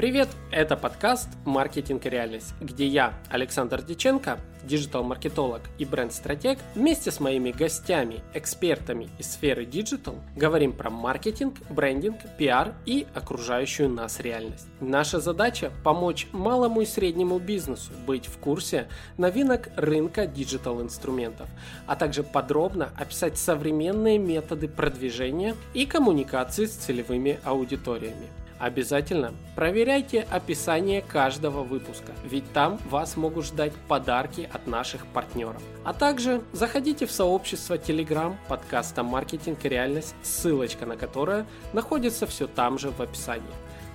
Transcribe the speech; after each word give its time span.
Привет! 0.00 0.30
Это 0.50 0.78
подкаст 0.78 1.28
«Маркетинг 1.44 2.06
и 2.06 2.08
реальность», 2.08 2.54
где 2.58 2.86
я, 2.86 3.12
Александр 3.28 3.82
Диченко, 3.82 4.38
digital-маркетолог 4.62 5.60
и 5.76 5.84
бренд-стратег, 5.84 6.58
вместе 6.74 7.10
с 7.10 7.20
моими 7.20 7.50
гостями, 7.50 8.22
экспертами 8.32 9.10
из 9.18 9.30
сферы 9.32 9.66
digital, 9.66 10.14
говорим 10.34 10.72
про 10.72 10.88
маркетинг, 10.88 11.56
брендинг, 11.68 12.16
пиар 12.38 12.72
и 12.86 13.06
окружающую 13.12 13.90
нас 13.90 14.20
реальность. 14.20 14.66
Наша 14.80 15.20
задача– 15.20 15.70
помочь 15.84 16.28
малому 16.32 16.80
и 16.80 16.86
среднему 16.86 17.38
бизнесу 17.38 17.92
быть 18.06 18.24
в 18.24 18.38
курсе 18.38 18.88
новинок 19.18 19.68
рынка 19.76 20.26
digital-инструментов, 20.26 21.50
а 21.86 21.94
также 21.94 22.22
подробно 22.22 22.88
описать 22.96 23.36
современные 23.36 24.16
методы 24.16 24.66
продвижения 24.66 25.54
и 25.74 25.84
коммуникации 25.84 26.64
с 26.64 26.70
целевыми 26.70 27.38
аудиториями. 27.44 28.28
Обязательно 28.60 29.32
проверяйте 29.56 30.26
описание 30.30 31.00
каждого 31.00 31.62
выпуска, 31.62 32.12
ведь 32.24 32.52
там 32.52 32.78
вас 32.90 33.16
могут 33.16 33.46
ждать 33.46 33.72
подарки 33.88 34.50
от 34.52 34.66
наших 34.66 35.06
партнеров. 35.06 35.62
А 35.82 35.94
также 35.94 36.42
заходите 36.52 37.06
в 37.06 37.10
сообщество 37.10 37.78
Telegram 37.78 38.36
подкаста 38.48 39.02
«Маркетинг 39.02 39.64
и 39.64 39.68
реальность», 39.70 40.14
ссылочка 40.22 40.84
на 40.84 40.98
которое 40.98 41.46
находится 41.72 42.26
все 42.26 42.46
там 42.46 42.78
же 42.78 42.90
в 42.90 43.00
описании. 43.00 43.48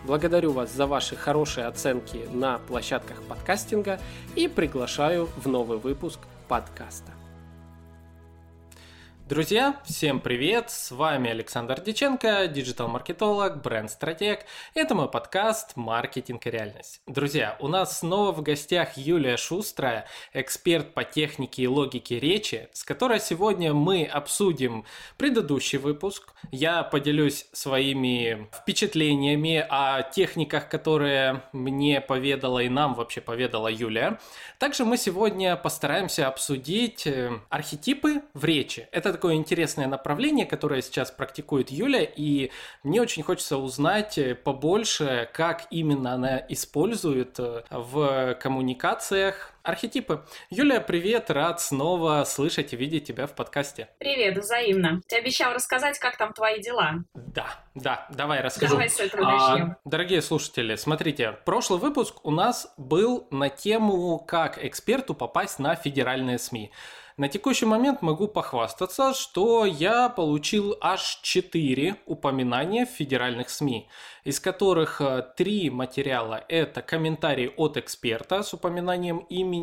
Благодарю 0.04 0.52
вас 0.52 0.72
за 0.72 0.88
ваши 0.88 1.16
хорошие 1.16 1.68
оценки 1.68 2.28
на 2.34 2.58
площадках 2.58 3.22
подкастинга 3.24 4.00
и 4.36 4.48
приглашаю 4.48 5.30
в 5.38 5.48
новый 5.48 5.78
выпуск 5.78 6.20
подкаста. 6.48 7.12
Друзья, 9.28 9.82
всем 9.86 10.20
привет! 10.20 10.70
С 10.70 10.92
вами 10.92 11.32
Александр 11.32 11.82
Диченко, 11.82 12.46
диджитал-маркетолог, 12.46 13.60
бренд-стратег. 13.60 14.46
Это 14.76 14.94
мой 14.94 15.10
подкаст 15.10 15.72
«Маркетинг 15.76 16.46
и 16.46 16.52
реальность». 16.52 17.02
Друзья, 17.08 17.58
у 17.60 17.68
нас 17.68 18.02
снова 18.02 18.32
в 18.34 18.44
гостях 18.44 18.98
Юлия 18.98 19.36
Шустрая, 19.36 20.06
эксперт 20.32 20.94
по 20.94 21.04
технике 21.04 21.64
и 21.64 21.68
логике 21.68 22.20
речи, 22.20 22.70
с 22.72 22.84
которой 22.84 23.20
сегодня 23.20 23.74
мы 23.74 24.06
обсудим 24.06 24.86
предыдущий 25.18 25.80
выпуск. 25.80 26.36
Я 26.52 26.84
поделюсь 26.84 27.48
своими 27.52 28.48
впечатлениями 28.54 29.66
о 29.68 30.04
техниках, 30.04 30.70
которые 30.70 31.42
мне 31.52 32.00
поведала 32.00 32.60
и 32.60 32.70
нам 32.70 32.94
вообще 32.94 33.22
поведала 33.22 33.70
Юлия. 33.70 34.20
Также 34.60 34.86
мы 34.86 34.98
сегодня 34.98 35.56
постараемся 35.56 36.28
обсудить 36.28 37.08
э, 37.08 37.40
архетипы 37.50 38.22
в 38.36 38.46
речи. 38.46 38.88
Это 38.92 39.15
такое 39.16 39.36
интересное 39.36 39.88
направление, 39.88 40.46
которое 40.46 40.82
сейчас 40.82 41.10
практикует 41.10 41.72
Юля, 41.72 42.04
и 42.04 42.52
мне 42.84 43.02
очень 43.02 43.24
хочется 43.24 43.58
узнать 43.58 44.18
э, 44.18 44.36
побольше, 44.36 45.30
как 45.34 45.68
именно 45.72 46.14
она 46.14 46.44
использует 46.50 47.40
э, 47.40 47.64
в 47.72 48.38
коммуникациях 48.42 49.55
архетипы. 49.66 50.24
Юлия, 50.50 50.80
привет, 50.80 51.30
рад 51.32 51.60
снова 51.60 52.24
слышать 52.24 52.74
и 52.74 52.76
видеть 52.76 53.06
тебя 53.06 53.28
в 53.28 53.34
подкасте. 53.34 53.90
Привет, 54.00 54.38
взаимно. 54.38 55.02
Ты 55.08 55.18
обещал 55.18 55.54
рассказать, 55.54 56.00
как 56.00 56.18
там 56.18 56.34
твои 56.34 56.62
дела. 56.62 57.04
Да, 57.14 57.48
да, 57.74 58.08
давай 58.12 58.42
расскажу. 58.42 58.74
Давай 58.74 58.90
с 58.90 59.00
этого 59.00 59.24
начнем. 59.24 59.72
А, 59.72 59.78
дорогие 59.84 60.22
слушатели, 60.22 60.76
смотрите, 60.76 61.38
прошлый 61.46 61.80
выпуск 61.80 62.24
у 62.24 62.32
нас 62.32 62.74
был 62.78 63.28
на 63.32 63.50
тему, 63.50 64.20
как 64.20 64.64
эксперту 64.64 65.14
попасть 65.14 65.60
на 65.60 65.76
федеральные 65.76 66.38
СМИ. 66.38 66.72
На 67.18 67.30
текущий 67.30 67.66
момент 67.66 68.02
могу 68.02 68.28
похвастаться, 68.28 69.14
что 69.14 69.66
я 69.66 70.10
получил 70.10 70.76
аж 70.82 71.20
4 71.22 71.96
упоминания 72.06 72.86
в 72.86 72.90
федеральных 72.90 73.50
СМИ, 73.50 73.88
из 74.26 74.42
которых 74.42 75.02
3 75.38 75.68
э, 75.68 75.72
материала– 75.72 76.44
это 76.50 76.82
комментарии 76.82 77.54
от 77.56 77.78
эксперта 77.78 78.44
с 78.44 78.54
упоминанием 78.54 79.20
имени, 79.30 79.55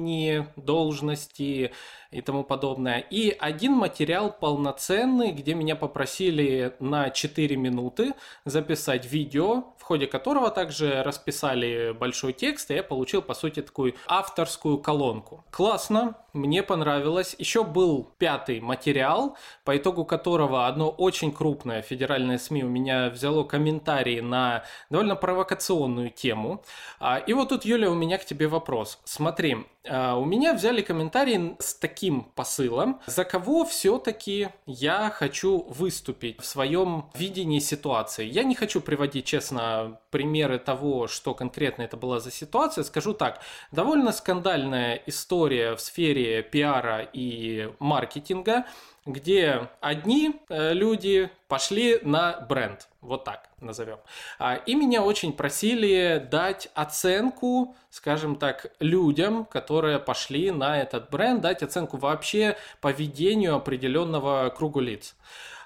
должности, 0.57 1.73
и 2.13 2.21
тому 2.21 2.45
подобное. 2.45 2.99
И 2.99 3.37
один 3.39 3.73
материал 3.73 4.31
полноценный, 4.31 5.33
где 5.33 5.55
меня 5.55 5.75
попросили 5.77 6.75
на 6.78 7.11
4 7.11 7.56
минуты 7.56 8.15
записать 8.45 9.06
видео, 9.06 9.65
в 9.78 9.83
ходе 9.83 10.06
которого 10.06 10.51
также 10.51 11.03
расписали 11.03 11.93
большой 11.93 12.33
текст, 12.33 12.71
и 12.71 12.75
я 12.75 12.83
получил, 12.83 13.22
по 13.22 13.34
сути, 13.34 13.62
такую 13.62 13.95
авторскую 14.06 14.78
колонку. 14.78 15.45
Классно, 15.51 16.15
мне 16.33 16.62
понравилось. 16.62 17.34
Еще 17.39 17.65
был 17.65 18.09
пятый 18.19 18.61
материал, 18.61 19.37
по 19.65 19.77
итогу 19.77 20.05
которого 20.05 20.67
одно 20.67 20.89
очень 20.89 21.33
крупное 21.33 21.83
федеральное 21.83 22.39
СМИ 22.39 22.65
у 22.65 22.69
меня 22.69 23.11
взяло 23.11 23.45
комментарии 23.45 24.21
на 24.21 24.65
довольно 24.89 25.17
провокационную 25.17 26.11
тему. 26.11 26.62
А, 27.01 27.19
и 27.19 27.33
вот 27.33 27.51
тут, 27.51 27.65
Юля, 27.65 27.91
у 27.91 27.95
меня 27.95 28.19
к 28.19 28.25
тебе 28.25 28.49
вопрос. 28.49 29.01
Смотри, 29.05 29.67
а, 29.89 30.17
у 30.17 30.25
меня 30.25 30.55
взяли 30.55 30.81
комментарии 30.81 31.56
с 31.59 31.75
таким 31.75 32.02
посылом, 32.11 33.01
за 33.07 33.25
кого 33.25 33.65
все-таки 33.65 34.49
я 34.67 35.11
хочу 35.11 35.65
выступить 35.69 36.41
в 36.41 36.45
своем 36.45 37.07
видении 37.15 37.59
ситуации. 37.59 38.25
Я 38.25 38.45
не 38.45 38.55
хочу 38.55 38.81
приводить, 38.81 39.25
честно, 39.25 40.01
примеры 40.11 40.59
того, 40.59 41.07
что 41.07 41.35
конкретно 41.35 41.83
это 41.83 41.97
была 41.97 42.21
за 42.21 42.31
ситуация. 42.31 42.85
Скажу 42.85 43.15
так, 43.15 43.41
довольно 43.71 44.13
скандальная 44.13 45.03
история 45.07 45.75
в 45.75 45.81
сфере 45.81 46.43
пиара 46.43 47.09
и 47.13 47.71
маркетинга, 47.79 48.67
где 49.07 49.69
одни 49.81 50.41
э, 50.49 50.73
люди 50.73 51.31
пошли 51.49 51.99
на 52.03 52.41
бренд, 52.49 52.89
вот 53.03 53.25
так 53.25 53.49
назовем. 53.61 53.99
А, 54.39 54.55
и 54.55 54.75
меня 54.75 55.03
очень 55.03 55.33
просили 55.33 56.27
дать 56.31 56.71
оценку, 56.75 57.77
скажем 57.91 58.37
так, 58.37 58.73
людям, 58.79 59.45
которые 59.45 59.99
пошли 59.99 60.51
на 60.51 60.81
этот 60.81 61.11
бренд, 61.11 61.43
дать 61.43 61.63
оценку 61.63 61.99
вообще 61.99 62.57
поведению 62.81 63.57
определенного 63.57 64.49
круга 64.51 64.81
лиц. 64.81 65.17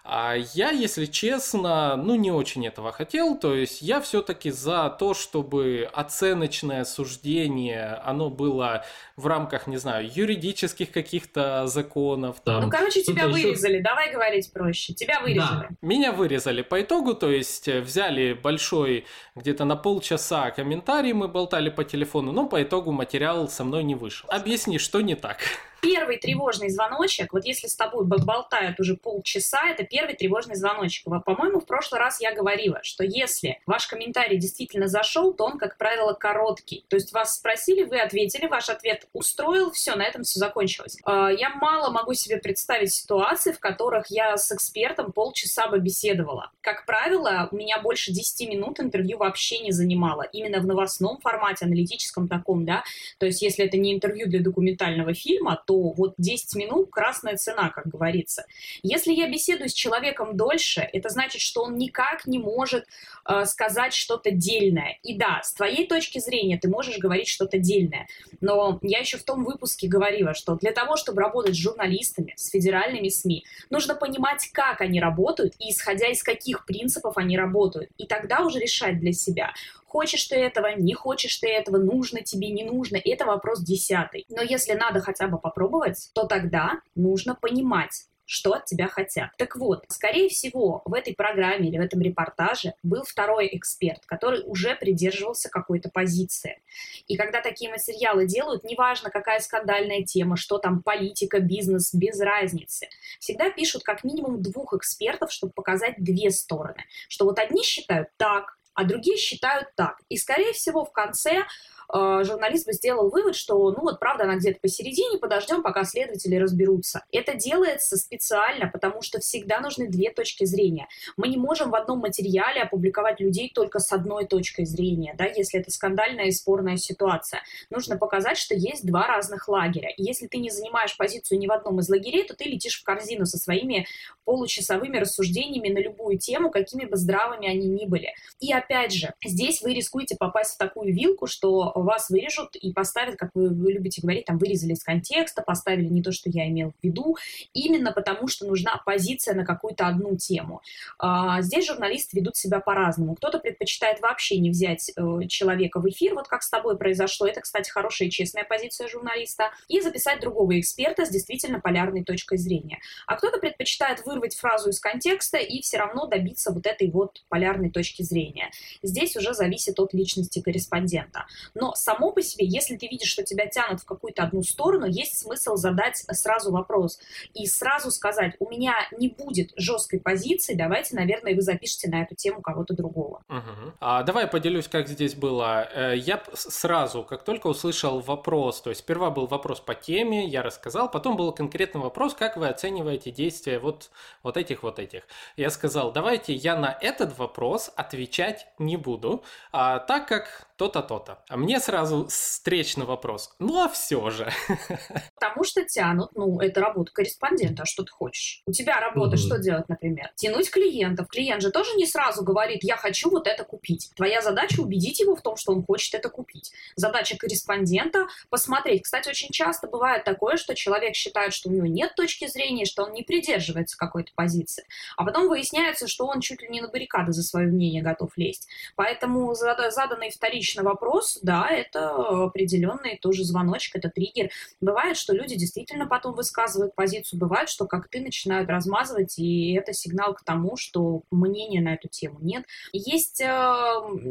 А 0.08 0.34
я, 0.54 0.70
если 0.70 1.06
честно, 1.06 1.96
ну 1.96 2.14
не 2.14 2.30
очень 2.30 2.64
этого 2.64 2.92
хотел, 2.92 3.36
то 3.36 3.54
есть 3.54 3.82
я 3.82 4.00
все-таки 4.00 4.52
за 4.52 4.88
то, 4.88 5.14
чтобы 5.14 5.88
оценочное 5.92 6.84
суждение, 6.84 8.00
оно 8.04 8.30
было 8.30 8.84
в 9.16 9.26
рамках, 9.26 9.66
не 9.66 9.78
знаю, 9.78 10.08
юридических 10.08 10.92
каких-то 10.92 11.66
законов. 11.66 12.40
Там. 12.44 12.62
Ну, 12.62 12.70
короче, 12.70 13.02
тебя 13.02 13.26
вырезали, 13.26 13.74
еще... 13.74 13.82
давай 13.82 14.12
говорить 14.12 14.52
проще, 14.52 14.94
тебя 14.94 15.20
вырезали. 15.20 15.68
Да. 15.70 15.76
Меня 15.80 16.12
вырезали 16.12 16.62
по 16.62 16.80
итогу, 16.80 17.14
то 17.14 17.28
есть 17.28 17.66
э, 17.66 17.80
взяли 17.80 18.32
большой, 18.32 19.06
где-то 19.34 19.64
на 19.64 19.74
полчаса 19.74 20.52
комментарий, 20.52 21.14
мы 21.14 21.26
болтали 21.26 21.68
по 21.68 21.82
телефону, 21.82 22.30
но 22.30 22.46
по 22.46 22.62
итогу 22.62 22.92
материал 22.92 23.48
со 23.48 23.64
мной 23.64 23.82
не 23.82 23.96
вышел. 23.96 24.28
Объясни, 24.30 24.78
что 24.78 25.00
не 25.00 25.16
так 25.16 25.38
первый 25.80 26.18
тревожный 26.18 26.68
звоночек, 26.70 27.32
вот 27.32 27.44
если 27.44 27.66
с 27.66 27.76
тобой 27.76 28.04
болтают 28.04 28.80
уже 28.80 28.96
полчаса, 28.96 29.68
это 29.70 29.84
первый 29.84 30.14
тревожный 30.14 30.56
звоночек. 30.56 31.04
По-моему, 31.24 31.60
в 31.60 31.66
прошлый 31.66 32.00
раз 32.00 32.20
я 32.20 32.34
говорила, 32.34 32.80
что 32.82 33.04
если 33.04 33.60
ваш 33.66 33.86
комментарий 33.86 34.38
действительно 34.38 34.88
зашел, 34.88 35.32
то 35.34 35.44
он, 35.44 35.58
как 35.58 35.76
правило, 35.76 36.12
короткий. 36.12 36.84
То 36.88 36.96
есть 36.96 37.12
вас 37.12 37.36
спросили, 37.36 37.84
вы 37.84 37.98
ответили, 37.98 38.46
ваш 38.46 38.68
ответ 38.68 39.06
устроил, 39.12 39.70
все, 39.70 39.94
на 39.94 40.02
этом 40.02 40.22
все 40.22 40.38
закончилось. 40.38 40.98
А, 41.04 41.30
я 41.30 41.50
мало 41.50 41.90
могу 41.90 42.14
себе 42.14 42.38
представить 42.38 42.92
ситуации, 42.92 43.52
в 43.52 43.60
которых 43.60 44.06
я 44.08 44.36
с 44.36 44.50
экспертом 44.52 45.12
полчаса 45.12 45.68
бы 45.68 45.78
беседовала. 45.78 46.50
Как 46.60 46.86
правило, 46.86 47.48
у 47.50 47.56
меня 47.56 47.80
больше 47.80 48.12
10 48.12 48.48
минут 48.48 48.80
интервью 48.80 49.18
вообще 49.18 49.58
не 49.60 49.72
занимало. 49.72 50.22
Именно 50.22 50.60
в 50.60 50.66
новостном 50.66 51.18
формате, 51.18 51.64
аналитическом 51.64 52.28
таком, 52.28 52.64
да. 52.64 52.84
То 53.18 53.26
есть 53.26 53.42
если 53.42 53.64
это 53.64 53.76
не 53.76 53.94
интервью 53.94 54.26
для 54.28 54.40
документального 54.40 55.14
фильма, 55.14 55.62
то 55.66 55.92
вот 55.92 56.14
10 56.16 56.54
минут 56.56 56.90
красная 56.90 57.36
цена, 57.36 57.70
как 57.70 57.88
говорится. 57.88 58.46
Если 58.82 59.12
я 59.12 59.28
беседую 59.28 59.68
с 59.68 59.74
человеком 59.74 60.36
дольше, 60.36 60.88
это 60.92 61.08
значит, 61.08 61.42
что 61.42 61.64
он 61.64 61.76
никак 61.76 62.26
не 62.26 62.38
может 62.38 62.86
э, 63.28 63.44
сказать 63.44 63.92
что-то 63.92 64.30
дельное. 64.30 64.98
И 65.02 65.16
да, 65.16 65.42
с 65.42 65.52
твоей 65.52 65.86
точки 65.86 66.18
зрения 66.18 66.58
ты 66.58 66.68
можешь 66.68 66.98
говорить 66.98 67.28
что-то 67.28 67.58
дельное, 67.58 68.06
но 68.40 68.78
я 68.82 69.00
еще 69.00 69.18
в 69.18 69.24
том 69.24 69.44
выпуске 69.44 69.88
говорила, 69.88 70.34
что 70.34 70.54
для 70.54 70.72
того, 70.72 70.96
чтобы 70.96 71.20
работать 71.20 71.54
с 71.54 71.58
журналистами, 71.58 72.32
с 72.36 72.50
федеральными 72.50 73.08
СМИ, 73.08 73.44
нужно 73.70 73.94
понимать, 73.94 74.48
как 74.52 74.80
они 74.80 75.00
работают 75.00 75.54
и 75.58 75.70
исходя 75.70 76.08
из 76.08 76.22
каких 76.22 76.64
принципов 76.64 77.16
они 77.16 77.36
работают. 77.36 77.90
И 77.98 78.06
тогда 78.06 78.40
уже 78.40 78.60
решать 78.60 79.00
для 79.00 79.12
себя, 79.12 79.52
Хочешь 79.86 80.24
ты 80.24 80.36
этого, 80.36 80.74
не 80.76 80.94
хочешь 80.94 81.36
ты 81.38 81.48
этого, 81.48 81.78
нужно 81.78 82.22
тебе, 82.22 82.50
не 82.50 82.64
нужно, 82.64 82.98
это 83.02 83.24
вопрос 83.24 83.62
десятый. 83.62 84.24
Но 84.28 84.42
если 84.42 84.74
надо 84.74 85.00
хотя 85.00 85.28
бы 85.28 85.38
попробовать, 85.38 86.10
то 86.14 86.24
тогда 86.26 86.80
нужно 86.94 87.34
понимать, 87.34 88.06
что 88.26 88.52
от 88.54 88.64
тебя 88.64 88.88
хотят. 88.88 89.30
Так 89.38 89.56
вот, 89.56 89.84
скорее 89.88 90.28
всего, 90.28 90.82
в 90.84 90.92
этой 90.92 91.14
программе 91.14 91.68
или 91.68 91.78
в 91.78 91.80
этом 91.80 92.00
репортаже 92.00 92.74
был 92.82 93.04
второй 93.04 93.48
эксперт, 93.52 94.04
который 94.04 94.42
уже 94.44 94.74
придерживался 94.74 95.48
какой-то 95.48 95.88
позиции. 95.88 96.60
И 97.06 97.16
когда 97.16 97.40
такие 97.40 97.70
материалы 97.70 98.26
делают, 98.26 98.64
неважно, 98.64 99.10
какая 99.10 99.40
скандальная 99.40 100.02
тема, 100.02 100.36
что 100.36 100.58
там 100.58 100.82
политика, 100.82 101.38
бизнес, 101.38 101.94
без 101.94 102.20
разницы, 102.20 102.88
всегда 103.20 103.50
пишут 103.50 103.84
как 103.84 104.02
минимум 104.02 104.42
двух 104.42 104.74
экспертов, 104.74 105.32
чтобы 105.32 105.52
показать 105.52 105.94
две 105.98 106.30
стороны. 106.30 106.84
Что 107.08 107.24
вот 107.24 107.38
одни 107.38 107.62
считают 107.62 108.08
так, 108.16 108.55
а 108.76 108.84
другие 108.84 109.16
считают 109.16 109.68
так. 109.74 109.96
И, 110.08 110.16
скорее 110.16 110.52
всего, 110.52 110.84
в 110.84 110.92
конце 110.92 111.44
журналист 111.92 112.66
бы 112.66 112.72
сделал 112.72 113.10
вывод, 113.10 113.36
что, 113.36 113.70
ну 113.70 113.80
вот, 113.82 114.00
правда, 114.00 114.24
она 114.24 114.36
где-то 114.36 114.60
посередине, 114.60 115.18
подождем, 115.18 115.62
пока 115.62 115.84
следователи 115.84 116.36
разберутся. 116.36 117.04
Это 117.12 117.34
делается 117.34 117.96
специально, 117.96 118.68
потому 118.68 119.02
что 119.02 119.20
всегда 119.20 119.60
нужны 119.60 119.88
две 119.88 120.10
точки 120.10 120.44
зрения. 120.44 120.88
Мы 121.16 121.28
не 121.28 121.36
можем 121.36 121.70
в 121.70 121.74
одном 121.74 122.00
материале 122.00 122.62
опубликовать 122.62 123.20
людей 123.20 123.50
только 123.54 123.78
с 123.78 123.92
одной 123.92 124.26
точкой 124.26 124.64
зрения, 124.64 125.14
да, 125.16 125.24
если 125.24 125.60
это 125.60 125.70
скандальная 125.70 126.26
и 126.26 126.32
спорная 126.32 126.76
ситуация. 126.76 127.42
Нужно 127.70 127.96
показать, 127.96 128.38
что 128.38 128.54
есть 128.54 128.86
два 128.86 129.06
разных 129.06 129.48
лагеря. 129.48 129.90
Если 129.96 130.26
ты 130.26 130.38
не 130.38 130.50
занимаешь 130.50 130.96
позицию 130.96 131.38
ни 131.38 131.46
в 131.46 131.52
одном 131.52 131.80
из 131.80 131.88
лагерей, 131.88 132.24
то 132.24 132.34
ты 132.34 132.44
летишь 132.44 132.80
в 132.80 132.84
корзину 132.84 133.26
со 133.26 133.38
своими 133.38 133.86
получасовыми 134.24 134.98
рассуждениями 134.98 135.68
на 135.68 135.78
любую 135.78 136.18
тему, 136.18 136.50
какими 136.50 136.84
бы 136.84 136.96
здравыми 136.96 137.48
они 137.48 137.68
ни 137.68 137.86
были. 137.86 138.14
И 138.40 138.52
опять 138.52 138.92
же, 138.92 139.14
здесь 139.24 139.62
вы 139.62 139.74
рискуете 139.74 140.16
попасть 140.18 140.54
в 140.54 140.58
такую 140.58 140.94
вилку, 140.94 141.26
что 141.26 141.72
вас 141.82 142.10
вырежут 142.10 142.56
и 142.56 142.72
поставят, 142.72 143.16
как 143.16 143.30
вы, 143.34 143.48
вы 143.48 143.72
любите 143.72 144.00
говорить, 144.02 144.24
там 144.24 144.38
вырезали 144.38 144.72
из 144.72 144.82
контекста, 144.82 145.42
поставили 145.42 145.86
не 145.86 146.02
то, 146.02 146.12
что 146.12 146.30
я 146.30 146.48
имел 146.48 146.70
в 146.70 146.84
виду, 146.84 147.16
именно 147.52 147.92
потому 147.92 148.28
что 148.28 148.46
нужна 148.46 148.80
позиция 148.84 149.34
на 149.34 149.44
какую-то 149.44 149.86
одну 149.86 150.16
тему. 150.16 150.62
А, 150.98 151.42
здесь 151.42 151.66
журналисты 151.66 152.18
ведут 152.18 152.36
себя 152.36 152.60
по-разному. 152.60 153.14
Кто-то 153.14 153.38
предпочитает 153.38 154.00
вообще 154.00 154.38
не 154.38 154.50
взять 154.50 154.90
э, 154.96 155.26
человека 155.28 155.80
в 155.80 155.88
эфир, 155.88 156.14
вот 156.14 156.28
как 156.28 156.42
с 156.42 156.50
тобой 156.50 156.76
произошло. 156.78 157.26
Это, 157.26 157.40
кстати, 157.40 157.70
хорошая 157.70 158.08
и 158.08 158.10
честная 158.10 158.44
позиция 158.44 158.88
журналиста. 158.88 159.50
И 159.68 159.80
записать 159.80 160.20
другого 160.20 160.58
эксперта 160.58 161.04
с 161.04 161.10
действительно 161.10 161.60
полярной 161.60 162.04
точкой 162.04 162.38
зрения. 162.38 162.78
А 163.06 163.16
кто-то 163.16 163.38
предпочитает 163.38 164.04
вырвать 164.04 164.36
фразу 164.36 164.70
из 164.70 164.80
контекста 164.80 165.38
и 165.38 165.60
все 165.60 165.78
равно 165.78 166.06
добиться 166.06 166.52
вот 166.52 166.66
этой 166.66 166.90
вот 166.90 167.24
полярной 167.28 167.70
точки 167.70 168.02
зрения. 168.02 168.50
Здесь 168.82 169.16
уже 169.16 169.34
зависит 169.34 169.78
от 169.78 169.92
личности 169.92 170.40
корреспондента. 170.40 171.26
Но 171.54 171.65
но 171.66 171.74
само 171.74 172.12
по 172.12 172.22
себе, 172.22 172.46
если 172.46 172.76
ты 172.76 172.86
видишь, 172.86 173.10
что 173.10 173.24
тебя 173.24 173.46
тянут 173.46 173.80
в 173.80 173.84
какую-то 173.84 174.22
одну 174.22 174.42
сторону, 174.42 174.86
есть 174.86 175.18
смысл 175.18 175.56
задать 175.56 176.04
сразу 176.12 176.52
вопрос 176.52 177.00
и 177.34 177.46
сразу 177.46 177.90
сказать, 177.90 178.34
у 178.38 178.48
меня 178.48 178.74
не 178.96 179.08
будет 179.08 179.50
жесткой 179.56 179.98
позиции, 179.98 180.54
давайте, 180.54 180.94
наверное, 180.94 181.34
вы 181.34 181.42
запишите 181.42 181.88
на 181.90 182.02
эту 182.02 182.14
тему 182.14 182.40
кого-то 182.40 182.74
другого. 182.74 183.22
Угу. 183.28 183.72
А, 183.80 184.04
давай 184.04 184.28
поделюсь, 184.28 184.68
как 184.68 184.86
здесь 184.86 185.14
было. 185.14 185.68
Э, 185.74 185.96
я 185.96 186.22
сразу, 186.34 187.02
как 187.02 187.24
только 187.24 187.48
услышал 187.48 187.98
вопрос, 187.98 188.60
то 188.60 188.70
есть 188.70 188.82
сперва 188.82 189.10
был 189.10 189.26
вопрос 189.26 189.58
по 189.58 189.74
теме, 189.74 190.28
я 190.28 190.42
рассказал, 190.42 190.88
потом 190.88 191.16
был 191.16 191.32
конкретный 191.32 191.80
вопрос, 191.80 192.14
как 192.14 192.36
вы 192.36 192.46
оцениваете 192.46 193.10
действия 193.10 193.58
вот, 193.58 193.90
вот 194.22 194.36
этих, 194.36 194.62
вот 194.62 194.78
этих. 194.78 195.02
Я 195.36 195.50
сказал, 195.50 195.90
давайте 195.90 196.32
я 196.32 196.56
на 196.56 196.78
этот 196.80 197.18
вопрос 197.18 197.72
отвечать 197.74 198.46
не 198.58 198.76
буду, 198.76 199.24
а, 199.50 199.80
так 199.80 200.06
как 200.06 200.45
то-то, 200.56 200.82
то-то. 200.82 201.22
А 201.28 201.36
мне 201.36 201.60
сразу 201.60 202.06
встречный 202.06 202.86
вопрос. 202.86 203.34
Ну, 203.38 203.62
а 203.62 203.68
все 203.68 204.08
же. 204.10 204.30
Потому 205.14 205.44
что 205.44 205.64
тянут, 205.64 206.10
ну, 206.14 206.40
это 206.40 206.60
работа 206.60 206.92
корреспондента, 206.92 207.64
а 207.64 207.66
что 207.66 207.82
ты 207.82 207.92
хочешь? 207.92 208.42
У 208.46 208.52
тебя 208.52 208.80
работа, 208.80 209.16
mm-hmm. 209.16 209.18
что 209.18 209.38
делать, 209.38 209.68
например? 209.68 210.10
Тянуть 210.14 210.50
клиентов. 210.50 211.08
Клиент 211.08 211.42
же 211.42 211.50
тоже 211.50 211.74
не 211.74 211.86
сразу 211.86 212.24
говорит, 212.24 212.64
я 212.64 212.76
хочу 212.76 213.10
вот 213.10 213.26
это 213.26 213.44
купить. 213.44 213.90
Твоя 213.96 214.22
задача 214.22 214.60
убедить 214.60 214.98
его 215.00 215.14
в 215.14 215.20
том, 215.20 215.36
что 215.36 215.52
он 215.52 215.62
хочет 215.62 215.94
это 215.94 216.08
купить. 216.08 216.52
Задача 216.74 217.18
корреспондента 217.18 218.06
посмотреть. 218.30 218.84
Кстати, 218.84 219.10
очень 219.10 219.30
часто 219.30 219.68
бывает 219.68 220.04
такое, 220.04 220.36
что 220.36 220.54
человек 220.54 220.94
считает, 220.94 221.34
что 221.34 221.50
у 221.50 221.52
него 221.52 221.66
нет 221.66 221.94
точки 221.96 222.26
зрения, 222.26 222.64
что 222.64 222.84
он 222.84 222.94
не 222.94 223.02
придерживается 223.02 223.76
какой-то 223.76 224.12
позиции. 224.14 224.64
А 224.96 225.04
потом 225.04 225.28
выясняется, 225.28 225.86
что 225.86 226.06
он 226.06 226.20
чуть 226.20 226.40
ли 226.40 226.48
не 226.48 226.62
на 226.62 226.68
баррикады 226.68 227.12
за 227.12 227.22
свое 227.22 227.46
мнение 227.46 227.82
готов 227.82 228.16
лезть. 228.16 228.48
Поэтому 228.74 229.34
заданный 229.34 230.10
вторичный 230.10 230.45
лично 230.46 230.62
вопрос, 230.62 231.18
да, 231.22 231.48
это 231.50 232.24
определенный 232.26 232.98
тоже 232.98 233.24
звоночек, 233.24 233.74
это 233.74 233.90
триггер. 233.90 234.30
Бывает, 234.60 234.96
что 234.96 235.12
люди 235.12 235.34
действительно 235.34 235.86
потом 235.86 236.14
высказывают 236.14 236.74
позицию, 236.76 237.18
бывает, 237.18 237.48
что 237.48 237.66
как 237.66 237.88
ты 237.88 238.00
начинают 238.00 238.48
размазывать, 238.48 239.18
и 239.18 239.54
это 239.54 239.72
сигнал 239.72 240.14
к 240.14 240.22
тому, 240.22 240.56
что 240.56 241.02
мнения 241.10 241.60
на 241.60 241.74
эту 241.74 241.88
тему 241.88 242.18
нет. 242.20 242.44
Есть 242.72 243.20
э, 243.20 243.26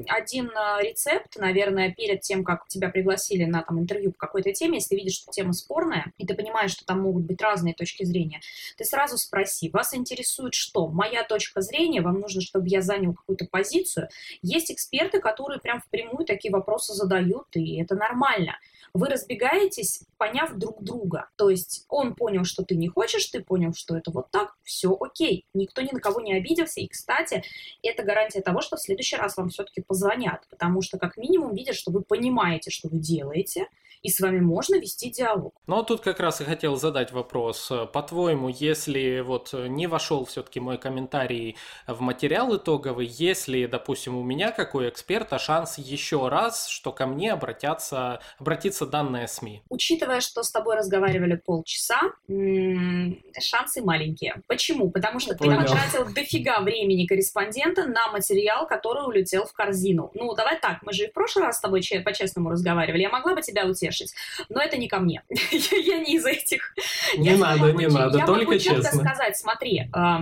один 0.09 0.49
э, 0.49 0.83
рецепт, 0.83 1.37
наверное, 1.37 1.93
перед 1.93 2.19
тем, 2.21 2.43
как 2.43 2.67
тебя 2.67 2.89
пригласили 2.89 3.45
на 3.45 3.61
там, 3.61 3.79
интервью 3.79 4.11
по 4.11 4.17
какой-то 4.17 4.51
теме, 4.51 4.79
если 4.79 4.95
видишь, 4.95 5.13
что 5.15 5.31
тема 5.31 5.53
спорная, 5.53 6.11
и 6.17 6.27
ты 6.27 6.33
понимаешь, 6.33 6.71
что 6.71 6.85
там 6.85 7.01
могут 7.01 7.23
быть 7.23 7.41
разные 7.41 7.73
точки 7.73 8.03
зрения, 8.03 8.41
ты 8.77 8.83
сразу 8.83 9.17
спроси, 9.17 9.69
вас 9.69 9.93
интересует 9.93 10.53
что? 10.53 10.87
Моя 10.89 11.23
точка 11.23 11.61
зрения, 11.61 12.01
вам 12.01 12.19
нужно, 12.19 12.41
чтобы 12.41 12.67
я 12.67 12.81
занял 12.81 13.13
какую-то 13.13 13.45
позицию. 13.49 14.09
Есть 14.41 14.69
эксперты, 14.71 15.21
которые 15.21 15.61
прям 15.61 15.79
впрямую 15.79 16.24
такие 16.25 16.51
вопросы 16.51 16.93
задают, 16.93 17.47
и 17.55 17.81
это 17.81 17.95
нормально. 17.95 18.57
Вы 18.95 19.09
разбегаетесь, 19.09 20.03
поняв 20.17 20.53
друг 20.55 20.81
друга. 20.81 21.29
То 21.35 21.49
есть 21.49 21.83
он 21.89 22.15
понял, 22.15 22.45
что 22.45 22.63
ты 22.63 22.77
не 22.77 22.87
хочешь, 22.87 23.25
ты 23.25 23.43
понял, 23.43 23.73
что 23.75 23.97
это 23.97 24.09
вот 24.09 24.31
так, 24.31 24.55
все 24.63 24.95
окей. 24.97 25.45
Никто 25.53 25.81
ни 25.81 25.91
на 25.91 25.99
кого 25.99 26.21
не 26.21 26.33
обиделся. 26.33 26.79
И, 26.79 26.87
кстати, 26.87 27.43
это 27.83 28.03
гарантия 28.03 28.41
того, 28.41 28.61
что 28.61 28.77
в 28.77 28.81
следующий 28.81 29.17
раз 29.17 29.35
вам 29.35 29.49
все-таки 29.49 29.81
позвонят, 29.81 30.47
потому 30.49 30.81
что 30.81 30.97
как 30.97 31.17
минимум 31.17 31.53
видят, 31.53 31.75
что 31.75 31.91
вы 31.91 32.03
понимаете, 32.03 32.71
что 32.71 32.87
вы 32.87 32.99
делаете, 32.99 33.67
и 34.01 34.09
с 34.09 34.19
вами 34.19 34.39
можно 34.39 34.75
вести 34.75 35.09
диалог. 35.09 35.55
Ну, 35.65 35.79
а 35.79 35.83
тут 35.83 36.01
как 36.01 36.19
раз 36.19 36.39
и 36.39 36.43
хотел 36.43 36.75
задать 36.75 37.11
вопрос. 37.11 37.71
По-твоему, 37.91 38.49
если 38.49 39.21
вот 39.21 39.51
не 39.53 39.87
вошел 39.87 40.25
все-таки 40.25 40.59
мой 40.59 40.77
комментарий 40.77 41.55
в 41.87 42.01
материал 42.01 42.55
итоговый, 42.55 43.07
если, 43.07 43.65
допустим, 43.65 44.15
у 44.15 44.21
меня, 44.21 44.51
как 44.51 44.75
у 44.75 44.87
эксперта, 44.87 45.39
шанс 45.39 45.79
еще 45.79 46.27
раз, 46.27 46.67
что 46.67 46.91
ко 46.91 47.07
мне 47.07 47.33
обратятся, 47.33 48.19
обратится 48.37 48.84
данная 48.85 49.27
СМИ? 49.27 49.63
Учитывая, 49.69 50.21
что 50.21 50.43
с 50.43 50.51
тобой 50.51 50.75
разговаривали 50.75 51.35
полчаса, 51.35 51.99
шансы 52.27 53.81
маленькие. 53.81 54.41
Почему? 54.47 54.89
Потому 54.91 55.19
что 55.19 55.35
Понял. 55.35 55.59
ты 55.59 55.65
потратил 55.65 56.13
дофига 56.13 56.59
времени 56.61 57.05
корреспондента 57.05 57.85
на 57.85 58.11
материал, 58.11 58.67
который 58.67 59.05
улетел 59.05 59.45
в 59.45 59.53
корзину. 59.53 60.11
Ну, 60.13 60.33
давай 60.35 60.59
так, 60.59 60.79
мы 60.83 60.93
же 60.93 61.05
и 61.05 61.09
в 61.09 61.13
прошлый 61.13 61.45
раз 61.45 61.57
с 61.57 61.61
тобой 61.61 61.81
по-честному 62.03 62.49
разговаривали. 62.49 63.01
Я 63.01 63.09
могла 63.09 63.35
бы 63.35 63.41
тебя 63.41 63.65
утешить. 63.65 64.13
Но 64.49 64.61
это 64.61 64.77
не 64.77 64.87
ко 64.87 64.99
мне. 64.99 65.23
я 65.51 65.99
не 65.99 66.15
из 66.15 66.25
этих. 66.25 66.73
Не 67.17 67.31
я 67.31 67.37
надо, 67.37 67.59
могу, 67.59 67.79
не 67.79 67.87
надо, 67.87 68.17
я 68.17 68.25
только 68.25 68.45
могу 68.45 68.59
честно. 68.59 68.83
сказать, 68.83 69.37
смотри, 69.37 69.89
э, 69.95 70.17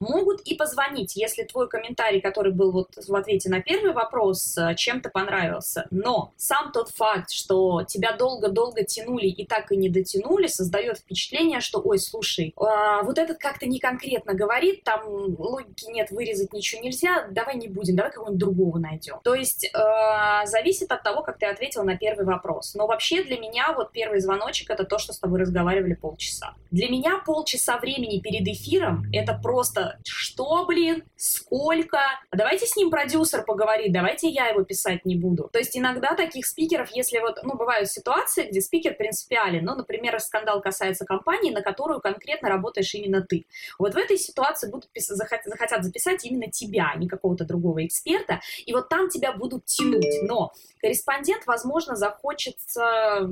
могут 0.00 0.40
и 0.42 0.54
позвонить, 0.54 1.16
если 1.16 1.44
твой 1.44 1.68
комментарий, 1.68 2.20
который 2.20 2.52
был 2.52 2.72
вот 2.72 2.96
в 2.96 3.14
ответе 3.14 3.50
на 3.50 3.60
первый 3.60 3.92
вопрос, 3.92 4.56
э, 4.56 4.74
чем-то 4.74 5.10
понравился. 5.10 5.86
Но 5.90 6.32
сам 6.36 6.72
тот 6.72 6.90
факт, 6.90 7.30
что 7.30 7.82
тебя 8.02 8.16
долго-долго 8.16 8.84
тянули 8.84 9.26
и 9.26 9.46
так 9.46 9.70
и 9.70 9.76
не 9.76 9.88
дотянули, 9.88 10.48
создает 10.48 10.98
впечатление, 10.98 11.60
что, 11.60 11.80
ой, 11.80 11.98
слушай, 11.98 12.48
э, 12.48 13.04
вот 13.04 13.18
этот 13.18 13.38
как-то 13.38 13.66
не 13.66 13.78
конкретно 13.78 14.34
говорит, 14.34 14.82
там 14.82 15.02
логики 15.06 15.90
нет, 15.90 16.10
вырезать 16.10 16.52
ничего 16.52 16.82
нельзя, 16.82 17.28
давай 17.30 17.56
не 17.56 17.68
будем, 17.68 17.96
давай 17.96 18.10
кого-нибудь 18.10 18.40
другого 18.40 18.78
найдем. 18.78 19.20
То 19.22 19.34
есть 19.34 19.64
э, 19.64 20.46
зависит 20.46 20.90
от 20.90 21.02
того, 21.02 21.22
как 21.22 21.38
ты 21.38 21.46
ответил 21.46 21.84
на 21.84 21.96
первый 21.96 22.26
вопрос. 22.26 22.74
Но 22.74 22.86
вообще 22.86 23.22
для 23.22 23.38
меня 23.38 23.72
вот 23.72 23.92
первый 23.92 24.20
звоночек 24.20 24.70
это 24.70 24.84
то, 24.84 24.98
что 24.98 25.12
с 25.12 25.18
тобой 25.18 25.40
разговаривали 25.40 25.94
полчаса. 25.94 26.54
Для 26.70 26.88
меня 26.88 27.22
полчаса 27.24 27.78
времени 27.78 28.20
перед 28.20 28.46
эфиром 28.48 29.04
это 29.12 29.38
просто 29.40 30.00
что, 30.04 30.66
блин, 30.66 31.04
сколько? 31.16 31.98
Давайте 32.32 32.66
с 32.66 32.74
ним 32.74 32.90
продюсер 32.90 33.44
поговорит, 33.44 33.92
давайте 33.92 34.28
я 34.28 34.48
его 34.48 34.64
писать 34.64 35.04
не 35.04 35.14
буду. 35.14 35.48
То 35.52 35.58
есть 35.58 35.76
иногда 35.76 36.14
таких 36.16 36.46
спикеров, 36.46 36.90
если 36.92 37.20
вот, 37.20 37.38
ну, 37.44 37.54
бывают 37.54 37.91
ситуации, 37.92 38.48
где 38.48 38.60
спикер 38.60 38.94
принципиален, 38.94 39.64
ну, 39.64 39.74
например, 39.74 40.18
скандал 40.20 40.60
касается 40.60 41.04
компании, 41.04 41.52
на 41.52 41.62
которую 41.62 42.00
конкретно 42.00 42.48
работаешь 42.48 42.94
именно 42.94 43.22
ты. 43.22 43.46
Вот 43.78 43.94
в 43.94 43.96
этой 43.96 44.18
ситуации 44.18 44.70
будут 44.70 44.90
захотят 44.96 45.84
записать 45.84 46.24
именно 46.24 46.50
тебя, 46.50 46.92
а 46.94 46.98
не 46.98 47.08
какого-то 47.08 47.44
другого 47.44 47.84
эксперта, 47.84 48.40
и 48.64 48.72
вот 48.72 48.88
там 48.88 49.08
тебя 49.08 49.32
будут 49.32 49.66
тянуть. 49.66 50.22
Но 50.22 50.52
корреспондент, 50.80 51.46
возможно, 51.46 51.96
захочется 51.96 53.28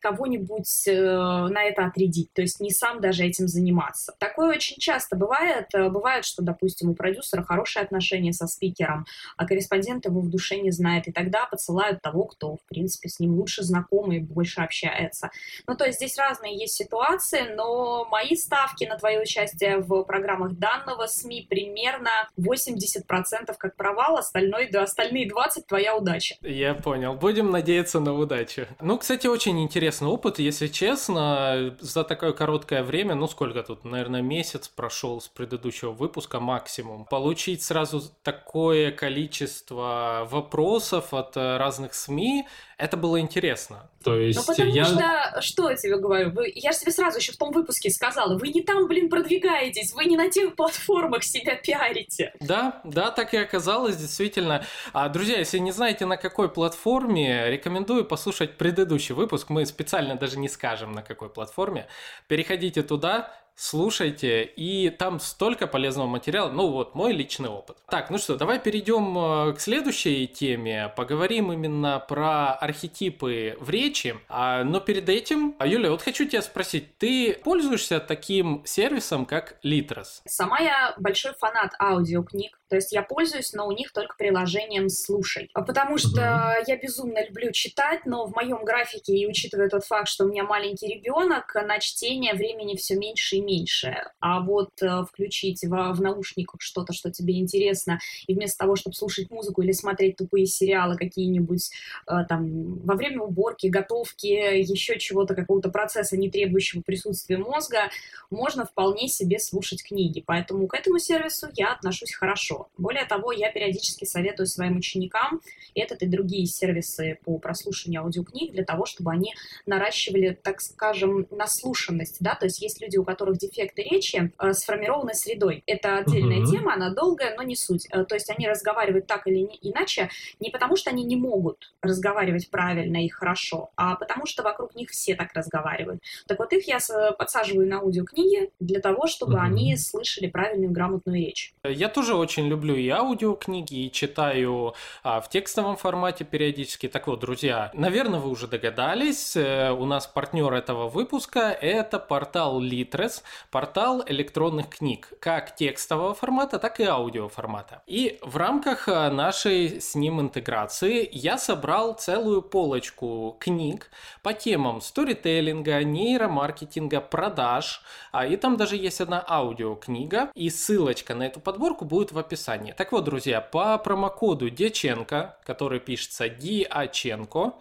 кого-нибудь 0.00 0.86
э, 0.86 0.92
на 0.92 1.64
это 1.64 1.84
отрядить, 1.86 2.32
то 2.32 2.42
есть 2.42 2.60
не 2.60 2.70
сам 2.70 3.00
даже 3.00 3.24
этим 3.24 3.48
заниматься. 3.48 4.14
Такое 4.18 4.56
очень 4.56 4.76
часто 4.78 5.16
бывает. 5.16 5.66
Э, 5.74 5.88
бывает, 5.88 6.24
что, 6.24 6.42
допустим, 6.42 6.90
у 6.90 6.94
продюсера 6.94 7.42
хорошие 7.42 7.82
отношения 7.82 8.32
со 8.32 8.46
спикером, 8.46 9.06
а 9.36 9.46
корреспондент 9.46 10.06
его 10.06 10.20
в 10.20 10.30
душе 10.30 10.60
не 10.60 10.70
знает, 10.70 11.08
и 11.08 11.12
тогда 11.12 11.46
подсылают 11.46 12.00
того, 12.00 12.24
кто, 12.24 12.56
в 12.56 12.64
принципе, 12.68 13.08
с 13.08 13.18
ним 13.18 13.34
лучше 13.34 13.62
знаком 13.62 13.87
и 13.90 14.20
больше 14.20 14.60
общается. 14.60 15.30
Ну, 15.66 15.76
то 15.76 15.84
есть 15.84 15.98
здесь 15.98 16.16
разные 16.18 16.56
есть 16.56 16.74
ситуации, 16.74 17.54
но 17.54 18.04
мои 18.06 18.34
ставки 18.34 18.84
на 18.84 18.96
твое 18.96 19.20
участие 19.20 19.78
в 19.78 20.02
программах 20.04 20.52
данного 20.52 21.06
СМИ 21.06 21.46
примерно 21.48 22.10
80% 22.38 23.54
как 23.58 23.76
провал, 23.76 24.16
остальное, 24.16 24.68
остальные 24.70 25.28
20% 25.28 25.64
твоя 25.66 25.96
удача. 25.96 26.36
Я 26.42 26.74
понял. 26.74 27.14
Будем 27.14 27.50
надеяться 27.50 28.00
на 28.00 28.14
удачу. 28.14 28.66
Ну, 28.80 28.98
кстати, 28.98 29.26
очень 29.26 29.62
интересный 29.62 30.08
опыт, 30.08 30.38
если 30.38 30.68
честно, 30.68 31.76
за 31.80 32.04
такое 32.04 32.32
короткое 32.32 32.82
время, 32.82 33.14
ну 33.14 33.26
сколько 33.28 33.62
тут, 33.62 33.84
наверное, 33.84 34.22
месяц 34.22 34.68
прошел 34.68 35.20
с 35.20 35.28
предыдущего 35.28 35.90
выпуска 35.90 36.40
максимум, 36.40 37.04
получить 37.04 37.62
сразу 37.62 38.02
такое 38.22 38.92
количество 38.92 40.26
вопросов 40.30 41.14
от 41.14 41.36
разных 41.36 41.94
СМИ, 41.94 42.46
это 42.78 42.96
было 42.96 43.20
интересно. 43.20 43.90
То 44.04 44.12
ну, 44.12 44.20
есть 44.20 44.38
ну, 44.38 44.44
потому 44.46 44.72
я... 44.72 44.84
что, 44.84 45.42
что 45.42 45.70
я 45.70 45.76
тебе 45.76 45.98
говорю, 45.98 46.30
вы, 46.30 46.52
я 46.54 46.70
же 46.70 46.78
тебе 46.78 46.92
сразу 46.92 47.18
еще 47.18 47.32
в 47.32 47.36
том 47.36 47.50
выпуске 47.50 47.90
сказала, 47.90 48.38
вы 48.38 48.48
не 48.48 48.62
там, 48.62 48.86
блин, 48.86 49.10
продвигаетесь, 49.10 49.92
вы 49.92 50.04
не 50.04 50.16
на 50.16 50.30
тех 50.30 50.54
платформах 50.54 51.24
себя 51.24 51.56
пиарите. 51.56 52.32
Да, 52.40 52.80
да, 52.84 53.10
так 53.10 53.34
и 53.34 53.36
оказалось, 53.36 53.96
действительно. 53.96 54.64
А, 54.92 55.08
друзья, 55.08 55.38
если 55.38 55.58
не 55.58 55.72
знаете, 55.72 56.06
на 56.06 56.16
какой 56.16 56.48
платформе, 56.48 57.50
рекомендую 57.50 58.04
послушать 58.04 58.56
предыдущий 58.56 59.14
выпуск, 59.14 59.50
мы 59.50 59.66
специально 59.66 60.14
даже 60.14 60.38
не 60.38 60.48
скажем, 60.48 60.92
на 60.92 61.02
какой 61.02 61.28
платформе. 61.28 61.88
Переходите 62.28 62.82
туда, 62.84 63.34
слушайте, 63.58 64.44
и 64.44 64.88
там 64.88 65.18
столько 65.18 65.66
полезного 65.66 66.06
материала. 66.06 66.50
Ну 66.50 66.70
вот, 66.70 66.94
мой 66.94 67.12
личный 67.12 67.48
опыт. 67.48 67.76
Так, 67.90 68.08
ну 68.08 68.18
что, 68.18 68.36
давай 68.36 68.60
перейдем 68.60 69.18
э, 69.18 69.54
к 69.54 69.60
следующей 69.60 70.26
теме. 70.28 70.92
Поговорим 70.96 71.52
именно 71.52 71.98
про 71.98 72.52
архетипы 72.52 73.56
в 73.60 73.68
речи. 73.68 74.16
А, 74.28 74.62
но 74.62 74.80
перед 74.80 75.08
этим, 75.08 75.56
а, 75.58 75.66
Юля, 75.66 75.90
вот 75.90 76.02
хочу 76.02 76.24
тебя 76.24 76.40
спросить, 76.40 76.96
ты 76.98 77.34
пользуешься 77.34 77.98
таким 77.98 78.62
сервисом, 78.64 79.26
как 79.26 79.56
Литрос? 79.62 80.22
Сама 80.26 80.60
я 80.60 80.94
большой 80.98 81.32
фанат 81.34 81.72
аудиокниг. 81.80 82.58
То 82.68 82.76
есть 82.76 82.92
я 82.92 83.02
пользуюсь, 83.02 83.52
но 83.54 83.66
у 83.66 83.72
них 83.72 83.92
только 83.92 84.14
приложением 84.16 84.88
«Слушай». 84.88 85.50
Потому 85.54 85.96
что 85.96 86.20
uh-huh. 86.20 86.64
я 86.66 86.76
безумно 86.76 87.24
люблю 87.26 87.50
читать, 87.50 88.04
но 88.04 88.26
в 88.26 88.34
моем 88.34 88.64
графике, 88.64 89.14
и 89.14 89.26
учитывая 89.26 89.68
тот 89.68 89.84
факт, 89.84 90.08
что 90.08 90.24
у 90.24 90.28
меня 90.28 90.44
маленький 90.44 90.86
ребенок, 90.86 91.54
на 91.54 91.78
чтение 91.78 92.34
времени 92.34 92.76
все 92.76 92.96
меньше 92.96 93.36
и 93.36 93.40
меньше. 93.48 93.96
А 94.20 94.40
вот 94.40 94.70
э, 94.82 95.04
включить 95.08 95.64
в, 95.64 95.92
в 95.92 96.00
наушниках 96.02 96.60
что-то, 96.60 96.92
что 96.92 97.10
тебе 97.10 97.38
интересно, 97.38 97.98
и 98.26 98.34
вместо 98.34 98.58
того, 98.58 98.76
чтобы 98.76 98.94
слушать 98.94 99.30
музыку 99.30 99.62
или 99.62 99.72
смотреть 99.72 100.16
тупые 100.16 100.46
сериалы 100.46 100.96
какие-нибудь 100.96 101.70
э, 102.06 102.12
там 102.28 102.78
во 102.80 102.94
время 102.94 103.22
уборки, 103.22 103.68
готовки, 103.68 104.26
еще 104.26 104.98
чего-то, 104.98 105.34
какого-то 105.34 105.70
процесса, 105.70 106.16
не 106.16 106.30
требующего 106.30 106.82
присутствия 106.82 107.38
мозга, 107.38 107.90
можно 108.30 108.66
вполне 108.66 109.08
себе 109.08 109.38
слушать 109.38 109.82
книги. 109.82 110.22
Поэтому 110.26 110.66
к 110.66 110.74
этому 110.74 110.98
сервису 110.98 111.48
я 111.54 111.72
отношусь 111.72 112.12
хорошо. 112.12 112.68
Более 112.76 113.06
того, 113.06 113.32
я 113.32 113.50
периодически 113.50 114.04
советую 114.04 114.46
своим 114.46 114.76
ученикам 114.76 115.40
этот 115.74 116.02
и 116.02 116.06
другие 116.06 116.46
сервисы 116.46 117.18
по 117.24 117.38
прослушиванию 117.38 118.02
аудиокниг 118.02 118.52
для 118.52 118.64
того, 118.64 118.84
чтобы 118.84 119.12
они 119.12 119.34
наращивали, 119.66 120.38
так 120.42 120.60
скажем, 120.60 121.26
наслушанность, 121.30 122.18
да, 122.20 122.34
то 122.34 122.46
есть 122.46 122.60
есть 122.60 122.80
люди, 122.80 122.96
у 122.96 123.04
которых 123.04 123.37
дефекты 123.38 123.82
речи 123.82 124.32
э, 124.38 124.52
сформированы 124.52 125.14
средой. 125.14 125.62
Это 125.66 125.98
отдельная 125.98 126.40
uh-huh. 126.40 126.50
тема, 126.50 126.74
она 126.74 126.90
долгая, 126.90 127.34
но 127.36 127.42
не 127.42 127.56
суть. 127.56 127.86
Э, 127.90 128.04
то 128.04 128.14
есть 128.14 128.30
они 128.30 128.48
разговаривают 128.48 129.06
так 129.06 129.26
или 129.26 129.38
не, 129.38 129.58
иначе 129.62 130.10
не 130.40 130.50
потому, 130.50 130.76
что 130.76 130.90
они 130.90 131.04
не 131.04 131.16
могут 131.16 131.72
разговаривать 131.82 132.50
правильно 132.50 133.04
и 133.04 133.08
хорошо, 133.08 133.70
а 133.76 133.96
потому 133.96 134.26
что 134.26 134.42
вокруг 134.42 134.74
них 134.74 134.90
все 134.90 135.14
так 135.14 135.32
разговаривают. 135.34 136.02
Так 136.26 136.38
вот 136.38 136.52
их 136.52 136.66
я 136.68 136.78
подсаживаю 137.18 137.68
на 137.68 137.78
аудиокниги 137.78 138.50
для 138.60 138.80
того, 138.80 139.06
чтобы 139.06 139.34
uh-huh. 139.34 139.46
они 139.46 139.76
слышали 139.76 140.26
правильную 140.26 140.72
грамотную 140.72 141.18
речь. 141.18 141.54
Я 141.64 141.88
тоже 141.88 142.14
очень 142.14 142.48
люблю 142.48 142.74
и 142.74 142.88
аудиокниги, 142.88 143.86
и 143.86 143.92
читаю 143.92 144.74
а, 145.02 145.20
в 145.20 145.28
текстовом 145.28 145.76
формате 145.76 146.24
периодически. 146.24 146.88
Так 146.88 147.06
вот, 147.06 147.20
друзья, 147.20 147.70
наверное, 147.74 148.20
вы 148.20 148.30
уже 148.30 148.46
догадались, 148.46 149.36
э, 149.36 149.70
у 149.70 149.84
нас 149.84 150.06
партнер 150.06 150.52
этого 150.52 150.88
выпуска– 150.88 151.50
это 151.60 151.98
портал 151.98 152.62
Litres, 152.62 153.17
портал 153.50 154.02
электронных 154.06 154.68
книг, 154.68 155.12
как 155.20 155.54
текстового 155.56 156.14
формата, 156.14 156.58
так 156.58 156.80
и 156.80 156.84
аудиоформата. 156.84 157.82
И 157.86 158.18
в 158.22 158.36
рамках 158.36 158.88
а, 158.88 159.10
нашей 159.10 159.80
с 159.80 159.94
ним 159.94 160.20
интеграции 160.20 161.08
я 161.12 161.38
собрал 161.38 161.94
целую 161.94 162.42
полочку 162.42 163.36
книг 163.40 163.90
по 164.22 164.32
темам 164.32 164.80
сторителлинга, 164.80 165.82
нейромаркетинга, 165.84 167.00
продаж, 167.00 167.82
а, 168.12 168.26
и 168.26 168.36
там 168.36 168.56
даже 168.56 168.76
есть 168.76 169.00
одна 169.00 169.24
аудиокнига, 169.26 170.30
и 170.34 170.50
ссылочка 170.50 171.14
на 171.14 171.24
эту 171.24 171.40
подборку 171.40 171.84
будет 171.84 172.12
в 172.12 172.18
описании. 172.18 172.72
Так 172.72 172.92
вот, 172.92 173.04
друзья, 173.04 173.40
по 173.40 173.78
промокоду 173.78 174.50
Деченко, 174.50 175.38
который 175.44 175.80
пишется 175.80 176.28
Диаченко, 176.28 177.54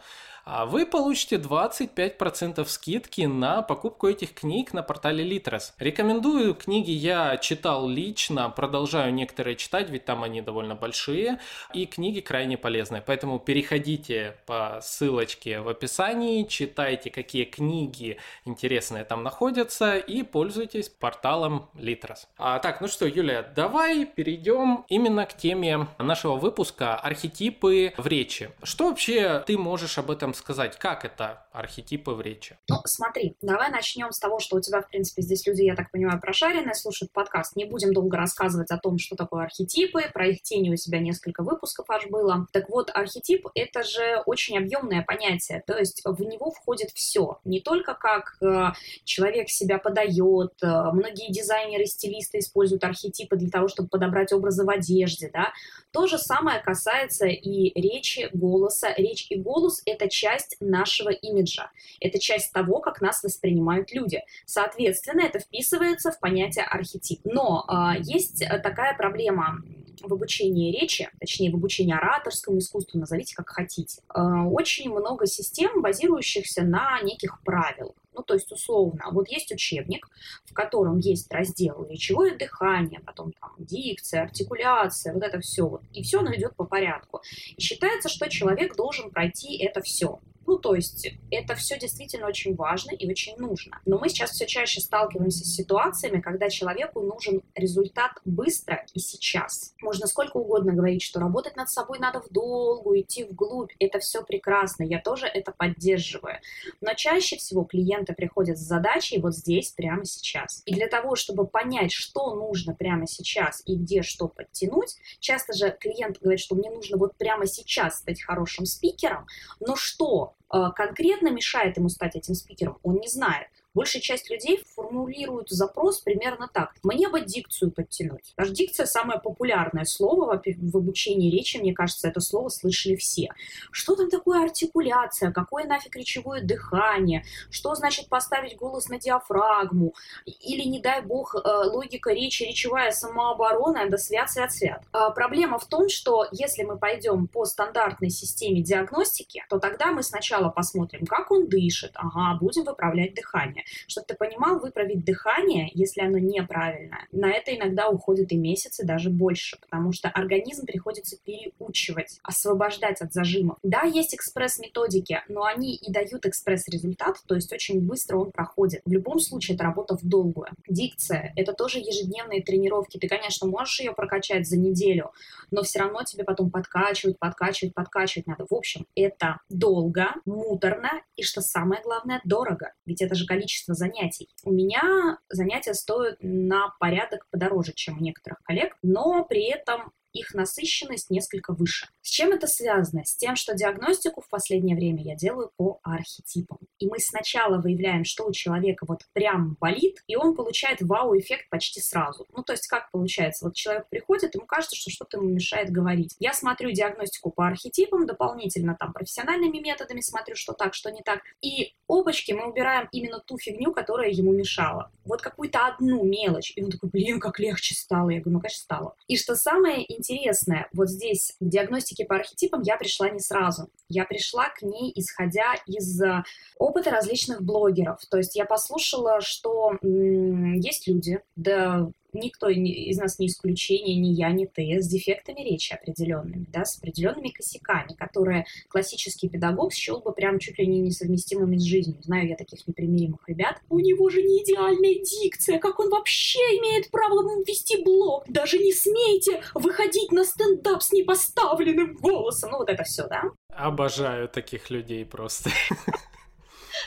вы 0.66 0.86
получите 0.86 1.36
25% 1.36 2.66
скидки 2.66 3.22
на 3.24 3.62
покупку 3.62 4.08
этих 4.08 4.34
книг 4.34 4.72
на 4.72 4.82
портале 4.82 5.28
Litres. 5.28 5.74
Рекомендую, 5.78 6.56
книги 6.56 6.92
я 6.92 7.36
читал 7.36 7.88
лично, 7.90 8.50
продолжаю 8.50 9.14
некоторые 9.14 9.58
читать, 9.58 9.90
ведь 9.90 10.06
там 10.06 10.24
они 10.24 10.42
довольно 10.42 10.74
большие, 10.74 11.40
и 11.74 11.86
книги 11.86 12.22
крайне 12.22 12.58
полезные. 12.58 13.04
Поэтому 13.06 13.40
переходите 13.40 14.38
по 14.46 14.80
ссылочке 14.82 15.60
в 15.60 15.68
описании, 15.68 16.44
читайте, 16.44 17.10
какие 17.10 17.44
книги 17.44 18.18
интересные 18.46 19.04
там 19.04 19.24
находятся, 19.24 19.98
и 19.98 20.24
пользуйтесь 20.24 20.88
порталом 20.88 21.70
Litres. 21.76 22.28
А, 22.38 22.60
так, 22.60 22.80
ну 22.80 22.88
что, 22.88 23.06
Юлия, 23.06 23.46
давай 23.54 24.06
перейдем 24.06 24.86
именно 24.88 25.26
к 25.26 25.36
теме 25.36 25.88
нашего 26.00 26.38
выпуска 26.38 26.96
«Архетипы 26.96 27.94
в 27.98 28.08
речи». 28.08 28.52
Что 28.64 28.88
вообще 28.88 29.44
ты 29.46 29.58
можешь 29.58 29.98
об 29.98 30.10
этом 30.10 30.34
сказать, 30.38 30.78
как 30.78 31.06
это 31.06 31.46
архетипы 31.52 32.12
в 32.12 32.22
речи? 32.22 32.58
Ну, 32.70 32.78
смотри, 32.86 33.36
давай 33.42 33.70
начнем 33.70 34.12
с 34.12 34.20
того, 34.20 34.40
что 34.40 34.58
у 34.58 34.62
тебя, 34.62 34.82
в 34.82 34.88
принципе, 34.88 35.22
здесь 35.22 35.46
люди, 35.46 35.64
я 35.64 35.76
так 35.76 35.92
понимаю, 35.92 36.20
прошаренные, 36.20 36.76
слушают 36.76 37.12
подкаст. 37.12 37.56
Не 37.56 37.66
будем 37.66 37.94
долго 37.94 38.18
рассказывать 38.18 38.72
о 38.72 38.78
том, 38.78 38.98
что 38.98 39.16
такое 39.16 39.46
архетипы, 39.46 40.04
про 40.14 40.28
их 40.28 40.42
тени 40.42 40.72
у 40.72 40.78
себя 40.78 41.00
несколько 41.00 41.44
выпусков 41.44 41.90
аж 41.90 42.08
было. 42.08 42.48
Так 42.52 42.70
вот, 42.70 42.92
архетип— 42.94 43.48
это 43.56 43.84
же 43.84 44.22
очень 44.26 44.58
объемное 44.58 45.04
понятие, 45.04 45.64
то 45.66 45.78
есть 45.78 46.02
в 46.06 46.22
него 46.22 46.52
входит 46.52 46.92
все, 46.92 47.40
не 47.44 47.60
только 47.60 47.94
как 47.94 48.38
э, 48.42 48.74
человек 49.04 49.50
себя 49.50 49.78
подает, 49.78 50.54
э, 50.62 50.68
многие 50.94 51.32
дизайнеры, 51.32 51.86
стилисты 51.86 52.40
используют 52.40 52.84
архетипы 52.84 53.36
для 53.36 53.50
того, 53.50 53.68
чтобы 53.68 53.90
подобрать 53.90 54.32
образы 54.32 54.64
в 54.64 54.70
одежде, 54.70 55.30
да, 55.34 55.52
то 55.92 56.06
же 56.06 56.18
самое 56.18 56.60
касается 56.60 57.26
и 57.26 57.72
речи, 57.80 58.30
голоса. 58.34 58.94
Речь 58.98 59.26
и 59.30 59.36
голос— 59.36 59.82
это 59.86 60.10
часть 60.10 60.27
нашего 60.60 61.10
имиджа. 61.10 61.72
Это 62.00 62.20
часть 62.20 62.54
того, 62.54 62.80
как 62.80 63.02
нас 63.02 63.24
воспринимают 63.24 63.92
люди. 63.92 64.22
Соответственно, 64.46 65.22
это 65.22 65.40
вписывается 65.40 66.12
в 66.12 66.20
понятие 66.20 66.66
архетип. 66.66 67.22
Но 67.24 67.66
э, 67.68 68.02
есть 68.02 68.44
такая 68.64 68.96
проблема 68.96 69.62
в 70.02 70.14
обучении 70.14 70.72
речи, 70.72 71.10
точнее 71.20 71.52
в 71.52 71.56
обучении 71.56 71.94
ораторскому 71.94 72.60
искусству, 72.60 73.00
назовите 73.00 73.36
как 73.36 73.50
хотите. 73.50 74.02
Э, 74.14 74.22
очень 74.46 74.90
много 74.92 75.26
систем, 75.26 75.82
базирующихся 75.82 76.64
на 76.64 77.02
неких 77.02 77.42
правилах. 77.44 77.96
Ну, 78.18 78.24
то 78.24 78.34
есть, 78.34 78.52
условно, 78.52 79.06
вот 79.12 79.30
есть 79.30 79.52
учебник, 79.52 80.10
в 80.46 80.54
котором 80.54 80.98
есть 80.98 81.32
раздел 81.32 81.86
речевое 81.88 82.36
дыхание, 82.36 83.00
потом 83.00 83.32
там 83.40 83.52
дикция, 83.60 84.24
артикуляция, 84.24 85.14
вот 85.14 85.22
это 85.22 85.40
все. 85.40 85.68
Вот, 85.68 85.84
и 85.94 86.02
все 86.02 86.20
оно 86.20 86.34
идет 86.34 86.56
по 86.56 86.66
порядку. 86.66 87.22
И 87.56 87.62
считается, 87.62 88.10
что 88.10 88.28
человек 88.28 88.76
должен 88.76 89.12
пройти 89.12 89.56
это 89.64 89.82
все. 89.82 90.20
Ну, 90.48 90.58
то 90.58 90.74
есть 90.76 91.12
это 91.30 91.56
все 91.56 91.78
действительно 91.78 92.26
очень 92.26 92.56
важно 92.56 92.92
и 92.92 93.08
очень 93.12 93.36
нужно. 93.36 93.82
Но 93.86 94.00
мы 94.00 94.08
сейчас 94.08 94.32
все 94.32 94.48
чаще 94.48 94.80
сталкиваемся 94.80 95.44
с 95.44 95.54
ситуациями, 95.54 96.22
когда 96.22 96.50
человеку 96.50 97.02
нужен 97.02 97.42
результат 97.54 98.14
быстро 98.24 98.86
и 98.94 99.00
сейчас. 99.00 99.74
Можно 99.82 100.08
сколько 100.08 100.38
угодно 100.38 100.74
говорить, 100.74 101.04
что 101.04 101.20
работать 101.20 101.58
над 101.58 101.70
собой 101.70 102.00
надо 102.00 102.22
в 102.22 102.30
долгу, 102.30 102.98
идти 102.98 103.26
вглубь. 103.26 103.74
Это 103.80 104.00
все 104.00 104.24
прекрасно, 104.24 104.84
я 104.84 105.02
тоже 105.02 105.28
это 105.28 105.52
поддерживаю. 105.52 106.40
Но 106.80 106.94
чаще 106.94 107.36
всего 107.36 107.66
клиенты 108.08 108.14
приходят 108.14 108.58
с 108.58 108.62
задачей 108.62 109.20
вот 109.20 109.36
здесь, 109.36 109.72
прямо 109.72 110.06
сейчас. 110.06 110.62
И 110.66 110.74
для 110.74 110.88
того, 110.88 111.16
чтобы 111.16 111.48
понять, 111.48 111.92
что 111.92 112.36
нужно 112.36 112.74
прямо 112.74 113.08
сейчас 113.08 113.62
и 113.66 113.76
где 113.76 114.02
что 114.02 114.28
подтянуть, 114.28 114.96
часто 115.20 115.54
же 115.54 115.76
клиент 115.80 116.20
говорит, 116.20 116.40
что 116.40 116.56
мне 116.56 116.70
нужно 116.70 116.98
вот 116.98 117.16
прямо 117.18 117.46
сейчас 117.46 118.00
стать 118.00 118.22
хорошим 118.22 118.66
спикером, 118.66 119.26
но 119.60 119.76
что? 119.76 120.36
Э, 120.54 120.72
конкретно 120.76 121.30
мешает 121.30 121.78
ему 121.78 121.90
стать 121.90 122.16
этим 122.16 122.36
спикером, 122.36 122.78
он 122.84 122.96
не 122.96 123.08
знает. 123.08 123.48
Большая 123.78 124.02
часть 124.02 124.32
людей 124.32 124.64
формулируют 124.76 125.52
запрос 125.52 126.00
примерно 126.00 126.50
так. 126.52 126.74
Мне 126.82 127.10
бы 127.10 127.22
дикцию 127.22 127.70
подтянуть. 127.70 128.34
Даже 128.36 128.52
дикция 128.52 128.88
самое 128.88 129.20
популярное 129.20 129.86
слово 129.86 130.42
в 130.44 130.78
обучении 130.78 131.30
речи, 131.30 131.58
мне 131.58 131.76
кажется, 131.76 132.08
это 132.08 132.20
слово 132.20 132.50
слышали 132.50 132.96
все. 132.96 133.30
Что 133.70 133.96
там 133.96 134.10
такое 134.10 134.44
артикуляция? 134.44 135.32
Какое 135.32 135.66
нафиг 135.66 135.96
речевое 135.96 136.42
дыхание? 136.42 137.24
Что 137.52 137.76
значит 137.76 138.10
поставить 138.10 138.58
голос 138.58 138.90
на 138.90 138.98
диафрагму? 138.98 139.94
Или, 140.26 140.64
не 140.64 140.82
дай 140.82 141.04
бог, 141.04 141.36
э, 141.36 141.40
логика 141.68 142.12
речи, 142.12 142.42
речевая 142.42 142.92
самооборона, 142.92 143.88
да 143.88 144.00
свят, 144.00 144.32
свят, 144.32 144.52
свят. 144.52 144.84
А 144.92 145.12
проблема 145.12 145.60
в 145.60 145.68
том, 145.68 145.88
что 145.88 146.26
если 146.32 146.64
мы 146.64 146.80
пойдем 146.80 147.28
по 147.28 147.46
стандартной 147.46 148.10
системе 148.10 148.64
диагностики, 148.64 149.46
то 149.52 149.60
тогда 149.60 149.92
мы 149.92 150.02
сначала 150.02 150.50
посмотрим, 150.50 151.06
как 151.06 151.30
он 151.30 151.48
дышит, 151.48 151.92
ага, 151.94 152.40
будем 152.40 152.64
выправлять 152.64 153.14
дыхание. 153.14 153.66
Чтобы 153.88 154.06
ты 154.08 154.16
понимал, 154.16 154.60
выправить 154.60 155.04
дыхание, 155.04 155.70
если 155.74 156.02
оно 156.02 156.18
неправильное, 156.18 157.08
на 157.12 157.32
это 157.32 157.56
иногда 157.56 157.90
уходит 157.90 158.32
и 158.32 158.38
месяцы, 158.38 158.86
даже 158.86 159.10
больше, 159.10 159.58
потому 159.62 159.92
что 159.92 160.10
организм 160.10 160.66
приходится 160.66 161.18
переучивать, 161.24 162.20
освобождать 162.24 163.02
от 163.02 163.14
зажимов. 163.14 163.58
Да, 163.64 163.84
есть 163.84 164.16
экспресс-методики, 164.16 165.24
но 165.28 165.44
они 165.44 165.76
и 165.76 165.92
дают 165.92 166.26
экспресс-результат, 166.26 167.18
то 167.28 167.36
есть 167.36 167.52
очень 167.52 167.82
быстро 167.82 168.18
он 168.18 168.32
проходит. 168.32 168.82
В 168.86 168.92
любом 168.92 169.20
случае, 169.20 169.56
это 169.56 169.64
работа 169.64 169.98
в 169.98 170.04
долгую. 170.04 170.50
Дикция— 170.68 171.34
это 171.36 171.54
тоже 171.54 171.80
ежедневные 171.80 172.44
тренировки. 172.44 172.98
Ты, 172.98 173.08
конечно, 173.08 173.48
можешь 173.48 173.80
ее 173.80 173.94
прокачать 173.94 174.48
за 174.48 174.58
неделю, 174.58 175.12
но 175.52 175.64
все 175.64 175.80
равно 175.80 176.04
тебе 176.04 176.24
потом 176.24 176.52
подкачивать, 176.52 177.20
подкачивать, 177.20 177.74
подкачивать 177.74 178.28
надо. 178.28 178.46
В 178.50 178.54
общем, 178.54 178.86
это 178.96 179.40
долго, 179.50 180.08
муторно 180.26 180.92
и, 181.16 181.24
что 181.24 181.42
самое 181.42 181.82
главное, 181.82 182.22
дорого. 182.24 182.74
Ведь 182.86 183.02
это 183.02 183.16
же 183.16 183.26
количество 183.26 183.47
занятий. 183.74 184.30
У 184.44 184.52
меня 184.52 185.18
занятия 185.30 185.74
стоят 185.74 186.18
на 186.22 186.74
порядок 186.80 187.26
подороже, 187.32 187.74
чем 187.74 187.98
у 187.98 188.02
некоторых 188.02 188.40
коллег, 188.44 188.76
но 188.82 189.26
при 189.26 189.46
этом 189.50 189.92
их 190.14 190.34
насыщенность 190.34 191.10
несколько 191.10 191.54
выше. 191.54 191.88
С 192.08 192.10
чем 192.10 192.32
это 192.32 192.48
связано? 192.48 193.04
С 193.04 193.18
тем, 193.18 193.36
что 193.36 193.54
диагностику 193.54 194.22
в 194.22 194.30
последнее 194.30 194.78
время 194.78 195.04
я 195.04 195.16
делаю 195.18 195.52
по 195.58 195.82
архетипам. 195.84 196.58
И 196.80 196.88
мы 196.88 197.00
сначала 197.00 197.62
выявляем, 197.62 198.06
что 198.06 198.26
у 198.26 198.32
человека 198.32 198.86
вот 198.88 199.02
прям 199.12 199.58
болит, 199.60 199.98
и 200.08 200.16
он 200.16 200.34
получает 200.34 200.82
вау-эффект 200.82 201.50
почти 201.50 201.82
сразу. 201.82 202.26
Ну, 202.34 202.44
то 202.44 202.54
есть 202.54 202.66
как 202.68 202.92
получается? 202.92 203.44
Вот 203.44 203.56
человек 203.56 203.90
приходит, 203.90 204.36
ему 204.36 204.46
кажется, 204.46 204.78
что 204.78 204.90
что-то 204.90 205.18
ему 205.18 205.28
мешает 205.28 205.70
говорить. 205.70 206.16
Я 206.18 206.32
смотрю 206.32 206.72
диагностику 206.72 207.30
по 207.30 207.46
архетипам, 207.46 208.06
дополнительно 208.06 208.78
там 208.80 208.94
профессиональными 208.94 209.58
методами 209.58 210.00
смотрю, 210.00 210.38
что 210.38 210.54
так, 210.54 210.76
что 210.76 210.90
не 210.90 211.02
так. 211.02 211.20
И 211.42 211.74
опачки 211.90 212.32
мы 212.32 212.50
убираем 212.50 212.88
именно 212.94 213.20
ту 213.20 213.38
фигню, 213.38 213.74
которая 213.74 214.12
ему 214.12 214.32
мешала. 214.32 214.94
Вот 215.04 215.22
какую-то 215.22 215.68
одну 215.68 216.06
мелочь. 216.06 216.54
И 216.56 216.64
он 216.64 216.72
такой, 216.72 216.90
блин, 216.90 217.20
как 217.20 217.38
легче 217.40 217.76
стало. 217.76 218.12
Я 218.12 218.22
говорю, 218.22 218.38
ну, 218.38 218.40
конечно, 218.40 218.62
стало. 218.62 218.96
И 219.08 219.18
что 219.18 219.36
самое 219.36 219.84
интересное, 219.94 220.70
вот 220.72 220.90
здесь 220.90 221.36
в 221.42 221.50
диагностике 221.50 221.97
по 222.06 222.16
архетипам 222.16 222.62
я 222.62 222.78
пришла 222.78 223.10
не 223.10 223.20
сразу. 223.20 223.70
Я 223.90 224.06
пришла 224.06 224.50
к 224.50 224.62
ней, 224.62 224.92
исходя 224.96 225.56
из 225.66 226.02
э, 226.02 226.24
опыта 226.58 226.92
различных 226.92 227.42
блогеров. 227.42 228.00
То 228.10 228.18
есть 228.18 228.36
я 228.36 228.46
послушала, 228.46 229.22
что 229.22 229.74
м- 229.82 230.54
есть 230.56 230.88
люди, 230.88 231.22
да 231.36 231.90
никто 232.14 232.50
из 232.50 232.98
нас 232.98 233.20
не 233.20 233.28
исключение, 233.28 233.96
ни 233.96 234.10
я, 234.10 234.32
ни 234.32 234.46
ты, 234.46 234.82
с 234.82 234.88
дефектами 234.88 235.42
речи 235.42 235.74
определенными, 235.74 236.46
да, 236.52 236.66
с 236.66 236.78
определенными 236.78 237.30
косяками, 237.30 237.94
которые 237.98 238.46
классический 238.70 239.30
педагог 239.30 239.74
счел 239.74 240.00
бы 240.00 240.14
прям 240.14 240.40
чуть 240.40 240.58
ли 240.60 240.68
не 240.68 240.80
несовместимыми 240.80 241.58
с 241.58 241.64
жизнью. 241.64 241.98
Знаю 242.02 242.28
я 242.30 242.36
таких 242.36 242.68
непримиримых 242.68 243.28
ребят. 243.28 243.58
У 243.70 243.80
него 243.80 244.10
же 244.10 244.22
не 244.22 244.44
идеальная 244.44 244.96
дикция, 245.04 245.60
как 245.60 245.80
он 245.80 245.90
вообще 245.90 246.40
имеет 246.40 246.90
право 246.92 247.18
вести 247.46 247.82
блог? 247.84 248.26
Даже 248.28 248.58
не 248.58 248.74
смейте 248.74 249.42
выходить 249.54 250.12
на 250.12 250.24
стендап 250.24 250.82
с 250.82 250.92
непоставленным 250.92 251.96
голосом. 251.96 252.52
Ну 252.52 252.58
вот 252.58 252.70
это 252.70 252.84
все, 252.84 253.08
да? 253.08 253.24
Обожаю 253.50 254.30
таких 254.30 254.70
людей 254.70 255.06
просто. 255.06 255.50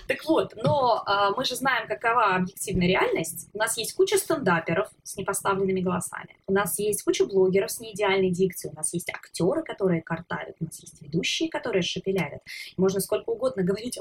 Так 0.07 0.25
вот, 0.25 0.55
но 0.57 1.03
а, 1.07 1.31
мы 1.31 1.45
же 1.45 1.55
знаем, 1.55 1.87
какова 1.89 2.37
объективная 2.37 2.89
реальность. 2.89 3.49
У 3.53 3.59
нас 3.59 3.77
есть 3.77 3.95
куча 3.95 4.19
стендаперов 4.19 4.89
с 5.03 5.17
непоставленными 5.17 5.81
голосами. 5.81 6.37
У 6.47 6.53
нас 6.53 6.79
есть 6.79 7.03
куча 7.03 7.27
блогеров 7.27 7.71
с 7.71 7.81
неидеальной 7.81 8.31
дикцией. 8.31 8.73
У 8.73 8.77
нас 8.77 8.93
есть 8.93 9.11
актеры, 9.11 9.63
которые 9.63 10.03
картавят. 10.03 10.57
У 10.61 10.65
нас 10.65 10.81
есть 10.81 11.03
ведущие, 11.03 11.49
которые 11.49 11.83
шепелявят. 11.83 12.43
Можно 12.77 13.01
сколько 13.01 13.31
угодно 13.31 13.63
говорить, 13.63 13.99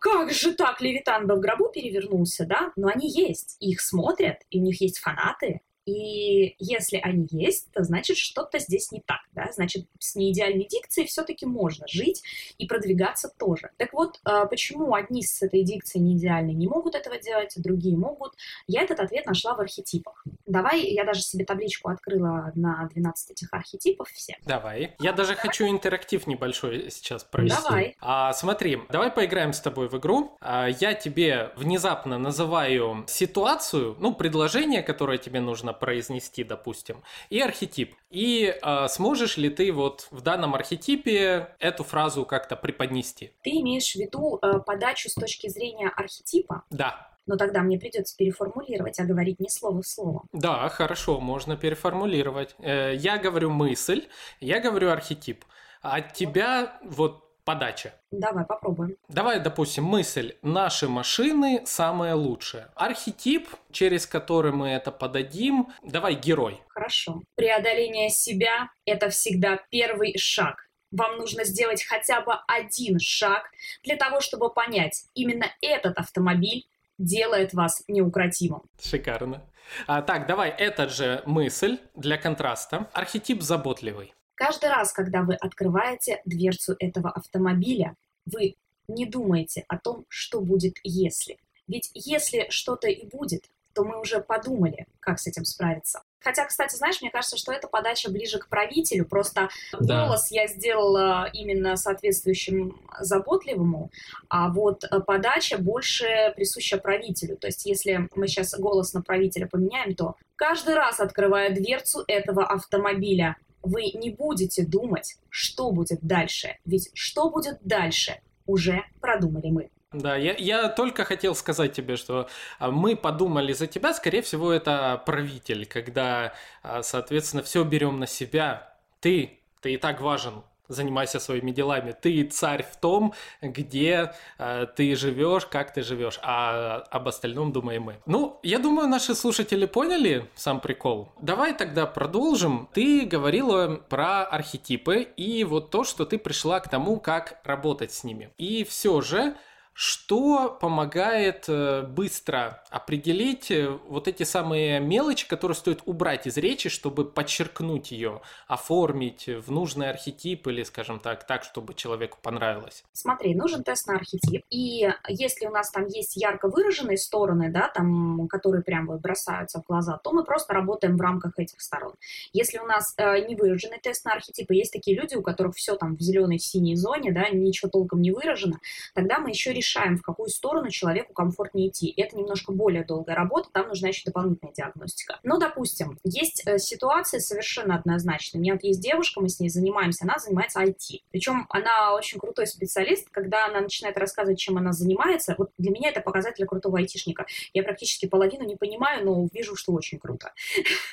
как 0.00 0.32
же 0.32 0.54
так, 0.54 0.80
Левитан 0.80 1.26
бы 1.26 1.36
в 1.36 1.40
гробу 1.40 1.68
перевернулся, 1.68 2.46
да? 2.46 2.72
Но 2.76 2.88
они 2.88 3.10
есть. 3.10 3.56
Их 3.60 3.80
смотрят, 3.80 4.38
и 4.50 4.58
у 4.58 4.62
них 4.62 4.80
есть 4.80 4.98
фанаты, 4.98 5.60
и 5.86 6.54
если 6.58 6.98
они 6.98 7.26
есть, 7.30 7.70
то 7.72 7.82
значит 7.82 8.16
что-то 8.16 8.58
здесь 8.58 8.92
не 8.92 9.00
так, 9.00 9.20
да, 9.32 9.50
значит 9.52 9.86
с 9.98 10.14
неидеальной 10.14 10.66
дикцией 10.66 11.06
все-таки 11.06 11.46
можно 11.46 11.86
жить 11.88 12.22
и 12.58 12.66
продвигаться 12.66 13.32
тоже. 13.38 13.70
Так 13.78 13.92
вот, 13.92 14.20
а, 14.24 14.46
почему 14.46 14.94
одни 14.94 15.22
с 15.22 15.42
этой 15.42 15.62
дикцией 15.64 16.04
не 16.04 16.16
идеальной 16.16 16.54
не 16.54 16.68
могут 16.68 16.94
этого 16.94 17.18
делать, 17.18 17.56
а 17.56 17.62
другие 17.62 17.96
могут? 17.96 18.34
Я 18.66 18.82
этот 18.82 19.00
ответ 19.00 19.26
нашла 19.26 19.54
в 19.54 19.60
архетипах. 19.60 20.24
Давай, 20.46 20.82
я 20.82 21.04
даже 21.04 21.22
себе 21.22 21.44
табличку 21.44 21.90
открыла 21.90 22.52
на 22.54 22.88
12 22.92 23.30
этих 23.30 23.48
архетипов 23.52 24.08
все. 24.10 24.36
Давай. 24.44 24.94
Я 25.00 25.12
даже 25.12 25.30
давай. 25.30 25.46
хочу 25.46 25.68
интерактив 25.68 26.26
небольшой 26.26 26.90
сейчас 26.90 27.24
провести. 27.24 27.62
Давай. 27.62 27.96
А, 28.00 28.32
смотри, 28.32 28.80
давай 28.90 29.10
поиграем 29.10 29.52
с 29.52 29.60
тобой 29.60 29.88
в 29.88 29.96
игру. 29.98 30.36
А, 30.40 30.68
я 30.68 30.94
тебе 30.94 31.52
внезапно 31.56 32.18
называю 32.18 33.04
ситуацию, 33.08 33.96
ну, 33.98 34.14
предложение, 34.14 34.82
которое 34.82 35.18
тебе 35.18 35.40
нужно 35.40 35.69
произнести, 35.72 36.44
допустим, 36.44 37.02
и 37.28 37.40
архетип. 37.40 37.94
И 38.10 38.54
э, 38.62 38.88
сможешь 38.88 39.36
ли 39.36 39.50
ты 39.50 39.72
вот 39.72 40.08
в 40.10 40.20
данном 40.20 40.54
архетипе 40.54 41.54
эту 41.58 41.84
фразу 41.84 42.24
как-то 42.24 42.56
преподнести? 42.56 43.32
Ты 43.42 43.50
имеешь 43.50 43.92
в 43.92 43.96
виду 43.96 44.38
э, 44.42 44.60
подачу 44.60 45.08
с 45.08 45.14
точки 45.14 45.48
зрения 45.48 45.88
архетипа? 45.88 46.64
Да. 46.70 47.10
Но 47.26 47.36
тогда 47.36 47.60
мне 47.62 47.78
придется 47.78 48.16
переформулировать, 48.16 48.98
а 48.98 49.04
говорить 49.04 49.38
не 49.40 49.48
слово 49.48 49.82
в 49.82 49.86
слово. 49.86 50.24
Да, 50.32 50.68
хорошо, 50.68 51.20
можно 51.20 51.56
переформулировать. 51.56 52.54
Э, 52.58 52.94
я 52.94 53.18
говорю 53.18 53.50
мысль, 53.50 54.08
я 54.40 54.60
говорю 54.60 54.90
архетип. 54.90 55.44
А 55.82 55.96
от 55.96 56.12
тебя 56.12 56.78
вот 56.82 57.29
подача. 57.50 57.92
Давай 58.12 58.44
попробуем. 58.44 58.96
Давай, 59.08 59.40
допустим, 59.40 59.82
мысль 59.82 60.34
«наши 60.42 60.88
машины 60.88 61.62
самые 61.64 62.14
лучшие». 62.14 62.68
Архетип, 62.76 63.48
через 63.72 64.06
который 64.06 64.52
мы 64.52 64.68
это 64.68 64.92
подадим. 64.92 65.66
Давай 65.82 66.14
герой. 66.14 66.62
Хорошо. 66.68 67.22
Преодоление 67.34 68.08
себя– 68.08 68.68
это 68.86 69.08
всегда 69.08 69.58
первый 69.68 70.16
шаг. 70.16 70.68
Вам 70.92 71.16
нужно 71.18 71.42
сделать 71.42 71.84
хотя 71.84 72.20
бы 72.20 72.34
один 72.46 73.00
шаг 73.00 73.50
для 73.82 73.96
того, 73.96 74.20
чтобы 74.20 74.54
понять, 74.54 75.06
именно 75.14 75.46
этот 75.60 75.98
автомобиль 75.98 76.68
делает 76.98 77.52
вас 77.52 77.82
неукротимым. 77.88 78.62
Шикарно. 78.80 79.42
А, 79.88 80.02
так, 80.02 80.28
давай, 80.28 80.50
этот 80.50 80.92
же 80.92 81.22
мысль 81.26 81.78
для 81.96 82.16
контраста. 82.16 82.88
Архетип 82.92 83.42
заботливый. 83.42 84.14
Каждый 84.40 84.70
раз, 84.70 84.94
когда 84.94 85.20
вы 85.20 85.34
открываете 85.34 86.22
дверцу 86.24 86.74
этого 86.78 87.10
автомобиля, 87.10 87.94
вы 88.24 88.54
не 88.88 89.04
думаете 89.04 89.66
о 89.68 89.76
том, 89.76 90.06
что 90.08 90.40
будет 90.40 90.76
если. 90.82 91.36
Ведь 91.68 91.90
если 91.92 92.46
что-то 92.48 92.88
и 92.88 93.06
будет, 93.06 93.44
то 93.74 93.84
мы 93.84 94.00
уже 94.00 94.20
подумали, 94.20 94.86
как 94.98 95.20
с 95.20 95.26
этим 95.26 95.44
справиться. 95.44 96.02
Хотя, 96.20 96.46
кстати, 96.46 96.74
знаешь, 96.74 97.02
мне 97.02 97.10
кажется, 97.10 97.36
что 97.36 97.52
эта 97.52 97.68
подача 97.68 98.10
ближе 98.10 98.38
к 98.38 98.48
правителю. 98.48 99.04
Просто 99.04 99.50
да. 99.78 100.06
голос 100.06 100.30
я 100.30 100.46
сделала 100.46 101.28
именно 101.34 101.76
соответствующим 101.76 102.80
заботливому, 102.98 103.90
а 104.30 104.48
вот 104.48 104.84
подача 105.06 105.58
больше 105.58 106.32
присуща 106.34 106.78
правителю. 106.78 107.36
То 107.36 107.48
есть, 107.48 107.66
если 107.66 108.08
мы 108.14 108.26
сейчас 108.26 108.58
голос 108.58 108.94
на 108.94 109.02
правителя 109.02 109.46
поменяем, 109.46 109.94
то 109.94 110.16
каждый 110.36 110.76
раз, 110.76 110.98
открывая 110.98 111.54
дверцу 111.54 112.04
этого 112.08 112.46
автомобиля, 112.46 113.36
вы 113.62 113.90
не 113.94 114.10
будете 114.10 114.64
думать, 114.64 115.16
что 115.28 115.70
будет 115.70 116.00
дальше. 116.02 116.56
Ведь 116.64 116.90
что 116.94 117.30
будет 117.30 117.58
дальше, 117.62 118.20
уже 118.46 118.84
продумали 119.00 119.50
мы. 119.50 119.70
Да, 119.92 120.16
я, 120.16 120.34
я 120.36 120.68
только 120.68 121.04
хотел 121.04 121.34
сказать 121.34 121.72
тебе, 121.72 121.96
что 121.96 122.28
а, 122.60 122.70
мы 122.70 122.94
подумали 122.94 123.52
за 123.52 123.66
тебя, 123.66 123.92
скорее 123.92 124.22
всего, 124.22 124.52
это 124.52 125.02
правитель, 125.04 125.66
когда, 125.66 126.32
а, 126.62 126.82
соответственно, 126.82 127.42
все 127.42 127.64
берем 127.64 127.98
на 127.98 128.06
себя. 128.06 128.76
Ты, 129.00 129.40
ты 129.60 129.74
и 129.74 129.76
так 129.78 130.00
важен 130.00 130.44
занимайся 130.70 131.20
своими 131.20 131.50
делами. 131.50 131.94
Ты 132.00 132.24
царь 132.24 132.62
в 132.62 132.76
том, 132.76 133.12
где 133.42 134.12
э, 134.38 134.66
ты 134.74 134.96
живешь, 134.96 135.46
как 135.46 135.74
ты 135.74 135.82
живешь, 135.82 136.18
а 136.22 136.84
об 136.90 137.08
остальном 137.08 137.52
думаем 137.52 137.82
мы. 137.82 137.96
Ну, 138.06 138.38
я 138.42 138.58
думаю, 138.58 138.88
наши 138.88 139.14
слушатели 139.14 139.66
поняли 139.66 140.28
сам 140.34 140.60
прикол. 140.60 141.08
Давай 141.20 141.54
тогда 141.54 141.86
продолжим. 141.86 142.68
Ты 142.72 143.04
говорила 143.04 143.80
про 143.88 144.24
архетипы 144.24 145.08
и 145.16 145.44
вот 145.44 145.70
то, 145.70 145.84
что 145.84 146.04
ты 146.04 146.18
пришла 146.18 146.60
к 146.60 146.68
тому, 146.68 146.98
как 146.98 147.40
работать 147.44 147.92
с 147.92 148.04
ними. 148.04 148.30
И 148.38 148.64
все 148.64 149.00
же 149.00 149.34
что 149.72 150.50
помогает 150.60 151.44
э, 151.48 151.82
быстро 151.82 152.62
определить 152.68 153.50
э, 153.50 153.68
вот 153.88 154.08
эти 154.08 154.24
самые 154.24 154.78
мелочи, 154.78 155.26
которые 155.26 155.56
стоит 155.56 155.80
убрать 155.86 156.26
из 156.26 156.36
речи, 156.36 156.68
чтобы 156.68 157.06
подчеркнуть 157.06 157.90
ее, 157.90 158.20
оформить 158.46 159.26
в 159.26 159.50
нужный 159.50 159.88
архетип 159.88 160.46
или, 160.48 160.64
скажем 160.64 161.00
так, 161.00 161.26
так, 161.26 161.44
чтобы 161.44 161.72
человеку 161.72 162.18
понравилось? 162.20 162.84
Смотри, 162.92 163.34
нужен 163.34 163.64
тест 163.64 163.86
на 163.86 163.94
архетип, 163.94 164.44
и 164.50 164.86
если 165.08 165.46
у 165.46 165.50
нас 165.50 165.70
там 165.70 165.86
есть 165.86 166.14
ярко 166.14 166.48
выраженные 166.48 166.98
стороны, 166.98 167.50
да, 167.50 167.68
там, 167.68 168.28
которые 168.28 168.62
прям 168.62 168.86
вот 168.86 169.00
бросаются 169.00 169.62
в 169.62 169.64
глаза, 169.66 169.98
то 170.04 170.12
мы 170.12 170.24
просто 170.24 170.52
работаем 170.52 170.98
в 170.98 171.00
рамках 171.00 171.38
этих 171.38 171.60
сторон. 171.62 171.94
Если 172.34 172.58
у 172.58 172.66
нас 172.66 172.92
э, 172.98 173.26
не 173.26 173.34
выраженный 173.34 173.78
тест 173.78 174.04
на 174.04 174.12
архетипы, 174.12 174.54
есть 174.54 174.74
такие 174.74 174.94
люди, 174.94 175.14
у 175.14 175.22
которых 175.22 175.54
все 175.54 175.76
там 175.76 175.96
в 175.96 176.00
зеленой, 176.02 176.38
синей 176.38 176.76
зоне, 176.76 177.12
да, 177.12 177.30
ничего 177.30 177.70
толком 177.70 178.02
не 178.02 178.10
выражено, 178.10 178.58
тогда 178.94 179.18
мы 179.20 179.30
еще 179.30 179.54
решаем 179.54 179.69
решаем, 179.70 179.96
в 179.96 180.02
какую 180.02 180.28
сторону 180.28 180.70
человеку 180.70 181.12
комфортнее 181.12 181.68
идти. 181.68 181.92
Это 181.96 182.16
немножко 182.16 182.52
более 182.52 182.84
долгая 182.84 183.16
работа, 183.16 183.48
там 183.52 183.68
нужна 183.68 183.88
еще 183.88 184.02
дополнительная 184.04 184.52
диагностика. 184.52 185.18
Но, 185.22 185.38
допустим, 185.38 185.98
есть 186.04 186.42
э, 186.46 186.58
ситуация 186.58 187.20
совершенно 187.20 187.76
однозначная. 187.76 188.40
У 188.40 188.42
меня 188.42 188.54
вот 188.54 188.64
есть 188.64 188.80
девушка, 188.80 189.20
мы 189.20 189.28
с 189.28 189.40
ней 189.40 189.48
занимаемся, 189.48 190.04
она 190.04 190.18
занимается 190.18 190.62
IT. 190.62 191.00
Причем 191.10 191.46
она 191.50 191.94
очень 191.94 192.18
крутой 192.18 192.46
специалист, 192.46 193.08
когда 193.10 193.46
она 193.46 193.60
начинает 193.60 193.96
рассказывать, 193.96 194.38
чем 194.38 194.56
она 194.58 194.72
занимается. 194.72 195.34
Вот 195.38 195.50
для 195.58 195.70
меня 195.70 195.90
это 195.90 196.00
показатель 196.00 196.46
крутого 196.46 196.78
айтишника. 196.78 197.26
Я 197.52 197.62
практически 197.62 198.06
половину 198.06 198.44
не 198.44 198.56
понимаю, 198.56 199.04
но 199.04 199.28
вижу, 199.32 199.56
что 199.56 199.72
очень 199.72 199.98
круто. 199.98 200.32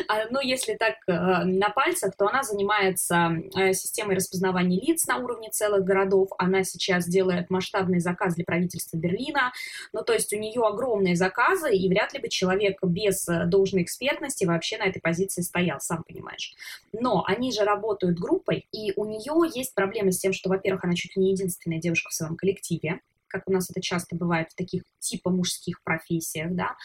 А, 0.08 0.26
но 0.32 0.42
если 0.42 0.74
так 0.74 0.96
э, 1.08 1.14
на 1.14 1.70
пальцах, 1.70 2.16
то 2.18 2.28
она 2.28 2.42
занимается 2.44 3.32
э, 3.56 3.74
системой 3.74 4.16
распознавания 4.16 4.80
лиц 4.80 5.06
на 5.08 5.18
уровне 5.18 5.50
целых 5.50 5.84
городов. 5.84 6.30
Она 6.38 6.64
сейчас 6.64 7.08
делает 7.08 7.50
масштабный 7.62 8.00
заказ 8.00 8.36
для 8.36 8.44
правительства 8.44 8.98
Берлина. 8.98 9.54
Ну, 9.94 10.04
то 10.04 10.14
есть 10.14 10.34
у 10.34 10.38
нее 10.38 10.62
огромные 10.62 11.16
заказы, 11.16 11.74
и 11.74 11.88
вряд 11.88 12.14
ли 12.14 12.20
бы 12.20 12.28
человек 12.28 12.84
без 12.84 13.28
э, 13.30 13.46
должной 13.46 13.84
экспертности 13.84 14.46
вообще 14.46 14.78
на 14.78 14.84
этой 14.84 15.00
позиции 15.00 15.42
стоял, 15.42 15.80
сам 15.80 16.04
понимаешь. 16.04 16.56
Но 16.92 17.24
они 17.26 17.52
же 17.52 17.64
работают 17.64 18.20
группой, 18.20 18.68
и 18.72 18.94
у 18.96 19.06
нее 19.06 19.50
есть 19.54 19.76
проблемы 19.76 20.12
с 20.12 20.20
тем, 20.20 20.34
что, 20.34 20.50
во-первых, 20.50 20.84
она 20.84 20.96
чуть 20.96 21.16
ли 21.16 21.22
не 21.22 21.32
единственная 21.32 21.80
девушка 21.80 22.10
в 22.10 22.14
своем 22.14 22.36
коллективе, 22.36 23.02
как 23.28 23.48
у 23.48 23.52
нас 23.52 23.70
это 23.70 23.82
часто 23.82 24.16
бывает 24.16 24.50
в 24.52 24.56
таких 24.56 24.84
типа 25.00 25.30
мужских 25.30 25.82
профессиях, 25.84 26.52
да, 26.52 26.76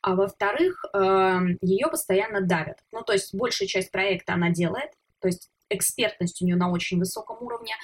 а 0.00 0.14
во-вторых, 0.14 0.82
эм, 0.94 1.58
ее 1.60 1.88
постоянно 1.88 2.40
давят. 2.40 2.78
Ну, 2.90 3.02
то 3.02 3.12
есть 3.12 3.34
большую 3.34 3.68
часть 3.68 3.90
проекта 3.90 4.32
она 4.32 4.48
делает, 4.48 4.90
то 5.20 5.28
есть 5.28 5.50
экспертность 5.68 6.40
у 6.42 6.46
нее 6.46 6.56
на 6.56 6.70
очень 6.70 6.98
высоком 6.98 7.36
уровне, 7.40 7.74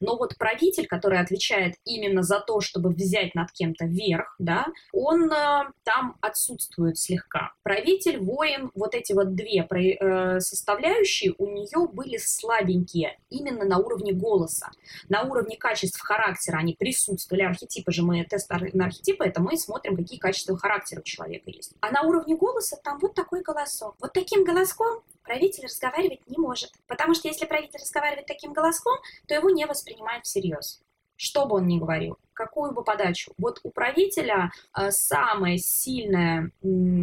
но 0.00 0.16
вот 0.16 0.36
правитель, 0.38 0.86
который 0.86 1.20
отвечает 1.20 1.74
именно 1.84 2.22
за 2.22 2.40
то, 2.40 2.60
чтобы 2.60 2.90
взять 2.90 3.34
над 3.34 3.50
кем-то 3.52 3.86
верх, 3.86 4.34
да, 4.38 4.66
он 4.92 5.30
э, 5.30 5.64
там 5.84 6.16
отсутствует 6.20 6.98
слегка. 6.98 7.52
Правитель, 7.62 8.18
воин, 8.18 8.70
вот 8.74 8.94
эти 8.94 9.12
вот 9.12 9.34
две 9.34 9.66
э, 9.66 10.40
составляющие 10.40 11.34
у 11.38 11.46
нее 11.46 11.88
были 11.92 12.16
слабенькие 12.18 13.18
именно 13.30 13.64
на 13.64 13.78
уровне 13.78 14.12
голоса. 14.12 14.70
На 15.08 15.22
уровне 15.22 15.56
качеств 15.56 16.00
характера 16.00 16.58
они 16.58 16.74
присутствовали. 16.74 17.42
Архетипы 17.42 17.92
же 17.92 18.02
мы, 18.02 18.24
тест 18.24 18.50
на 18.50 18.86
архетипы, 18.86 19.24
это 19.24 19.40
мы 19.40 19.56
смотрим, 19.56 19.96
какие 19.96 20.18
качества 20.18 20.56
характера 20.56 21.00
у 21.00 21.04
человека 21.04 21.50
есть. 21.50 21.72
А 21.80 21.90
на 21.90 22.02
уровне 22.02 22.36
голоса 22.36 22.76
там 22.82 22.98
вот 22.98 23.14
такой 23.14 23.42
голосок. 23.42 23.96
Вот 24.00 24.12
таким 24.12 24.44
голоском 24.44 25.02
правитель 25.26 25.64
разговаривать 25.64 26.26
не 26.26 26.38
может. 26.38 26.70
Потому 26.86 27.14
что 27.14 27.28
если 27.28 27.46
правитель 27.46 27.80
разговаривает 27.80 28.26
таким 28.26 28.52
голоском, 28.52 28.96
то 29.26 29.34
его 29.34 29.50
не 29.50 29.66
воспринимают 29.66 30.24
всерьез. 30.24 30.80
Что 31.16 31.46
бы 31.46 31.56
он 31.56 31.66
ни 31.66 31.78
говорил 31.78 32.18
какую 32.36 32.72
бы 32.72 32.84
подачу. 32.84 33.32
Вот 33.38 33.60
у 33.64 33.70
правителя 33.70 34.52
э, 34.78 34.90
самая 34.90 35.56
сильная 35.56 36.52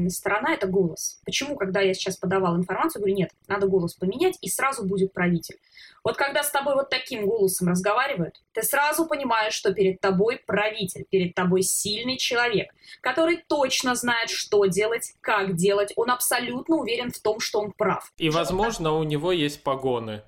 сторона– 0.09 0.53
это 0.55 0.67
голос. 0.67 1.19
Почему, 1.25 1.57
когда 1.57 1.81
я 1.81 1.93
сейчас 1.93 2.17
подавала 2.17 2.55
информацию, 2.55 3.01
говорю, 3.01 3.17
нет, 3.17 3.31
надо 3.47 3.67
голос 3.67 3.95
поменять, 3.95 4.37
и 4.41 4.47
сразу 4.47 4.85
будет 4.85 5.11
правитель. 5.11 5.57
Вот 6.03 6.17
когда 6.17 6.43
с 6.43 6.51
тобой 6.51 6.75
вот 6.75 6.89
таким 6.89 7.25
голосом 7.25 7.69
разговаривают, 7.69 8.41
ты 8.51 8.61
сразу 8.61 9.05
понимаешь, 9.05 9.53
что 9.53 9.73
перед 9.73 10.01
тобой 10.01 10.41
правитель, 10.45 11.05
перед 11.09 11.33
тобой 11.33 11.61
сильный 11.61 12.17
человек, 12.17 12.73
который 13.01 13.37
точно 13.47 13.95
знает, 13.95 14.29
что 14.29 14.65
делать, 14.65 15.13
как 15.21 15.55
делать, 15.55 15.93
он 15.95 16.11
абсолютно 16.11 16.75
уверен 16.75 17.11
в 17.11 17.19
том, 17.19 17.39
что 17.39 17.59
он 17.61 17.71
прав. 17.71 18.11
И, 18.17 18.29
возможно, 18.29 18.93
у 18.93 19.03
него 19.03 19.31
есть 19.31 19.63
погоны. 19.63 20.23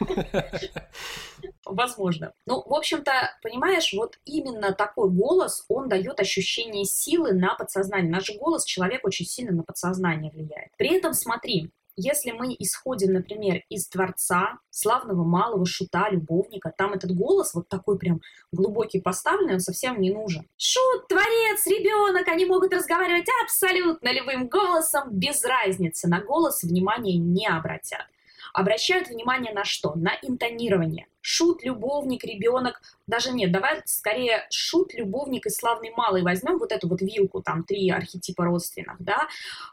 Возможно. 1.64 2.32
Ну, 2.46 2.62
в 2.64 2.74
общем-то, 2.74 3.12
понимаешь, 3.42 3.92
вот 3.92 4.18
именно 4.24 4.72
такой 4.72 5.10
голос, 5.10 5.64
он 5.68 5.88
дает 5.88 6.18
ощущение 6.18 6.84
силы 6.84 7.32
на 7.32 7.54
подсознание. 7.54 8.10
Наш 8.10 8.34
голос 8.36 8.64
человек 8.64 9.04
очень 9.04 9.26
сильно 9.26 9.52
на 9.52 9.62
подсознание 9.62 10.32
влияет. 10.32 10.70
При 10.76 10.96
этом 10.96 11.14
смотри, 11.14 11.70
если 11.94 12.32
мы 12.32 12.56
исходим, 12.58 13.12
например, 13.12 13.62
из 13.68 13.86
Творца, 13.86 14.58
славного 14.70 15.24
малого 15.24 15.66
шута, 15.66 16.08
любовника, 16.10 16.72
там 16.76 16.94
этот 16.94 17.14
голос 17.14 17.54
вот 17.54 17.68
такой 17.68 17.98
прям 17.98 18.22
глубокий 18.50 19.00
поставленный, 19.00 19.54
он 19.54 19.60
совсем 19.60 20.00
не 20.00 20.10
нужен. 20.10 20.48
Шут, 20.56 21.06
творец, 21.08 21.66
ребенок, 21.66 22.26
они 22.28 22.46
могут 22.46 22.72
разговаривать 22.72 23.28
абсолютно 23.44 24.12
любым 24.12 24.48
голосом, 24.48 25.10
без 25.10 25.44
разницы, 25.44 26.08
на 26.08 26.20
голос 26.20 26.62
внимания 26.62 27.18
не 27.18 27.46
обратят. 27.46 28.06
Обращают 28.54 29.08
внимание 29.08 29.52
на 29.52 29.64
что? 29.64 29.94
На 29.94 30.12
интонирование 30.22 31.06
шут, 31.22 31.64
любовник, 31.64 32.24
ребенок. 32.24 32.82
Даже 33.06 33.32
нет, 33.32 33.50
давай 33.50 33.80
скорее 33.86 34.46
шут, 34.50 34.92
любовник 34.92 35.46
и 35.46 35.50
славный 35.50 35.92
малый 35.96 36.22
возьмем 36.22 36.58
вот 36.58 36.72
эту 36.72 36.88
вот 36.88 37.00
вилку, 37.00 37.42
там 37.42 37.64
три 37.64 37.90
архетипа 37.90 38.44
родственных, 38.44 38.96
да, 38.98 39.28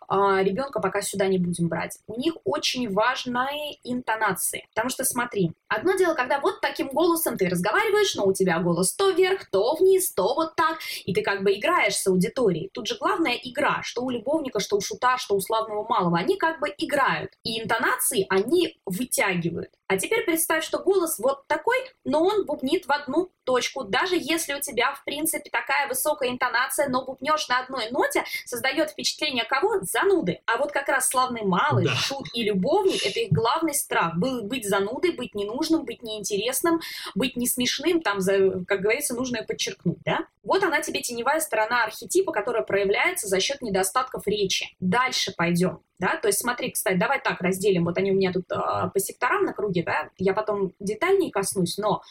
а, 0.08 0.42
ребенка 0.42 0.80
пока 0.80 1.02
сюда 1.02 1.28
не 1.28 1.38
будем 1.38 1.68
брать. 1.68 2.00
У 2.08 2.20
них 2.20 2.36
очень 2.44 2.92
важные 2.92 3.78
интонации, 3.84 4.68
потому 4.74 4.90
что 4.90 5.04
смотри, 5.04 5.52
одно 5.68 5.96
дело, 5.98 6.14
когда 6.14 6.40
вот 6.40 6.62
таким 6.62 6.90
голосом 6.90 7.38
ты 7.38 7.50
разговариваешь, 7.50 8.16
но 8.16 8.26
у 8.26 8.34
тебя 8.34 8.60
голос 8.60 8.94
то 8.94 9.12
вверх, 9.12 9.50
то 9.50 9.76
вниз, 9.76 10.14
то 10.14 10.34
вот 10.36 10.56
так, 10.56 10.80
и 11.06 11.14
ты 11.14 11.22
как 11.22 11.44
бы 11.44 11.54
играешь 11.54 11.96
с 11.96 12.08
аудиторией. 12.08 12.70
Тут 12.74 12.88
же 12.88 12.98
главная 13.00 13.34
игра, 13.44 13.82
что 13.84 14.04
у 14.04 14.10
любовника, 14.10 14.60
что 14.60 14.78
у 14.78 14.82
шута, 14.82 15.18
что 15.18 15.36
у 15.36 15.42
славного 15.42 15.88
малого, 15.88 16.18
они 16.18 16.38
как 16.38 16.60
бы 16.60 16.74
играют, 16.78 17.32
и 17.44 17.62
интонации 17.62 18.26
они 18.30 18.80
вытягивают. 18.86 19.72
А 19.90 19.98
теперь 19.98 20.24
представь, 20.24 20.64
что 20.64 20.78
голос 20.78 21.18
вот 21.18 21.48
такой, 21.48 21.76
но 22.06 22.24
он 22.24 22.46
бубнит 22.46 22.86
в 22.86 22.92
одну 22.92 23.32
точку. 23.44 23.84
Даже 23.84 24.16
если 24.16 24.54
у 24.54 24.62
тебя, 24.62 24.94
в 24.94 25.04
принципе, 25.04 25.50
такая 25.50 25.88
высокая 25.88 26.30
интонация, 26.30 26.88
но 26.90 27.04
бубнешь 27.04 27.48
на 27.48 27.62
одной 27.62 27.90
ноте, 27.90 28.24
создает 28.46 28.92
впечатление 28.92 29.46
кого? 29.46 29.80
Зануды. 29.82 30.42
А 30.46 30.58
вот 30.58 30.72
как 30.72 30.90
раз 30.90 31.10
славный 31.10 31.42
малый, 31.42 31.86
да. 31.86 31.96
шут 31.96 32.28
и 32.36 32.44
любовник– 32.44 33.04
это 33.06 33.20
их 33.20 33.32
главный 33.32 33.74
страх. 33.74 34.14
Быть 34.16 34.70
занудой, 34.70 35.14
быть 35.14 35.34
ненужным, 35.34 35.86
быть 35.86 36.04
неинтересным, 36.04 36.82
быть 37.16 37.36
не 37.36 37.48
смешным, 37.48 38.02
там, 38.02 38.20
как 38.68 38.82
говорится, 38.82 39.16
нужно 39.16 39.42
подчеркнуть, 39.42 39.98
да? 40.06 40.28
Вот 40.44 40.64
она 40.64 40.82
тебе 40.82 41.02
теневая 41.02 41.40
сторона 41.40 41.84
архетипа, 41.84 42.32
которая 42.32 42.64
проявляется 42.64 43.28
за 43.28 43.40
счет 43.40 43.62
недостатков 43.62 44.26
речи. 44.28 44.76
Дальше 44.80 45.34
пойдем 45.36 45.82
да, 46.00 46.18
то 46.22 46.30
есть 46.30 46.40
смотри, 46.40 46.72
кстати, 46.72 46.98
давай 46.98 47.22
так 47.22 47.42
разделим, 47.42 47.84
вот 47.84 47.98
они 47.98 48.12
у 48.12 48.16
меня 48.16 48.32
тут 48.32 48.46
э, 48.52 48.56
по 48.56 49.00
секторам 49.00 49.44
на 49.44 49.54
круге, 49.54 49.84
да, 49.84 50.10
я 50.18 50.34
потом 50.34 50.72
детальнее 50.80 51.30
коснусь, 51.30 51.78
но 51.78 52.02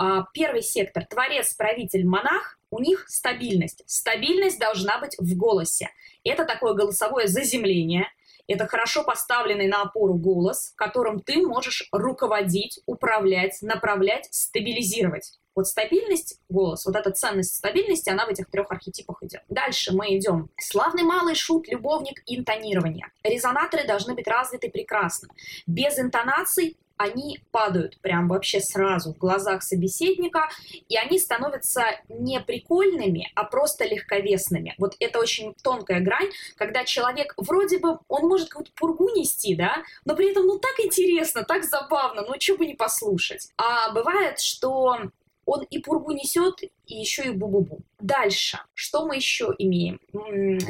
э, 0.00 0.22
первый 0.32 0.62
сектор, 0.62 1.04
творец, 1.04 1.52
правитель, 1.54 2.06
монах, 2.06 2.58
у 2.70 2.80
них 2.80 3.04
стабильность. 3.06 3.84
Стабильность 3.86 4.58
должна 4.58 4.98
быть 4.98 5.14
в 5.18 5.36
голосе. 5.36 5.90
Это 6.24 6.44
такое 6.44 6.72
голосовое 6.72 7.28
заземление, 7.28 8.06
это 8.46 8.66
хорошо 8.66 9.04
поставленный 9.04 9.66
на 9.66 9.82
опору 9.82 10.14
голос, 10.14 10.72
которым 10.76 11.20
ты 11.20 11.46
можешь 11.46 11.88
руководить, 11.92 12.80
управлять, 12.86 13.58
направлять, 13.62 14.28
стабилизировать. 14.30 15.38
Вот 15.54 15.68
стабильность, 15.68 16.40
голос, 16.48 16.84
вот 16.84 16.96
эта 16.96 17.12
ценность 17.12 17.54
стабильности, 17.54 18.10
она 18.10 18.26
в 18.26 18.28
этих 18.28 18.50
трех 18.50 18.70
архетипах 18.72 19.22
идет. 19.22 19.42
Дальше 19.48 19.94
мы 19.94 20.16
идем. 20.16 20.50
Славный 20.58 21.04
малый 21.04 21.36
шут, 21.36 21.68
любовник, 21.68 22.22
интонирование. 22.26 23.06
Резонаторы 23.22 23.86
должны 23.86 24.14
быть 24.14 24.26
развиты 24.26 24.68
прекрасно. 24.68 25.28
Без 25.66 25.98
интонаций 25.98 26.76
они 26.96 27.40
падают 27.50 28.00
прям 28.00 28.28
вообще 28.28 28.60
сразу 28.60 29.12
в 29.12 29.18
глазах 29.18 29.62
собеседника, 29.62 30.48
и 30.88 30.96
они 30.96 31.18
становятся 31.18 31.82
не 32.08 32.40
прикольными, 32.40 33.30
а 33.34 33.44
просто 33.44 33.84
легковесными. 33.84 34.74
Вот 34.78 34.94
это 35.00 35.18
очень 35.18 35.54
тонкая 35.62 36.00
грань, 36.00 36.30
когда 36.56 36.84
человек 36.84 37.34
вроде 37.36 37.78
бы, 37.78 37.98
он 38.08 38.28
может 38.28 38.48
какую-то 38.48 38.72
пургу 38.74 39.08
нести, 39.10 39.54
да, 39.54 39.82
но 40.04 40.14
при 40.14 40.30
этом, 40.30 40.46
ну, 40.46 40.58
так 40.58 40.78
интересно, 40.80 41.44
так 41.44 41.64
забавно, 41.64 42.22
ну, 42.22 42.34
что 42.38 42.56
бы 42.56 42.66
не 42.66 42.74
послушать. 42.74 43.50
А 43.56 43.92
бывает, 43.92 44.40
что 44.40 44.96
он 45.46 45.62
и 45.62 45.78
пургу 45.78 46.12
несет, 46.12 46.62
и 46.62 46.94
еще 46.94 47.24
и 47.24 47.30
бу-бу-бу. 47.30 47.80
Дальше, 47.98 48.58
что 48.74 49.06
мы 49.06 49.16
еще 49.16 49.54
имеем? 49.58 50.00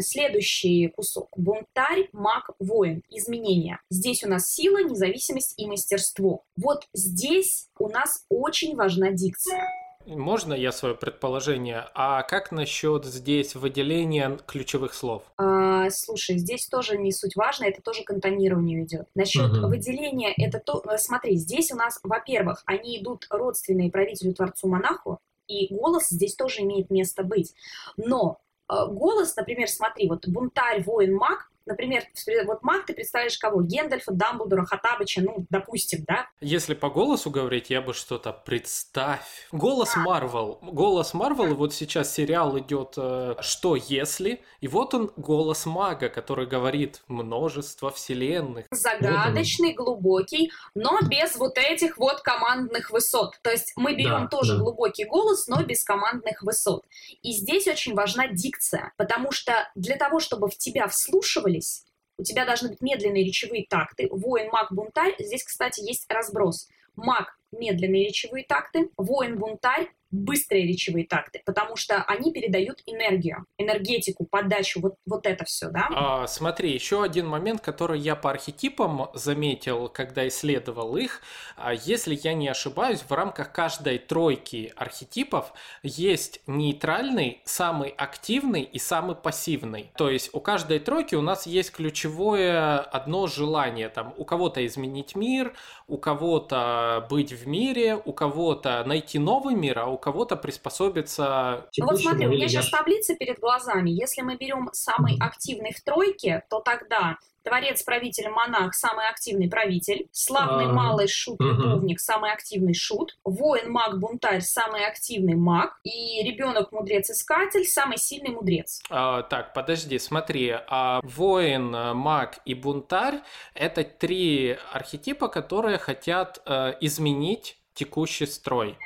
Следующий 0.01 0.89
кусок. 0.89 1.29
Бунтарь, 1.37 2.09
маг, 2.13 2.51
воин. 2.59 3.03
Изменения. 3.11 3.81
Здесь 3.91 4.25
у 4.25 4.29
нас 4.29 4.53
сила, 4.53 4.83
независимость 4.83 5.55
и 5.57 5.67
мастерство. 5.67 6.45
Вот 6.57 6.87
здесь 6.93 7.69
у 7.79 7.89
нас 7.89 8.25
очень 8.29 8.77
важна 8.77 9.11
дикция. 9.11 9.69
Можно 10.07 10.53
я 10.55 10.73
свое 10.73 10.95
предположение? 10.95 11.87
А 11.95 12.23
как 12.23 12.53
насчет 12.53 13.05
здесь 13.05 13.55
выделения 13.55 14.39
ключевых 14.47 14.95
слов? 14.95 15.23
А, 15.37 15.89
слушай, 15.91 16.39
здесь 16.39 16.67
тоже 16.67 16.99
не 16.99 17.13
суть 17.13 17.37
важно, 17.37 17.65
это 17.65 17.81
тоже 17.81 18.05
контонирование 18.05 18.85
идет. 18.85 19.09
Насчет 19.15 19.51
угу. 19.51 19.69
выделения, 19.69 20.33
это 20.37 20.59
то, 20.59 20.83
э, 20.89 20.99
смотри, 20.99 21.37
здесь 21.37 21.73
у 21.73 21.77
нас, 21.77 22.01
во-первых, 22.03 22.63
они 22.67 22.99
идут 22.99 23.27
родственные 23.31 23.91
правителю, 23.91 24.35
творцу, 24.35 24.69
монаху, 24.69 25.19
и 25.47 25.75
голос 25.75 26.09
здесь 26.09 26.35
тоже 26.35 26.63
имеет 26.63 26.91
место 26.91 27.23
быть. 27.23 27.55
Но 27.97 28.41
э, 28.71 28.75
голос, 28.89 29.35
например, 29.37 29.69
смотри, 29.69 30.09
вот 30.09 30.27
бунтарь, 30.29 30.83
воин, 30.83 31.15
маг, 31.15 31.51
Например, 31.67 32.05
вот 32.47 32.63
маг 32.63 32.87
ты 32.87 32.95
представляешь 32.95 33.39
кого? 33.39 33.63
Гендальфа, 33.63 34.13
Дамблдора, 34.13 34.65
Хатабыча, 34.65 35.23
ну, 35.23 35.47
допустим, 35.51 36.05
да? 36.07 36.29
Если 36.41 36.75
по 36.75 36.91
голосу 36.91 37.31
говорить, 37.31 37.71
я 37.71 37.81
бы 37.81 37.95
что-то 37.95 38.33
представь. 38.33 39.49
Голос 39.53 39.97
Марвел. 39.97 40.59
Голос 40.63 41.15
Марвел, 41.15 41.55
вот 41.55 41.75
сейчас 41.75 42.13
сериал 42.13 42.59
идет 42.59 42.95
э, 42.97 43.37
«Что 43.41 43.77
если?» 43.77 44.43
И 44.61 44.69
вот 44.69 44.95
он 44.95 45.13
голос 45.17 45.67
мага, 45.67 46.09
который 46.09 46.47
говорит 46.47 47.03
множество 47.09 47.91
вселенных. 47.91 48.67
Загадочный, 48.71 49.75
глубокий, 49.75 50.51
но 50.75 50.99
без 51.03 51.37
вот 51.37 51.59
этих 51.59 51.99
вот 51.99 52.21
командных 52.23 52.91
высот. 52.91 53.39
То 53.43 53.51
есть 53.51 53.73
мы 53.77 53.95
берем 53.95 54.23
да, 54.23 54.27
тоже 54.29 54.55
да. 54.55 54.61
глубокий 54.61 55.05
голос, 55.05 55.49
но 55.49 55.63
без 55.63 55.85
командных 55.85 56.43
высот. 56.43 56.85
И 57.23 57.33
здесь 57.33 57.67
очень 57.69 57.95
важна 57.95 58.29
дикция, 58.29 58.93
потому 58.97 59.33
что 59.33 59.53
для 59.75 59.97
того, 59.97 60.19
чтобы 60.21 60.49
в 60.49 60.57
тебя 60.57 60.89
вслушивали, 60.89 61.54
вслушивались. 61.61 61.85
У 62.17 62.23
тебя 62.23 62.45
должны 62.45 62.69
быть 62.71 62.81
медленные 62.81 63.25
речевые 63.25 63.67
такты. 63.69 64.09
Воин, 64.11 64.49
маг, 64.51 64.73
бунтарь. 64.73 65.15
Здесь, 65.19 65.43
кстати, 65.43 65.81
есть 65.81 66.07
разброс. 66.09 66.69
Маг– 66.95 67.37
медленные 67.53 68.07
речевые 68.07 68.45
такты. 68.45 68.91
Воин, 68.97 69.39
бунтарь 69.39 69.91
быстрые 70.15 70.67
речевые 70.67 71.07
такты, 71.07 71.43
потому 71.45 71.77
что 71.77 72.03
они 72.05 72.33
передают 72.33 72.83
энергию, 72.87 73.45
энергетику, 73.59 74.27
подачу, 74.27 74.81
вот, 74.81 74.95
вот 75.07 75.27
это 75.27 75.45
все, 75.45 75.71
да? 75.71 75.89
А, 75.91 76.27
смотри, 76.27 76.73
еще 76.73 77.03
один 77.03 77.27
момент, 77.27 77.61
который 77.61 77.99
я 77.99 78.15
по 78.15 78.31
архетипам 78.31 79.11
заметил, 79.15 79.89
когда 79.89 80.27
исследовал 80.29 80.97
их. 80.97 81.21
А, 81.57 81.75
если 81.75 82.19
я 82.23 82.35
не 82.35 82.49
ошибаюсь, 82.49 83.01
в 83.01 83.13
рамках 83.13 83.53
каждой 83.53 83.99
тройки 83.99 84.73
архетипов 84.77 85.53
есть 85.83 86.41
нейтральный, 86.47 87.43
самый 87.45 87.91
активный 87.91 88.63
и 88.63 88.79
самый 88.79 89.17
пассивный. 89.17 89.91
То 89.97 90.11
есть 90.11 90.31
у 90.33 90.41
каждой 90.41 90.79
тройки 90.79 91.15
у 91.15 91.23
нас 91.23 91.47
есть 91.47 91.73
ключевое 91.73 92.79
одно 92.79 93.27
желание. 93.27 93.89
Там 93.89 94.15
у 94.17 94.25
кого-то 94.25 94.65
изменить 94.65 95.17
мир, 95.17 95.55
у 95.89 95.99
кого-то 95.99 97.07
быть 97.11 97.33
в 97.33 97.47
мире, 97.49 98.01
у 98.05 98.13
кого-то 98.13 98.83
найти 98.87 99.19
новый 99.19 99.55
мир, 99.55 99.81
а 99.81 99.87
у 99.87 99.99
кого-то 100.05 100.37
приспособиться... 100.37 101.67
Ну 101.79 101.87
вот 101.87 101.99
смотри, 101.99 102.27
у 102.27 102.31
меня 102.31 102.47
сейчас 102.47 102.69
таблица 102.69 103.15
перед 103.15 103.39
глазами. 103.39 103.91
Если 103.91 104.21
мы 104.21 104.37
берем 104.37 104.69
самый 104.73 105.17
активный 105.19 105.73
в 105.73 105.83
тройке, 105.83 106.45
то 106.51 106.61
тогда 106.61 107.17
Творец, 107.43 107.83
правитель, 107.83 108.31
монах, 108.31 108.75
самый 108.75 109.07
активный 109.07 109.51
правитель. 109.51 110.09
Славный, 110.13 110.65
а, 110.65 110.73
малый, 110.73 111.09
шут, 111.09 111.39
угу. 111.41 111.49
любовник, 111.49 112.01
самый 112.01 112.33
активный 112.33 112.73
шут. 112.73 113.19
Воин, 113.23 113.71
маг, 113.71 113.99
бунтарь, 113.99 114.41
самый 114.41 114.87
активный 114.87 115.35
маг. 115.35 115.79
И 115.85 116.23
ребенок, 116.23 116.73
мудрец, 116.73 117.11
искатель, 117.11 117.67
самый 117.67 117.99
сильный 117.99 118.31
мудрец. 118.31 118.81
А, 118.89 119.23
так, 119.23 119.53
подожди, 119.53 119.99
смотри. 119.99 120.55
А 120.69 121.01
воин, 121.03 121.71
маг 121.71 122.39
и 122.47 122.55
бунтарь– 122.55 123.21
это 123.55 123.85
три 123.85 124.57
архетипа, 124.73 125.29
которые 125.29 125.77
хотят 125.77 126.41
э, 126.47 126.75
изменить 126.81 127.59
текущий 127.75 128.27
строй. 128.27 128.79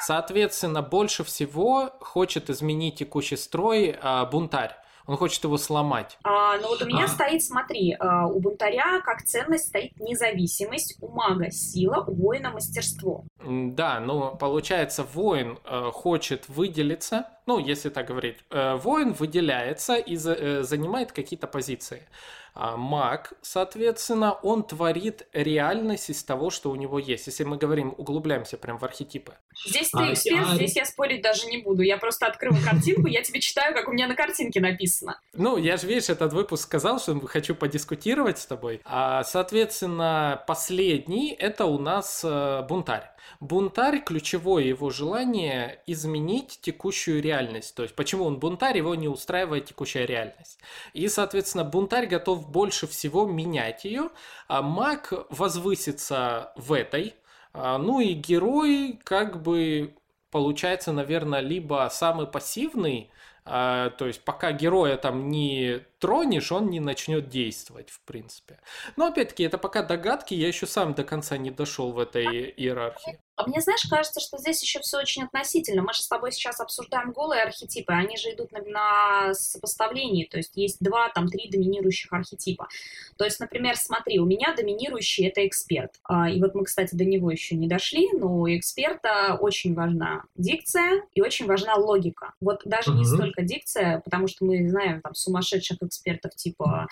Соответственно, 0.00 0.82
больше 0.82 1.24
всего 1.24 1.90
хочет 2.00 2.50
изменить 2.50 2.96
текущий 2.96 3.36
строй 3.36 3.96
а, 4.00 4.24
бунтарь. 4.26 4.76
Он 5.06 5.16
хочет 5.16 5.44
его 5.44 5.58
сломать. 5.58 6.18
А, 6.24 6.56
ну 6.58 6.68
вот 6.68 6.80
у 6.80 6.86
меня 6.86 7.04
а. 7.04 7.08
стоит, 7.08 7.42
смотри, 7.42 7.94
а, 7.98 8.26
у 8.26 8.40
бунтаря 8.40 9.00
как 9.02 9.22
ценность 9.24 9.68
стоит 9.68 9.98
независимость, 10.00 10.96
у 11.02 11.08
мага 11.08 11.50
сила, 11.50 12.02
у 12.06 12.14
воина 12.14 12.50
мастерство. 12.50 13.24
Да, 13.44 14.00
ну 14.00 14.34
получается, 14.36 15.04
воин 15.04 15.58
э, 15.64 15.90
хочет 15.92 16.48
выделиться, 16.48 17.28
ну 17.46 17.58
если 17.58 17.90
так 17.90 18.06
говорить, 18.06 18.38
э, 18.50 18.76
воин 18.76 19.12
выделяется 19.12 19.96
и 19.96 20.16
за, 20.16 20.32
э, 20.32 20.62
занимает 20.62 21.12
какие-то 21.12 21.46
позиции. 21.46 22.08
А 22.54 22.76
маг, 22.76 23.32
соответственно, 23.42 24.32
он 24.32 24.62
творит 24.62 25.26
реальность 25.32 26.08
из 26.08 26.22
того, 26.22 26.50
что 26.50 26.70
у 26.70 26.76
него 26.76 27.00
есть. 27.00 27.26
Если 27.26 27.42
мы 27.42 27.56
говорим, 27.56 27.92
углубляемся 27.96 28.56
прям 28.56 28.78
в 28.78 28.84
архетипы. 28.84 29.34
Здесь 29.66 29.90
ты 29.90 29.98
а, 29.98 30.12
эксперт, 30.12 30.46
а... 30.48 30.54
здесь 30.54 30.76
я 30.76 30.84
спорить 30.84 31.20
даже 31.20 31.46
не 31.46 31.58
буду. 31.58 31.82
Я 31.82 31.98
просто 31.98 32.26
открыл 32.26 32.54
картинку, 32.64 33.08
я 33.08 33.22
тебе 33.22 33.40
читаю, 33.40 33.74
как 33.74 33.88
у 33.88 33.92
меня 33.92 34.06
на 34.06 34.14
картинке 34.14 34.60
написано. 34.60 35.20
Ну, 35.32 35.56
я 35.56 35.76
же, 35.76 35.88
видишь, 35.88 36.10
этот 36.10 36.32
выпуск 36.32 36.62
сказал, 36.62 37.00
что 37.00 37.18
хочу 37.26 37.56
подискутировать 37.56 38.38
с 38.38 38.46
тобой. 38.46 38.80
А, 38.84 39.24
соответственно, 39.24 40.42
последний– 40.46 41.32
это 41.38 41.66
у 41.66 41.80
нас 41.80 42.22
э, 42.24 42.64
бунтарь. 42.68 43.13
Бунтарь, 43.40 44.00
ключевое 44.00 44.64
его 44.64 44.90
желание 44.90 45.80
изменить 45.86 46.58
текущую 46.62 47.22
реальность. 47.22 47.74
То 47.74 47.82
есть, 47.82 47.94
почему 47.94 48.24
он 48.24 48.38
бунтарь, 48.38 48.78
его 48.78 48.94
не 48.94 49.08
устраивает 49.08 49.66
текущая 49.66 50.06
реальность. 50.06 50.58
И, 50.92 51.08
соответственно, 51.08 51.64
бунтарь 51.64 52.06
готов 52.06 52.50
больше 52.50 52.86
всего 52.86 53.26
менять 53.26 53.84
ее, 53.84 54.10
а 54.48 54.62
маг 54.62 55.12
возвысится 55.30 56.52
в 56.56 56.72
этой. 56.72 57.14
А, 57.52 57.78
ну 57.78 58.00
и 58.00 58.12
герой, 58.14 58.98
как 59.04 59.42
бы, 59.42 59.94
получается, 60.30 60.92
наверное, 60.92 61.40
либо 61.40 61.88
самый 61.90 62.26
пассивный, 62.26 63.10
а, 63.44 63.90
то 63.90 64.06
есть 64.06 64.24
пока 64.24 64.52
героя 64.52 64.96
там 64.96 65.28
не 65.28 65.80
тронешь, 66.04 66.52
он 66.52 66.68
не 66.68 66.80
начнет 66.80 67.30
действовать, 67.30 67.88
в 67.88 68.02
принципе. 68.02 68.60
Но 68.96 69.06
опять-таки, 69.06 69.42
это 69.42 69.56
пока 69.56 69.82
догадки, 69.82 70.34
я 70.34 70.48
еще 70.48 70.66
сам 70.66 70.92
до 70.92 71.02
конца 71.02 71.38
не 71.38 71.50
дошел 71.50 71.92
в 71.92 71.98
этой 71.98 72.50
иерархии. 72.50 73.18
А 73.36 73.48
мне, 73.48 73.60
знаешь, 73.60 73.82
кажется, 73.90 74.20
что 74.20 74.38
здесь 74.38 74.62
еще 74.62 74.78
все 74.80 74.98
очень 74.98 75.24
относительно. 75.24 75.82
Мы 75.82 75.92
же 75.92 76.02
с 76.02 76.08
тобой 76.08 76.30
сейчас 76.30 76.60
обсуждаем 76.60 77.10
голые 77.10 77.42
архетипы, 77.42 77.92
они 77.92 78.16
же 78.16 78.32
идут 78.32 78.52
на, 78.52 78.60
на 78.60 79.34
сопоставлении, 79.34 80.24
то 80.26 80.36
есть 80.36 80.52
есть 80.56 80.76
два, 80.80 81.08
там, 81.08 81.28
три 81.28 81.48
доминирующих 81.50 82.12
архетипа. 82.12 82.68
То 83.16 83.24
есть, 83.24 83.40
например, 83.40 83.76
смотри, 83.76 84.20
у 84.20 84.26
меня 84.26 84.54
доминирующий— 84.54 85.26
это 85.28 85.44
эксперт. 85.46 85.94
А, 86.04 86.30
и 86.30 86.40
вот 86.40 86.54
мы, 86.54 86.64
кстати, 86.64 86.94
до 86.94 87.04
него 87.04 87.30
еще 87.30 87.56
не 87.56 87.66
дошли, 87.66 88.08
но 88.12 88.40
у 88.40 88.48
эксперта 88.48 89.36
очень 89.40 89.74
важна 89.74 90.24
дикция 90.36 91.02
и 91.14 91.20
очень 91.20 91.46
важна 91.46 91.74
логика. 91.74 92.34
Вот 92.40 92.60
даже 92.64 92.92
mm-hmm. 92.92 92.98
не 92.98 93.04
столько 93.04 93.42
дикция, 93.42 94.00
потому 94.04 94.28
что 94.28 94.44
мы 94.44 94.68
знаем 94.68 95.00
там 95.00 95.14
сумасшедших 95.14 95.78
экспертов 95.82 95.93
типа 96.36 96.88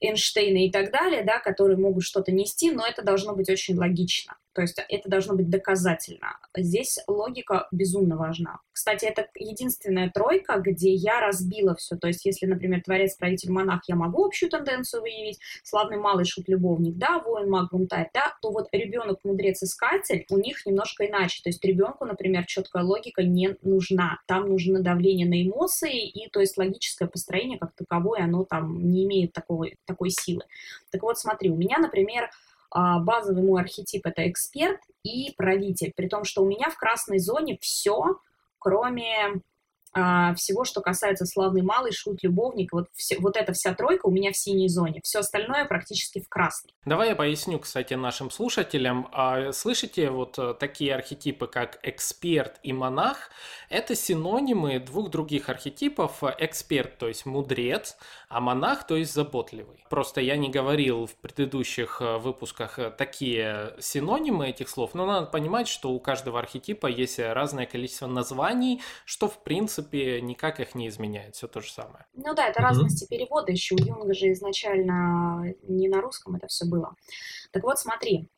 Эйнштейна 0.00 0.66
и 0.66 0.70
так 0.70 0.90
далее, 0.90 1.22
да, 1.24 1.38
которые 1.38 1.76
могут 1.76 2.04
что-то 2.04 2.32
нести, 2.32 2.70
но 2.70 2.86
это 2.86 3.02
должно 3.02 3.34
быть 3.34 3.48
очень 3.48 3.76
логично. 3.76 4.36
То 4.54 4.62
есть 4.62 4.80
это 4.88 5.08
должно 5.08 5.34
быть 5.34 5.50
доказательно. 5.50 6.38
Здесь 6.56 6.98
логика 7.08 7.66
безумно 7.72 8.16
важна. 8.16 8.60
Кстати, 8.72 9.04
это 9.04 9.26
единственная 9.34 10.10
тройка, 10.10 10.58
где 10.58 10.92
я 10.92 11.20
разбила 11.20 11.74
все. 11.74 11.96
То 11.96 12.06
есть 12.06 12.24
если, 12.24 12.46
например, 12.46 12.82
творец, 12.82 13.16
правитель, 13.16 13.50
монах, 13.50 13.82
я 13.88 13.96
могу 13.96 14.24
общую 14.24 14.50
тенденцию 14.50 15.02
выявить, 15.02 15.40
славный 15.64 15.96
малый 15.96 16.24
шут, 16.24 16.48
любовник, 16.48 16.96
да, 16.96 17.18
воин, 17.18 17.50
маг, 17.50 17.70
бунтарь, 17.72 18.10
да, 18.14 18.34
то 18.40 18.50
вот 18.50 18.68
ребенок, 18.72 19.18
мудрец, 19.24 19.62
искатель, 19.62 20.24
у 20.30 20.38
них 20.38 20.64
немножко 20.66 21.06
иначе. 21.06 21.42
То 21.42 21.48
есть 21.48 21.64
ребенку, 21.64 22.04
например, 22.04 22.44
четкая 22.46 22.84
логика 22.84 23.22
не 23.22 23.56
нужна. 23.62 24.20
Там 24.26 24.48
нужно 24.48 24.80
давление 24.80 25.26
на 25.26 25.42
эмоции, 25.42 26.08
и 26.08 26.28
то 26.30 26.40
есть 26.40 26.56
логическое 26.56 27.08
построение 27.08 27.58
как 27.58 27.72
таковое, 27.74 28.24
оно 28.24 28.44
там 28.44 28.90
не 28.90 29.04
имеет 29.04 29.32
такого, 29.32 29.66
такой 29.84 30.10
силы. 30.10 30.44
Так 30.90 31.02
вот, 31.02 31.18
смотри, 31.18 31.50
у 31.50 31.56
меня, 31.56 31.78
например, 31.78 32.30
базовый 32.74 33.42
мой 33.42 33.62
архетип 33.62 34.06
это 34.06 34.28
эксперт 34.28 34.80
и 35.02 35.32
правитель, 35.36 35.92
при 35.94 36.08
том, 36.08 36.24
что 36.24 36.42
у 36.42 36.46
меня 36.48 36.70
в 36.70 36.76
красной 36.76 37.18
зоне 37.18 37.56
все, 37.60 38.18
кроме 38.58 39.40
а, 39.94 40.34
всего, 40.34 40.64
что 40.64 40.80
касается 40.80 41.24
славный 41.24 41.62
малый, 41.62 41.92
шут, 41.92 42.22
любовник, 42.24 42.72
вот, 42.72 42.88
все, 42.94 43.16
вот 43.20 43.36
эта 43.36 43.52
вся 43.52 43.74
тройка 43.74 44.06
у 44.06 44.10
меня 44.10 44.32
в 44.32 44.36
синей 44.36 44.68
зоне. 44.68 45.00
Все 45.04 45.20
остальное 45.20 45.64
практически 45.66 46.20
в 46.20 46.28
красной. 46.28 46.72
Давай 46.84 47.10
я 47.10 47.16
поясню, 47.16 47.60
кстати, 47.60 47.94
нашим 47.94 48.30
слушателям. 48.30 49.08
А, 49.12 49.52
слышите, 49.52 50.10
вот 50.10 50.36
э, 50.38 50.54
такие 50.58 50.94
архетипы, 50.94 51.46
как 51.46 51.78
эксперт 51.82 52.58
и 52.64 52.72
монах, 52.72 53.30
это 53.68 53.94
синонимы 53.94 54.80
двух 54.80 55.10
других 55.10 55.48
архетипов. 55.48 56.24
Эксперт, 56.38 56.98
то 56.98 57.06
есть 57.06 57.24
мудрец, 57.24 57.96
а 58.28 58.40
монах, 58.40 58.86
то 58.86 58.96
есть 58.96 59.14
заботливый. 59.14 59.84
Просто 59.88 60.20
я 60.20 60.36
не 60.36 60.50
говорил 60.50 61.06
в 61.06 61.14
предыдущих 61.14 61.98
э, 62.00 62.18
выпусках 62.18 62.80
э, 62.80 62.90
такие 62.90 63.74
синонимы 63.78 64.48
этих 64.48 64.68
слов, 64.68 64.94
но 64.94 65.06
надо 65.06 65.26
понимать, 65.26 65.68
что 65.68 65.92
у 65.92 66.00
каждого 66.00 66.40
архетипа 66.40 66.88
есть 66.88 67.20
разное 67.20 67.66
количество 67.66 68.08
названий, 68.08 68.82
что 69.04 69.28
в 69.28 69.42
принципе 69.42 69.83
никак 69.92 70.60
их 70.60 70.74
не 70.74 70.88
изменяет, 70.88 71.36
все 71.36 71.46
то 71.46 71.60
же 71.60 71.70
самое. 71.70 72.06
Ну 72.14 72.34
да, 72.34 72.48
это 72.48 72.60
mm-hmm. 72.60 72.62
разности 72.62 73.06
перевода, 73.08 73.52
еще 73.52 73.74
у 73.74 73.78
Юнга 73.78 74.14
же 74.14 74.32
изначально 74.32 75.54
не 75.62 75.88
на 75.88 76.00
русском 76.00 76.36
это 76.36 76.46
все 76.46 76.64
было. 76.66 76.94
Так 77.52 77.62
вот, 77.62 77.78
смотри, 77.78 78.28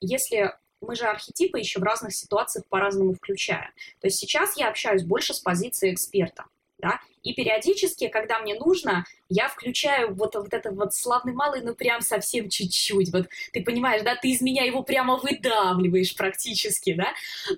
если 0.00 0.52
мы 0.80 0.94
же 0.94 1.06
архетипы 1.06 1.58
еще 1.58 1.80
в 1.80 1.82
разных 1.82 2.14
ситуациях 2.14 2.66
по-разному 2.68 3.14
включаем. 3.14 3.70
То 4.00 4.08
есть 4.08 4.18
сейчас 4.18 4.56
я 4.56 4.68
общаюсь 4.68 5.04
больше 5.04 5.32
с 5.32 5.40
позиции 5.40 5.92
эксперта 5.92 6.44
да, 6.78 7.00
и 7.22 7.34
периодически, 7.34 8.08
когда 8.08 8.38
мне 8.38 8.54
нужно, 8.54 9.04
я 9.28 9.48
включаю 9.48 10.14
вот, 10.14 10.34
вот 10.34 10.52
этот 10.52 10.76
вот 10.76 10.94
славный 10.94 11.32
малый, 11.32 11.62
ну 11.62 11.74
прям 11.74 12.00
совсем 12.00 12.48
чуть-чуть, 12.48 13.12
вот 13.12 13.26
ты 13.52 13.62
понимаешь, 13.62 14.02
да, 14.02 14.14
ты 14.14 14.28
из 14.28 14.40
меня 14.40 14.64
его 14.64 14.82
прямо 14.82 15.16
выдавливаешь 15.16 16.14
практически, 16.14 16.94
да, 16.94 17.08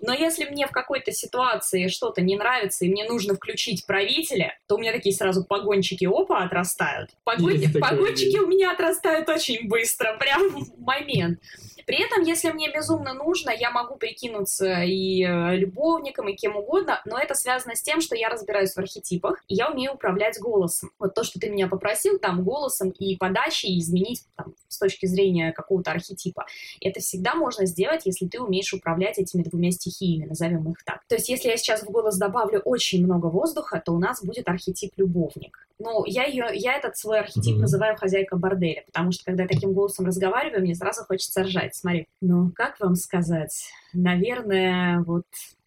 но 0.00 0.14
если 0.14 0.46
мне 0.46 0.66
в 0.66 0.70
какой-то 0.70 1.12
ситуации 1.12 1.88
что-то 1.88 2.22
не 2.22 2.36
нравится, 2.36 2.84
и 2.84 2.88
мне 2.88 3.04
нужно 3.04 3.34
включить 3.34 3.86
правителя, 3.86 4.58
то 4.66 4.76
у 4.76 4.78
меня 4.78 4.92
такие 4.92 5.14
сразу 5.14 5.44
погончики 5.44 6.06
опа 6.06 6.44
отрастают. 6.44 7.10
Погон... 7.24 7.60
Погончики 7.80 8.38
у 8.38 8.46
меня 8.46 8.72
отрастают 8.72 9.28
очень 9.28 9.68
быстро, 9.68 10.16
прям 10.18 10.48
в 10.48 10.80
момент. 10.80 11.40
При 11.88 12.04
этом, 12.04 12.22
если 12.22 12.50
мне 12.50 12.70
безумно 12.70 13.14
нужно, 13.14 13.50
я 13.50 13.70
могу 13.70 13.96
прикинуться 13.96 14.82
и 14.82 15.24
э, 15.24 15.56
любовником, 15.56 16.28
и 16.28 16.36
кем 16.36 16.56
угодно, 16.56 17.00
но 17.06 17.18
это 17.18 17.34
связано 17.34 17.74
с 17.74 17.80
тем, 17.80 18.02
что 18.02 18.14
я 18.14 18.28
разбираюсь 18.28 18.74
в 18.74 18.78
архетипах, 18.78 19.42
и 19.48 19.54
я 19.58 19.70
умею 19.70 19.94
управлять 19.94 20.38
голосом. 20.40 20.90
Вот 20.98 21.14
то, 21.14 21.24
что 21.24 21.40
ты 21.40 21.50
меня 21.50 21.66
попросил, 21.66 22.18
там, 22.18 22.44
голосом 22.44 22.90
и 22.90 23.16
подачей, 23.16 23.78
изменить 23.78 24.24
там, 24.36 24.54
с 24.68 24.78
точки 24.78 25.06
зрения 25.06 25.52
какого-то 25.52 25.90
архетипа. 25.90 26.46
Это 26.80 27.00
всегда 27.00 27.34
можно 27.34 27.66
сделать, 27.66 28.02
если 28.06 28.26
ты 28.28 28.40
умеешь 28.40 28.72
управлять 28.72 29.18
этими 29.18 29.42
двумя 29.42 29.70
стихиями, 29.70 30.26
назовем 30.26 30.70
их 30.70 30.84
так. 30.84 31.00
То 31.08 31.16
есть, 31.16 31.28
если 31.28 31.48
я 31.48 31.56
сейчас 31.56 31.82
в 31.82 31.90
голос 31.90 32.16
добавлю 32.18 32.60
очень 32.60 33.04
много 33.04 33.26
воздуха, 33.26 33.82
то 33.84 33.92
у 33.92 33.98
нас 33.98 34.24
будет 34.24 34.48
архетип 34.48 34.92
любовник. 34.96 35.66
Ну, 35.80 36.04
я, 36.06 36.24
ее, 36.24 36.46
я 36.54 36.74
этот 36.74 36.96
свой 36.96 37.20
архетип 37.20 37.56
mm-hmm. 37.56 37.60
называю 37.60 37.96
хозяйка 37.96 38.36
борделя, 38.36 38.82
потому 38.86 39.12
что, 39.12 39.24
когда 39.24 39.44
я 39.44 39.48
таким 39.48 39.72
голосом 39.72 40.06
разговариваю, 40.06 40.62
мне 40.62 40.74
сразу 40.74 41.04
хочется 41.04 41.42
ржать 41.42 41.74
смотри, 41.74 42.06
ну, 42.20 42.50
как 42.54 42.78
вам 42.80 42.94
сказать, 42.94 43.70
наверное, 43.92 45.02
вот 45.02 45.24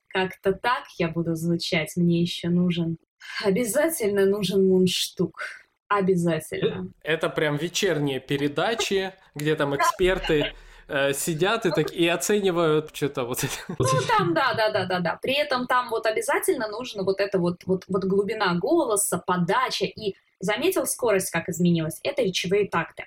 как-то 0.07 0.53
так 0.53 0.83
я 0.97 1.09
буду 1.09 1.35
звучать, 1.35 1.95
мне 1.95 2.21
еще 2.21 2.49
нужен, 2.49 2.97
обязательно 3.43 4.25
нужен 4.25 4.67
мундштук. 4.67 5.41
Обязательно. 5.87 6.91
Это 7.03 7.29
прям 7.29 7.57
вечерние 7.57 8.21
передачи, 8.21 9.13
где 9.35 9.55
там 9.55 9.75
эксперты 9.75 10.53
э, 10.87 11.13
сидят 11.13 11.65
и, 11.65 11.71
так, 11.71 11.91
и 11.91 12.07
оценивают 12.07 12.95
что-то 12.95 13.25
вот 13.25 13.43
это. 13.43 13.53
Ну, 13.67 13.85
там, 14.07 14.33
да, 14.33 14.53
да, 14.53 14.71
да, 14.71 14.85
да, 14.85 14.99
да. 14.99 15.19
При 15.21 15.33
этом 15.33 15.67
там 15.67 15.89
вот 15.89 16.05
обязательно 16.05 16.69
нужно 16.69 17.03
вот 17.03 17.19
это 17.19 17.39
вот, 17.39 17.63
вот, 17.65 17.83
вот 17.89 18.05
глубина 18.05 18.55
голоса, 18.55 19.17
подача 19.17 19.85
и 19.85 20.15
заметил 20.39 20.85
скорость, 20.85 21.29
как 21.29 21.49
изменилась? 21.49 21.99
Это 22.03 22.21
речевые 22.21 22.69
такты. 22.69 23.05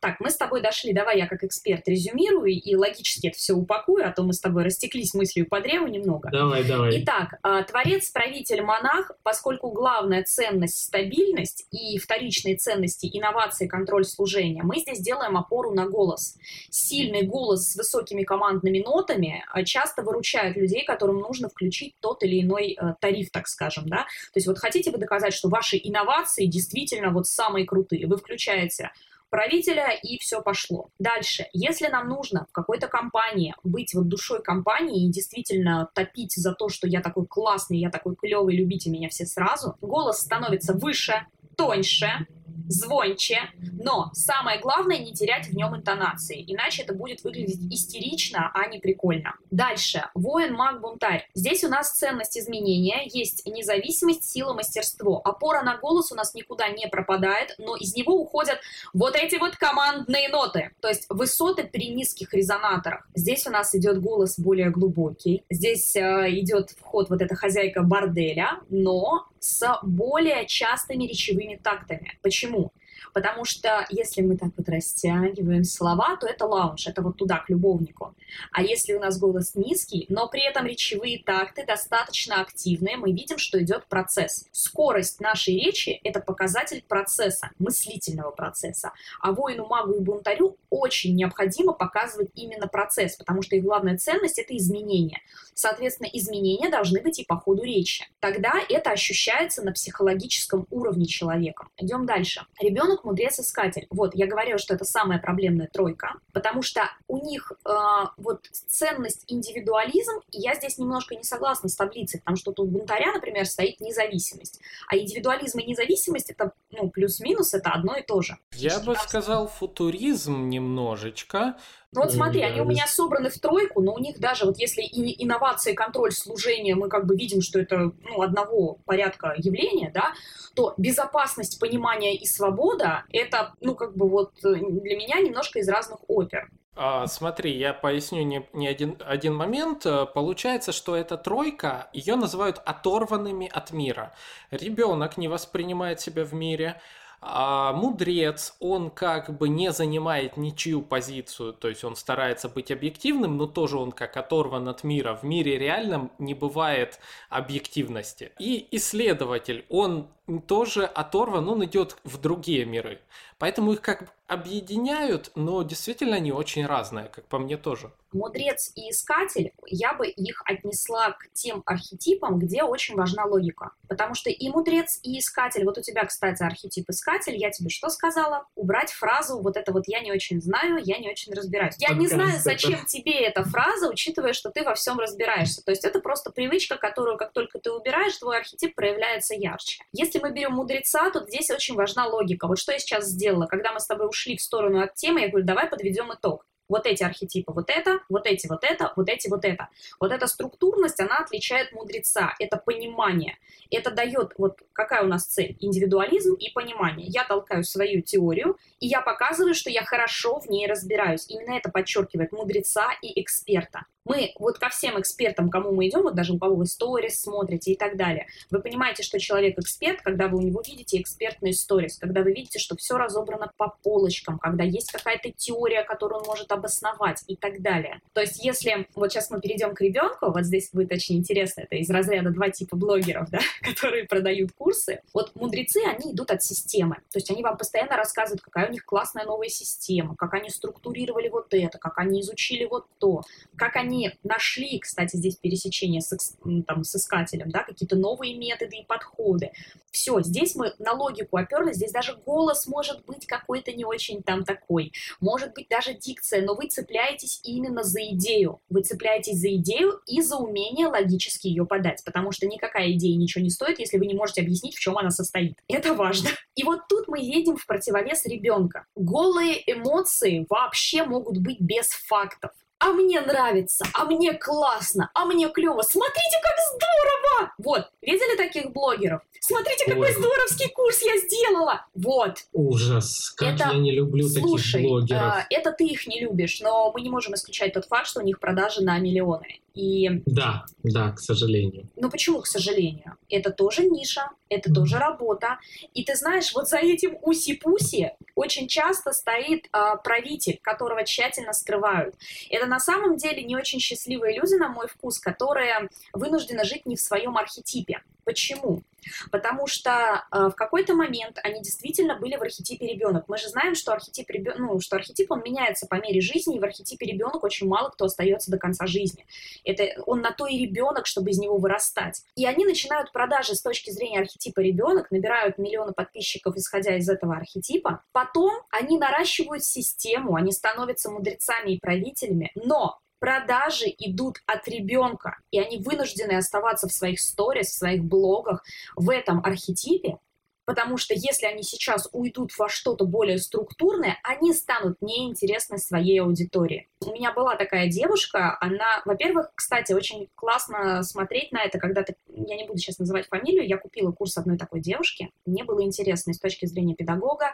Так, 0.00 0.20
мы 0.20 0.30
с 0.30 0.36
тобой 0.36 0.62
дошли, 0.62 0.92
давай 0.92 1.18
я 1.18 1.26
как 1.26 1.44
эксперт 1.44 1.86
резюмирую 1.88 2.52
и 2.52 2.74
логически 2.76 3.28
это 3.28 3.36
все 3.36 3.54
упакую, 3.54 4.06
а 4.06 4.12
то 4.12 4.22
мы 4.22 4.32
с 4.32 4.40
тобой 4.40 4.64
растеклись 4.64 5.14
мыслью 5.14 5.46
по 5.48 5.60
древу 5.60 5.86
немного. 5.86 6.30
Давай, 6.30 6.64
давай. 6.64 7.02
Итак, 7.02 7.38
а, 7.42 7.62
творец, 7.62 8.10
правитель, 8.10 8.62
монах, 8.62 9.12
поскольку 9.22 9.70
главная 9.70 10.24
ценность– 10.24 10.78
стабильность 10.84 11.66
и 11.70 11.98
вторичные 11.98 12.56
ценности– 12.56 13.08
инновации, 13.12 13.66
контроль, 13.66 14.04
служения, 14.04 14.62
мы 14.62 14.78
здесь 14.80 15.00
делаем 15.00 15.36
опору 15.36 15.72
на 15.72 15.86
голос. 15.86 16.36
Сильный 16.70 17.22
голос 17.22 17.72
с 17.72 17.76
высокими 17.76 18.24
командными 18.24 18.80
нотами 18.80 19.44
а, 19.50 19.64
часто 19.64 20.02
выручает 20.02 20.56
людей, 20.56 20.84
которым 20.84 21.18
нужно 21.18 21.48
включить 21.48 21.94
тот 22.00 22.22
или 22.22 22.42
иной 22.42 22.76
э, 22.78 22.94
тариф, 23.00 23.30
так 23.30 23.48
скажем, 23.48 23.88
да. 23.88 23.98
То 24.32 24.36
есть 24.36 24.46
вот 24.46 24.58
хотите 24.58 24.90
вы 24.90 24.98
доказать, 24.98 25.34
что 25.34 25.48
ваши 25.48 25.80
инновации 25.82 26.46
действительно 26.46 27.10
вот 27.10 27.26
самые 27.26 27.66
крутые, 27.66 28.06
вы 28.06 28.16
включаете 28.16 28.90
правителя, 29.30 29.90
и 29.90 30.18
все 30.18 30.42
пошло. 30.42 30.90
Дальше, 30.98 31.46
если 31.52 31.88
нам 31.88 32.08
нужно 32.08 32.46
в 32.48 32.52
какой-то 32.52 32.88
компании 32.88 33.54
быть 33.62 33.94
вот 33.94 34.08
душой 34.08 34.42
компании 34.42 35.06
и 35.06 35.10
действительно 35.10 35.88
топить 35.94 36.34
за 36.34 36.52
то, 36.52 36.68
что 36.68 36.86
я 36.86 37.00
такой 37.00 37.26
классный, 37.26 37.78
я 37.78 37.90
такой 37.90 38.16
клевый, 38.16 38.56
любите 38.56 38.90
меня 38.90 39.08
все 39.08 39.26
сразу, 39.26 39.76
голос 39.80 40.20
становится 40.20 40.74
выше, 40.74 41.26
тоньше, 41.56 42.26
звонче, 42.68 43.38
но 43.72 44.10
самое 44.14 44.60
главное 44.60 44.98
не 44.98 45.12
терять 45.12 45.48
в 45.48 45.54
нем 45.54 45.76
интонации, 45.76 46.44
иначе 46.46 46.82
это 46.82 46.94
будет 46.94 47.24
выглядеть 47.24 47.60
истерично, 47.72 48.50
а 48.54 48.66
не 48.66 48.78
прикольно. 48.78 49.34
Дальше. 49.50 50.04
Воин, 50.14 50.54
маг, 50.54 50.80
бунтарь. 50.80 51.28
Здесь 51.34 51.64
у 51.64 51.68
нас 51.68 51.92
ценность 51.92 52.38
изменения, 52.38 53.02
есть 53.06 53.46
независимость, 53.46 54.24
сила, 54.24 54.52
мастерство. 54.52 55.20
Опора 55.24 55.62
на 55.62 55.76
голос 55.76 56.12
у 56.12 56.14
нас 56.14 56.34
никуда 56.34 56.68
не 56.68 56.88
пропадает, 56.88 57.54
но 57.58 57.76
из 57.76 57.94
него 57.94 58.14
уходят 58.14 58.58
вот 58.92 59.16
эти 59.16 59.36
вот 59.36 59.56
командные 59.56 60.28
ноты, 60.28 60.70
то 60.80 60.88
есть 60.88 61.06
высоты 61.08 61.64
при 61.64 61.88
низких 61.94 62.32
резонаторах. 62.34 63.06
Здесь 63.14 63.46
у 63.46 63.50
нас 63.50 63.74
идет 63.74 64.00
голос 64.00 64.38
более 64.38 64.70
глубокий, 64.70 65.44
здесь 65.50 65.94
э, 65.96 66.30
идет 66.30 66.70
вход 66.70 67.10
вот 67.10 67.22
эта 67.22 67.34
хозяйка 67.34 67.82
борделя, 67.82 68.60
но 68.70 69.26
с 69.44 69.78
более 69.82 70.46
частыми 70.46 71.04
речевыми 71.04 71.56
тактами. 71.56 72.18
Почему? 72.22 72.72
Потому 73.12 73.44
что 73.44 73.86
если 73.90 74.22
мы 74.22 74.36
так 74.36 74.50
вот 74.56 74.68
растягиваем 74.68 75.64
слова, 75.64 76.16
то 76.16 76.26
это 76.26 76.46
лаунж, 76.46 76.86
это 76.86 77.02
вот 77.02 77.16
туда, 77.16 77.38
к 77.38 77.50
любовнику. 77.50 78.14
А 78.52 78.62
если 78.62 78.94
у 78.94 79.00
нас 79.00 79.18
голос 79.18 79.54
низкий, 79.54 80.06
но 80.08 80.28
при 80.28 80.48
этом 80.48 80.66
речевые 80.66 81.22
такты 81.22 81.64
достаточно 81.64 82.40
активные, 82.40 82.96
мы 82.96 83.12
видим, 83.12 83.38
что 83.38 83.62
идет 83.62 83.86
процесс. 83.86 84.46
Скорость 84.52 85.20
нашей 85.20 85.54
речи– 85.54 86.00
это 86.04 86.20
показатель 86.20 86.84
процесса, 86.86 87.50
мыслительного 87.58 88.30
процесса. 88.30 88.92
А 89.20 89.32
воину, 89.32 89.66
магу 89.66 89.92
и 89.94 90.00
бунтарю 90.00 90.56
очень 90.70 91.14
необходимо 91.14 91.72
показывать 91.72 92.30
именно 92.34 92.66
процесс, 92.66 93.16
потому 93.16 93.42
что 93.42 93.56
их 93.56 93.64
главная 93.64 93.96
ценность– 93.98 94.38
это 94.40 94.56
изменения. 94.56 95.20
Соответственно, 95.54 96.08
изменения 96.12 96.68
должны 96.70 97.00
быть 97.00 97.18
и 97.18 97.24
по 97.24 97.36
ходу 97.36 97.62
речи. 97.62 98.06
Тогда 98.20 98.52
это 98.68 98.90
ощущается 98.90 99.62
на 99.62 99.72
психологическом 99.72 100.66
уровне 100.70 101.06
человека. 101.06 101.68
Идем 101.76 102.06
дальше. 102.06 102.46
Ребенок 102.60 102.93
мудрец 103.02 103.40
искатель. 103.40 103.86
Вот, 103.90 104.14
я 104.14 104.26
говорила, 104.26 104.58
что 104.58 104.74
это 104.74 104.84
самая 104.84 105.18
проблемная 105.18 105.68
тройка, 105.72 106.14
потому 106.32 106.62
что 106.62 106.82
у 107.08 107.18
них 107.18 107.50
э, 107.66 107.70
вот 108.18 108.46
ценность 108.68 109.24
индивидуализм, 109.26 110.20
и 110.30 110.40
я 110.40 110.54
здесь 110.54 110.78
немножко 110.78 111.16
не 111.16 111.24
согласна 111.24 111.68
с 111.68 111.74
таблицей, 111.74 112.20
потому 112.20 112.36
что 112.36 112.52
тут 112.52 112.68
у 112.68 112.70
бунтаря, 112.70 113.12
например, 113.12 113.46
стоит 113.46 113.80
независимость. 113.80 114.60
А 114.88 114.96
индивидуализм 114.96 115.58
и 115.58 115.66
независимость 115.66 116.30
это, 116.30 116.52
ну, 116.70 116.90
плюс-минус, 116.90 117.54
это 117.54 117.70
одно 117.70 117.96
и 117.96 118.02
то 118.02 118.20
же. 118.20 118.36
Я 118.52 118.78
бы 118.80 118.94
сказал 118.94 119.48
футуризм 119.48 120.48
немножечко, 120.48 121.56
ну 121.94 122.02
вот 122.02 122.12
смотри, 122.12 122.42
они 122.42 122.60
у 122.60 122.64
меня 122.64 122.86
собраны 122.86 123.30
в 123.30 123.38
тройку, 123.38 123.80
но 123.80 123.94
у 123.94 123.98
них 123.98 124.18
даже 124.18 124.46
вот 124.46 124.58
если 124.58 124.82
и 124.82 125.24
инновации, 125.24 125.74
контроль, 125.74 126.12
служение, 126.12 126.74
мы 126.74 126.88
как 126.88 127.06
бы 127.06 127.16
видим, 127.16 127.40
что 127.40 127.60
это 127.60 127.92
ну, 128.02 128.22
одного 128.22 128.78
порядка 128.84 129.34
явления, 129.36 129.90
да, 129.94 130.12
то 130.54 130.74
безопасность, 130.76 131.60
понимание 131.60 132.14
и 132.14 132.26
свобода 132.26 133.04
это, 133.10 133.54
ну 133.60 133.74
как 133.74 133.96
бы 133.96 134.08
вот 134.08 134.32
э, 134.44 134.54
для 134.54 134.96
меня 134.96 135.20
немножко 135.20 135.58
из 135.58 135.68
разных 135.68 135.98
опер. 136.08 136.50
А, 136.76 137.06
смотри, 137.06 137.56
я 137.56 137.72
поясню 137.72 138.24
не, 138.24 138.48
не 138.52 138.66
один, 138.66 138.96
один 139.06 139.34
момент. 139.34 139.86
Э, 139.86 140.06
получается, 140.12 140.72
что 140.72 140.96
эта 140.96 141.16
тройка, 141.16 141.88
ее 141.92 142.16
называют 142.16 142.60
оторванными 142.64 143.48
от 143.52 143.70
мира. 143.70 144.12
Ребенок 144.50 145.16
не 145.16 145.28
воспринимает 145.28 146.00
себя 146.00 146.24
в 146.24 146.34
мире, 146.34 146.80
а 147.26 147.72
мудрец, 147.72 148.54
он 148.60 148.90
как 148.90 149.36
бы 149.38 149.48
не 149.48 149.72
занимает 149.72 150.36
ничью 150.36 150.82
позицию, 150.82 151.54
то 151.54 151.68
есть 151.68 151.82
он 151.82 151.96
старается 151.96 152.50
быть 152.50 152.70
объективным, 152.70 153.38
но 153.38 153.46
тоже 153.46 153.78
он 153.78 153.92
как 153.92 154.18
оторван 154.18 154.68
от 154.68 154.84
мира. 154.84 155.14
В 155.14 155.24
мире 155.24 155.58
реальном 155.58 156.12
не 156.18 156.34
бывает 156.34 157.00
объективности. 157.30 158.32
И 158.38 158.68
исследователь, 158.72 159.64
он 159.70 160.08
тоже 160.46 160.84
оторван, 160.84 161.48
он 161.48 161.64
идет 161.64 161.96
в 162.04 162.18
другие 162.18 162.64
миры. 162.64 163.00
Поэтому 163.38 163.72
их 163.72 163.80
как 163.80 164.02
бы 164.02 164.08
объединяют, 164.26 165.30
но 165.34 165.62
действительно 165.62 166.16
они 166.16 166.32
очень 166.32 166.64
разные, 166.66 167.06
как 167.06 167.26
по 167.26 167.38
мне 167.38 167.56
тоже. 167.56 167.90
Мудрец 168.12 168.70
и 168.76 168.90
искатель, 168.90 169.52
я 169.66 169.92
бы 169.92 170.06
их 170.06 170.42
отнесла 170.46 171.10
к 171.10 171.26
тем 171.32 171.62
архетипам, 171.66 172.38
где 172.38 172.62
очень 172.62 172.94
важна 172.94 173.24
логика. 173.24 173.72
Потому 173.88 174.14
что 174.14 174.30
и 174.30 174.48
мудрец, 174.48 175.00
и 175.02 175.18
искатель, 175.18 175.64
вот 175.64 175.78
у 175.78 175.82
тебя, 175.82 176.04
кстати, 176.04 176.42
архетип 176.42 176.88
искатель, 176.88 177.36
я 177.36 177.50
тебе 177.50 177.70
что 177.70 177.90
сказала? 177.90 178.46
Убрать 178.54 178.92
фразу 178.92 179.40
вот 179.40 179.56
это 179.56 179.72
вот 179.72 179.84
«я 179.88 180.00
не 180.00 180.12
очень 180.12 180.40
знаю, 180.40 180.78
я 180.82 180.98
не 180.98 181.10
очень 181.10 181.34
разбираюсь». 181.34 181.74
Я 181.78 181.94
не 181.94 182.06
знаю, 182.06 182.38
зачем 182.38 182.86
тебе 182.86 183.20
эта 183.20 183.42
фраза, 183.44 183.90
учитывая, 183.90 184.32
что 184.32 184.50
ты 184.50 184.62
во 184.62 184.74
всем 184.74 184.98
разбираешься. 184.98 185.62
То 185.64 185.72
есть 185.72 185.84
это 185.84 186.00
просто 186.00 186.30
привычка, 186.30 186.76
которую 186.76 187.18
как 187.18 187.32
только 187.32 187.58
ты 187.58 187.72
убираешь, 187.72 188.16
твой 188.16 188.38
архетип 188.38 188.74
проявляется 188.74 189.34
ярче. 189.34 189.82
Если 189.92 190.13
мы 190.20 190.32
берем 190.32 190.52
мудреца, 190.52 191.10
то 191.10 191.24
здесь 191.26 191.50
очень 191.50 191.74
важна 191.74 192.06
логика. 192.06 192.46
Вот 192.46 192.58
что 192.58 192.72
я 192.72 192.78
сейчас 192.78 193.06
сделала, 193.06 193.46
когда 193.46 193.72
мы 193.72 193.80
с 193.80 193.86
тобой 193.86 194.08
ушли 194.08 194.36
в 194.36 194.42
сторону 194.42 194.82
от 194.82 194.94
темы, 194.94 195.20
я 195.20 195.28
говорю, 195.28 195.46
давай 195.46 195.68
подведем 195.68 196.12
итог 196.12 196.46
вот 196.68 196.86
эти 196.86 197.02
архетипы, 197.02 197.52
вот 197.52 197.68
это, 197.68 198.00
вот 198.08 198.26
эти, 198.26 198.46
вот 198.46 198.64
это, 198.64 198.92
вот 198.96 199.08
эти, 199.08 199.28
вот 199.28 199.44
это. 199.44 199.68
Вот 200.00 200.12
эта 200.12 200.26
структурность, 200.26 201.00
она 201.00 201.16
отличает 201.16 201.72
мудреца, 201.72 202.34
это 202.38 202.56
понимание. 202.56 203.38
Это 203.70 203.90
дает, 203.90 204.32
вот 204.38 204.58
какая 204.72 205.02
у 205.02 205.06
нас 205.06 205.26
цель, 205.26 205.56
индивидуализм 205.60 206.34
и 206.34 206.50
понимание. 206.50 207.06
Я 207.06 207.24
толкаю 207.24 207.64
свою 207.64 208.02
теорию, 208.02 208.58
и 208.80 208.86
я 208.86 209.00
показываю, 209.02 209.54
что 209.54 209.70
я 209.70 209.84
хорошо 209.84 210.40
в 210.40 210.48
ней 210.48 210.66
разбираюсь. 210.66 211.28
Именно 211.28 211.56
это 211.56 211.70
подчеркивает 211.70 212.32
мудреца 212.32 212.88
и 213.02 213.20
эксперта. 213.20 213.86
Мы 214.04 214.32
вот 214.38 214.58
ко 214.58 214.68
всем 214.68 215.00
экспертам, 215.00 215.48
кому 215.48 215.72
мы 215.72 215.88
идем, 215.88 216.02
вот 216.02 216.14
даже 216.14 216.34
у 216.34 216.38
кого 216.38 216.56
вы 216.56 216.66
сторис 216.66 217.20
смотрите 217.20 217.72
и 217.72 217.76
так 217.76 217.96
далее, 217.96 218.26
вы 218.50 218.60
понимаете, 218.60 219.02
что 219.02 219.18
человек 219.18 219.58
эксперт, 219.58 220.02
когда 220.02 220.28
вы 220.28 220.38
у 220.38 220.42
него 220.42 220.62
видите 220.66 221.00
экспертные 221.00 221.54
сторис, 221.54 221.96
когда 221.98 222.22
вы 222.22 222.32
видите, 222.32 222.58
что 222.58 222.76
все 222.76 222.96
разобрано 222.98 223.50
по 223.56 223.74
полочкам, 223.82 224.38
когда 224.38 224.62
есть 224.62 224.92
какая-то 224.92 225.30
теория, 225.32 225.84
которую 225.84 226.20
он 226.20 226.26
может 226.26 226.52
обосновать 226.52 227.24
и 227.28 227.36
так 227.36 227.62
далее. 227.62 228.00
То 228.12 228.20
есть 228.20 228.44
если 228.44 228.86
вот 228.94 229.10
сейчас 229.10 229.30
мы 229.30 229.40
перейдем 229.40 229.74
к 229.74 229.80
ребенку, 229.80 230.30
вот 230.30 230.44
здесь 230.44 230.70
будет 230.72 230.92
очень 230.92 231.16
интересно, 231.16 231.62
это 231.62 231.76
из 231.76 231.88
разряда 231.88 232.30
два 232.30 232.50
типа 232.50 232.76
блогеров, 232.76 233.30
да, 233.30 233.40
которые 233.62 234.04
продают 234.04 234.52
курсы. 234.52 235.00
Вот 235.14 235.34
мудрецы, 235.34 235.80
они 235.86 236.12
идут 236.12 236.30
от 236.30 236.42
системы. 236.42 236.96
То 237.10 237.18
есть 237.18 237.30
они 237.30 237.42
вам 237.42 237.56
постоянно 237.56 237.96
рассказывают, 237.96 238.42
какая 238.42 238.68
у 238.68 238.72
них 238.72 238.84
классная 238.84 239.24
новая 239.24 239.48
система, 239.48 240.14
как 240.16 240.34
они 240.34 240.50
структурировали 240.50 241.28
вот 241.28 241.54
это, 241.54 241.78
как 241.78 241.98
они 241.98 242.20
изучили 242.20 242.66
вот 242.66 242.86
то, 242.98 243.22
как 243.56 243.76
они 243.76 243.93
нашли, 244.22 244.78
кстати, 244.78 245.16
здесь 245.16 245.36
пересечение 245.36 246.00
с, 246.00 246.36
там, 246.66 246.84
с 246.84 246.94
искателем, 246.96 247.50
да, 247.50 247.62
какие-то 247.62 247.96
новые 247.96 248.34
методы 248.36 248.78
и 248.78 248.86
подходы. 248.86 249.52
Все, 249.90 250.20
здесь 250.22 250.56
мы 250.56 250.72
на 250.78 250.92
логику 250.92 251.36
оперлись, 251.36 251.76
здесь 251.76 251.92
даже 251.92 252.16
голос 252.26 252.66
может 252.66 253.04
быть 253.04 253.26
какой-то 253.26 253.72
не 253.72 253.84
очень 253.84 254.22
там 254.22 254.44
такой, 254.44 254.92
может 255.20 255.54
быть 255.54 255.68
даже 255.68 255.94
дикция, 255.94 256.42
но 256.42 256.54
вы 256.54 256.68
цепляетесь 256.68 257.40
именно 257.44 257.84
за 257.84 258.04
идею. 258.10 258.60
Вы 258.68 258.82
цепляетесь 258.82 259.38
за 259.38 259.54
идею 259.54 260.00
и 260.06 260.20
за 260.20 260.36
умение 260.36 260.88
логически 260.88 261.46
ее 261.46 261.64
подать, 261.64 262.02
потому 262.04 262.32
что 262.32 262.46
никакая 262.46 262.90
идея 262.92 263.16
ничего 263.16 263.42
не 263.42 263.50
стоит, 263.50 263.78
если 263.78 263.98
вы 263.98 264.06
не 264.06 264.14
можете 264.14 264.40
объяснить, 264.40 264.74
в 264.74 264.80
чем 264.80 264.98
она 264.98 265.10
состоит. 265.10 265.58
Это 265.68 265.94
важно. 265.94 266.30
И 266.56 266.64
вот 266.64 266.88
тут 266.88 267.08
мы 267.08 267.20
едем 267.20 267.56
в 267.56 267.66
противовес 267.66 268.26
ребенка. 268.26 268.86
Голые 268.96 269.62
эмоции 269.70 270.46
вообще 270.48 271.04
могут 271.04 271.38
быть 271.38 271.60
без 271.60 271.88
фактов 271.88 272.50
а 272.84 272.92
мне 272.92 273.20
нравится, 273.22 273.86
а 273.94 274.04
мне 274.04 274.34
классно, 274.34 275.10
а 275.14 275.24
мне 275.24 275.48
клево. 275.48 275.80
Смотрите, 275.80 276.36
как 276.42 276.54
здорово! 276.74 277.54
Вот, 277.56 277.90
видели 278.02 278.36
таких 278.36 278.72
блогеров? 278.72 279.22
Смотрите, 279.46 279.84
какой 279.84 280.08
Ой. 280.08 280.14
здоровский 280.14 280.70
курс 280.70 281.02
я 281.02 281.18
сделала! 281.18 281.84
Вот. 281.94 282.46
Ужас, 282.54 283.30
как 283.36 283.56
это... 283.56 283.74
я 283.74 283.78
не 283.78 283.92
люблю 283.92 284.26
Слушай, 284.26 284.72
таких 284.72 284.88
блогеров. 284.88 285.20
А, 285.20 285.46
это 285.50 285.70
ты 285.70 285.84
их 285.84 286.06
не 286.06 286.18
любишь, 286.22 286.60
но 286.62 286.90
мы 286.94 287.02
не 287.02 287.10
можем 287.10 287.34
исключать 287.34 287.74
тот 287.74 287.84
факт, 287.84 288.06
что 288.06 288.20
у 288.20 288.22
них 288.22 288.40
продажи 288.40 288.82
на 288.82 288.98
миллионы. 288.98 289.60
И... 289.74 290.08
Да, 290.24 290.64
да, 290.82 291.10
к 291.10 291.20
сожалению. 291.20 291.90
Ну 291.96 292.08
почему, 292.08 292.40
к 292.40 292.46
сожалению? 292.46 293.18
Это 293.28 293.50
тоже 293.50 293.84
ниша, 293.84 294.30
это 294.48 294.70
mm. 294.70 294.74
тоже 294.74 294.96
работа. 294.96 295.58
И 295.92 296.04
ты 296.04 296.14
знаешь, 296.14 296.54
вот 296.54 296.70
за 296.70 296.78
этим 296.78 297.18
уси-пуси 297.20 298.12
очень 298.34 298.66
часто 298.66 299.12
стоит 299.12 299.66
а, 299.72 299.96
правитель, 299.96 300.58
которого 300.62 301.04
тщательно 301.04 301.52
скрывают. 301.52 302.14
Это 302.48 302.64
на 302.64 302.80
самом 302.80 303.18
деле 303.18 303.42
не 303.42 303.56
очень 303.56 303.78
счастливые 303.78 304.38
люди, 304.38 304.54
на 304.54 304.68
мой 304.68 304.88
вкус, 304.88 305.18
которые 305.18 305.90
вынуждены 306.14 306.64
жить 306.64 306.86
не 306.86 306.96
в 306.96 307.00
своем 307.00 307.36
архетипе. 307.36 308.00
Почему? 308.24 308.82
Потому 309.30 309.66
что 309.66 310.24
э, 310.30 310.48
в 310.48 310.54
какой-то 310.54 310.94
момент 310.94 311.38
они 311.42 311.62
действительно 311.62 312.18
были 312.18 312.36
в 312.36 312.42
архетипе 312.42 312.86
ребенок. 312.86 313.24
Мы 313.28 313.38
же 313.38 313.48
знаем, 313.48 313.74
что 313.74 313.92
архетип, 313.92 314.30
ребен... 314.30 314.54
ну, 314.58 314.80
что 314.80 314.96
архетип 314.96 315.30
он 315.30 315.42
меняется 315.42 315.86
по 315.86 315.96
мере 315.96 316.20
жизни, 316.20 316.56
и 316.56 316.60
в 316.60 316.64
архетипе 316.64 317.06
ребенок 317.06 317.42
очень 317.42 317.66
мало 317.66 317.90
кто 317.90 318.06
остается 318.06 318.50
до 318.50 318.58
конца 318.58 318.86
жизни. 318.86 319.26
Это 319.64 320.02
он 320.06 320.20
на 320.20 320.32
то 320.32 320.46
и 320.46 320.58
ребенок, 320.58 321.06
чтобы 321.06 321.30
из 321.30 321.38
него 321.38 321.58
вырастать. 321.58 322.22
И 322.36 322.46
они 322.46 322.64
начинают 322.64 323.12
продажи 323.12 323.54
с 323.54 323.62
точки 323.62 323.90
зрения 323.90 324.20
архетипа 324.20 324.60
ребенок, 324.60 325.10
набирают 325.10 325.58
миллионы 325.58 325.92
подписчиков, 325.92 326.56
исходя 326.56 326.96
из 326.96 327.08
этого 327.08 327.36
архетипа. 327.36 328.02
Потом 328.12 328.52
они 328.70 328.98
наращивают 328.98 329.64
систему, 329.64 330.36
они 330.36 330.52
становятся 330.52 331.10
мудрецами 331.10 331.72
и 331.72 331.80
правителями, 331.80 332.50
но 332.54 332.98
продажи 333.24 333.86
идут 333.86 334.36
от 334.44 334.68
ребенка, 334.68 335.38
и 335.50 335.58
они 335.58 335.78
вынуждены 335.78 336.32
оставаться 336.32 336.88
в 336.88 336.92
своих 336.92 337.18
сторис, 337.20 337.68
в 337.68 337.78
своих 337.78 338.04
блогах 338.04 338.62
в 338.96 339.08
этом 339.08 339.42
архетипе, 339.42 340.18
потому 340.66 340.98
что 340.98 341.14
если 341.14 341.46
они 341.46 341.62
сейчас 341.62 342.06
уйдут 342.12 342.50
во 342.58 342.68
что-то 342.68 343.06
более 343.06 343.38
структурное, 343.38 344.18
они 344.24 344.52
станут 344.52 344.98
неинтересны 345.00 345.78
своей 345.78 346.20
аудитории. 346.20 346.90
У 347.00 347.12
меня 347.12 347.32
была 347.32 347.56
такая 347.56 347.88
девушка, 347.88 348.58
она, 348.60 349.00
во-первых, 349.06 349.52
кстати, 349.54 349.94
очень 349.94 350.28
классно 350.34 351.02
смотреть 351.02 351.50
на 351.50 351.62
это, 351.62 351.78
когда 351.78 352.02
ты, 352.02 352.16
я 352.28 352.56
не 352.56 352.66
буду 352.66 352.78
сейчас 352.78 352.98
называть 352.98 353.28
фамилию, 353.28 353.66
я 353.66 353.78
купила 353.78 354.12
курс 354.12 354.36
одной 354.36 354.58
такой 354.58 354.82
девушки, 354.82 355.30
мне 355.46 355.64
было 355.64 355.82
интересно 355.82 356.34
с 356.34 356.38
точки 356.38 356.66
зрения 356.66 356.94
педагога, 356.94 357.52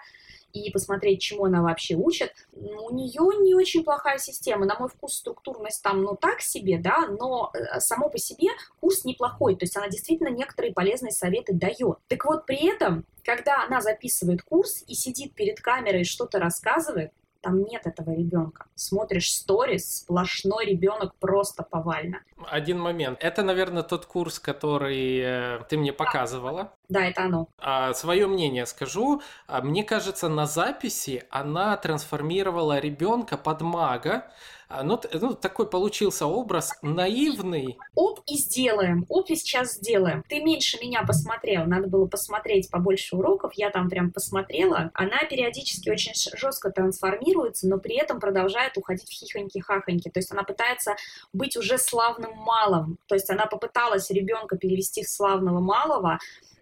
и 0.52 0.70
посмотреть, 0.70 1.20
чему 1.20 1.44
она 1.44 1.62
вообще 1.62 1.94
учит. 1.94 2.32
У 2.52 2.94
нее 2.94 3.42
не 3.42 3.54
очень 3.54 3.84
плохая 3.84 4.18
система. 4.18 4.66
На 4.66 4.78
мой 4.78 4.88
вкус 4.88 5.14
структурность 5.14 5.82
там, 5.82 6.02
ну, 6.02 6.16
так 6.16 6.40
себе, 6.40 6.78
да, 6.78 7.06
но 7.08 7.50
э, 7.54 7.80
само 7.80 8.08
по 8.08 8.18
себе 8.18 8.48
курс 8.80 9.04
неплохой. 9.04 9.56
То 9.56 9.64
есть 9.64 9.76
она 9.76 9.88
действительно 9.88 10.28
некоторые 10.28 10.72
полезные 10.72 11.12
советы 11.12 11.52
дает. 11.52 11.98
Так 12.08 12.24
вот, 12.24 12.46
при 12.46 12.70
этом, 12.70 13.04
когда 13.24 13.64
она 13.64 13.80
записывает 13.80 14.42
курс 14.42 14.82
и 14.86 14.94
сидит 14.94 15.34
перед 15.34 15.60
камерой 15.60 16.02
и 16.02 16.04
что-то 16.04 16.38
рассказывает, 16.38 17.12
там 17.40 17.62
нет 17.64 17.86
этого 17.86 18.10
ребенка. 18.10 18.66
Смотришь 18.74 19.32
сторис, 19.32 20.00
сплошной 20.00 20.66
ребенок 20.66 21.14
просто 21.18 21.62
повально. 21.62 22.22
Один 22.46 22.78
момент. 22.78 23.18
Это, 23.22 23.42
наверное, 23.42 23.82
тот 23.82 24.06
курс, 24.06 24.38
который 24.38 25.18
э, 25.18 25.60
ты 25.68 25.78
мне 25.78 25.92
показывала. 25.92 26.74
Да, 26.90 27.06
это 27.06 27.22
оно. 27.22 27.48
А, 27.58 27.94
свое 27.94 28.26
мнение 28.26 28.66
скажу. 28.66 29.22
А, 29.46 29.62
мне 29.62 29.84
кажется, 29.84 30.28
на 30.28 30.46
записи 30.46 31.24
она 31.30 31.76
трансформировала 31.76 32.80
ребенка 32.80 33.36
под 33.36 33.60
мага. 33.62 34.26
А, 34.68 34.84
ну, 34.84 35.00
ну, 35.14 35.34
такой 35.34 35.68
получился 35.68 36.26
образ 36.26 36.72
наивный. 36.82 37.76
Оп, 37.96 38.20
и 38.26 38.36
сделаем. 38.36 39.04
Оп, 39.08 39.30
и 39.30 39.36
сейчас 39.36 39.74
сделаем. 39.74 40.24
Ты 40.28 40.40
меньше 40.42 40.78
меня 40.80 41.02
посмотрел. 41.02 41.64
Надо 41.64 41.88
было 41.88 42.06
посмотреть 42.06 42.70
побольше 42.70 43.16
уроков. 43.16 43.52
Я 43.54 43.70
там 43.70 43.88
прям 43.88 44.12
посмотрела. 44.12 44.90
Она 44.94 45.18
периодически 45.28 45.90
очень 45.90 46.12
жестко 46.14 46.70
трансформируется, 46.70 47.68
но 47.68 47.78
при 47.78 47.96
этом 47.96 48.20
продолжает 48.20 48.76
уходить 48.76 49.08
в 49.08 49.12
хихоньки-хахоньки. 49.12 50.10
То 50.10 50.20
есть 50.20 50.30
она 50.30 50.44
пытается 50.44 50.94
быть 51.32 51.56
уже 51.56 51.76
славным 51.76 52.36
малым. 52.36 52.98
То 53.06 53.16
есть 53.16 53.28
она 53.28 53.46
попыталась 53.46 54.10
ребенка 54.10 54.56
перевести 54.56 55.04
в 55.04 55.08
славного 55.08 55.58
малого, 55.58 56.18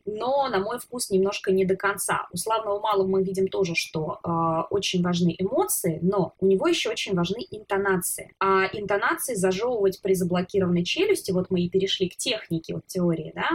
но, 0.08 0.48
на 0.48 0.58
мой 0.58 0.78
вкус, 0.78 1.10
немножко 1.10 1.52
не 1.52 1.64
до 1.64 1.76
конца. 1.76 2.28
У 2.32 2.36
славного 2.36 2.80
малого 2.80 3.06
мы 3.06 3.22
видим 3.22 3.48
тоже, 3.48 3.74
что 3.74 4.18
э, 4.22 4.28
очень 4.70 5.02
важны 5.02 5.34
эмоции, 5.38 5.98
но 6.02 6.34
у 6.40 6.46
него 6.46 6.66
еще 6.66 6.90
очень 6.90 7.14
важны 7.14 7.46
интонации. 7.50 8.34
А 8.38 8.66
интонации 8.72 9.34
зажевывать 9.34 10.00
при 10.02 10.14
заблокированной 10.14 10.84
челюсти, 10.84 11.30
вот 11.30 11.50
мы 11.50 11.60
и 11.60 11.68
перешли 11.68 12.08
к 12.08 12.16
технике, 12.16 12.74
вот 12.74 12.86
теории, 12.86 13.32
да, 13.34 13.50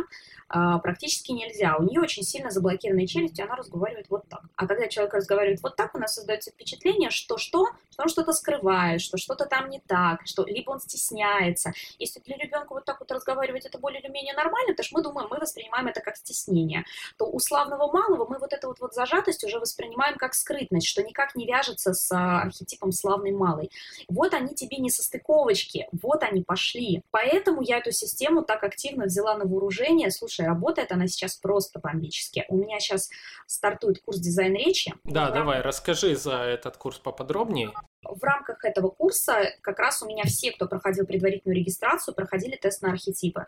э, 0.49 0.79
практически 0.81 1.31
нельзя. 1.31 1.75
У 1.77 1.83
нее 1.83 2.01
очень 2.01 2.23
сильно 2.23 2.51
заблокированная 2.51 3.07
челюсть, 3.07 3.39
и 3.39 3.43
она 3.43 3.55
разговаривает 3.55 4.07
вот 4.09 4.27
так. 4.29 4.43
А 4.55 4.67
когда 4.67 4.87
человек 4.87 5.13
разговаривает 5.13 5.61
вот 5.63 5.75
так, 5.75 5.95
у 5.95 5.99
нас 5.99 6.13
создается 6.13 6.51
впечатление, 6.51 7.09
что 7.09 7.37
что? 7.37 7.67
Что 7.91 8.03
он 8.03 8.09
что-то 8.09 8.33
скрывает, 8.33 9.01
что 9.01 9.17
что-то 9.17 9.45
там 9.45 9.69
не 9.69 9.79
так, 9.79 10.21
что 10.25 10.45
либо 10.45 10.71
он 10.71 10.79
стесняется. 10.79 11.73
Если 11.99 12.19
для 12.21 12.37
ребенка 12.37 12.73
вот 12.73 12.85
так 12.85 12.99
вот 12.99 13.11
разговаривать, 13.11 13.65
это 13.65 13.79
более 13.79 14.01
или 14.01 14.09
менее 14.09 14.33
нормально, 14.33 14.73
потому 14.73 14.85
что 14.85 14.97
мы 14.97 15.03
думаем, 15.03 15.27
мы 15.29 15.37
воспринимаем 15.39 15.87
это 15.87 16.01
как 16.01 16.15
стеснение 16.17 16.42
объяснения, 16.43 16.85
то 17.17 17.25
у 17.25 17.39
славного 17.39 17.91
малого 17.91 18.27
мы 18.29 18.37
вот 18.39 18.53
эту 18.53 18.67
вот, 18.67 18.79
вот 18.79 18.93
зажатость 18.93 19.43
уже 19.43 19.59
воспринимаем 19.59 20.17
как 20.17 20.33
скрытность, 20.33 20.87
что 20.87 21.03
никак 21.03 21.35
не 21.35 21.45
вяжется 21.45 21.93
с 21.93 22.11
а, 22.11 22.41
архетипом 22.41 22.91
славный 22.91 23.31
малый. 23.31 23.71
Вот 24.07 24.33
они 24.33 24.55
тебе 24.55 24.77
не 24.77 24.89
состыковочки, 24.89 25.87
вот 25.91 26.23
они 26.23 26.43
пошли. 26.43 27.03
Поэтому 27.11 27.61
я 27.61 27.77
эту 27.77 27.91
систему 27.91 28.43
так 28.43 28.63
активно 28.63 29.05
взяла 29.05 29.37
на 29.37 29.45
вооружение. 29.45 30.11
Слушай, 30.11 30.45
работает 30.45 30.91
она 30.91 31.07
сейчас 31.07 31.35
просто 31.35 31.79
бомбически. 31.79 32.45
У 32.49 32.57
меня 32.57 32.79
сейчас 32.79 33.09
стартует 33.47 34.01
курс 34.03 34.19
дизайн 34.19 34.55
речи. 34.55 34.93
Да, 35.03 35.31
давай, 35.31 35.61
расскажи 35.61 36.15
за 36.15 36.35
этот 36.35 36.77
курс 36.77 36.99
поподробнее. 36.99 37.71
В 38.03 38.23
рамках 38.23 38.63
этого 38.65 38.89
курса 38.89 39.53
как 39.61 39.79
раз 39.79 40.01
у 40.01 40.07
меня 40.07 40.23
все, 40.25 40.51
кто 40.51 40.67
проходил 40.67 41.05
предварительную 41.05 41.57
регистрацию, 41.57 42.13
проходили 42.13 42.55
тест 42.55 42.81
на 42.81 42.91
архетипы. 42.91 43.47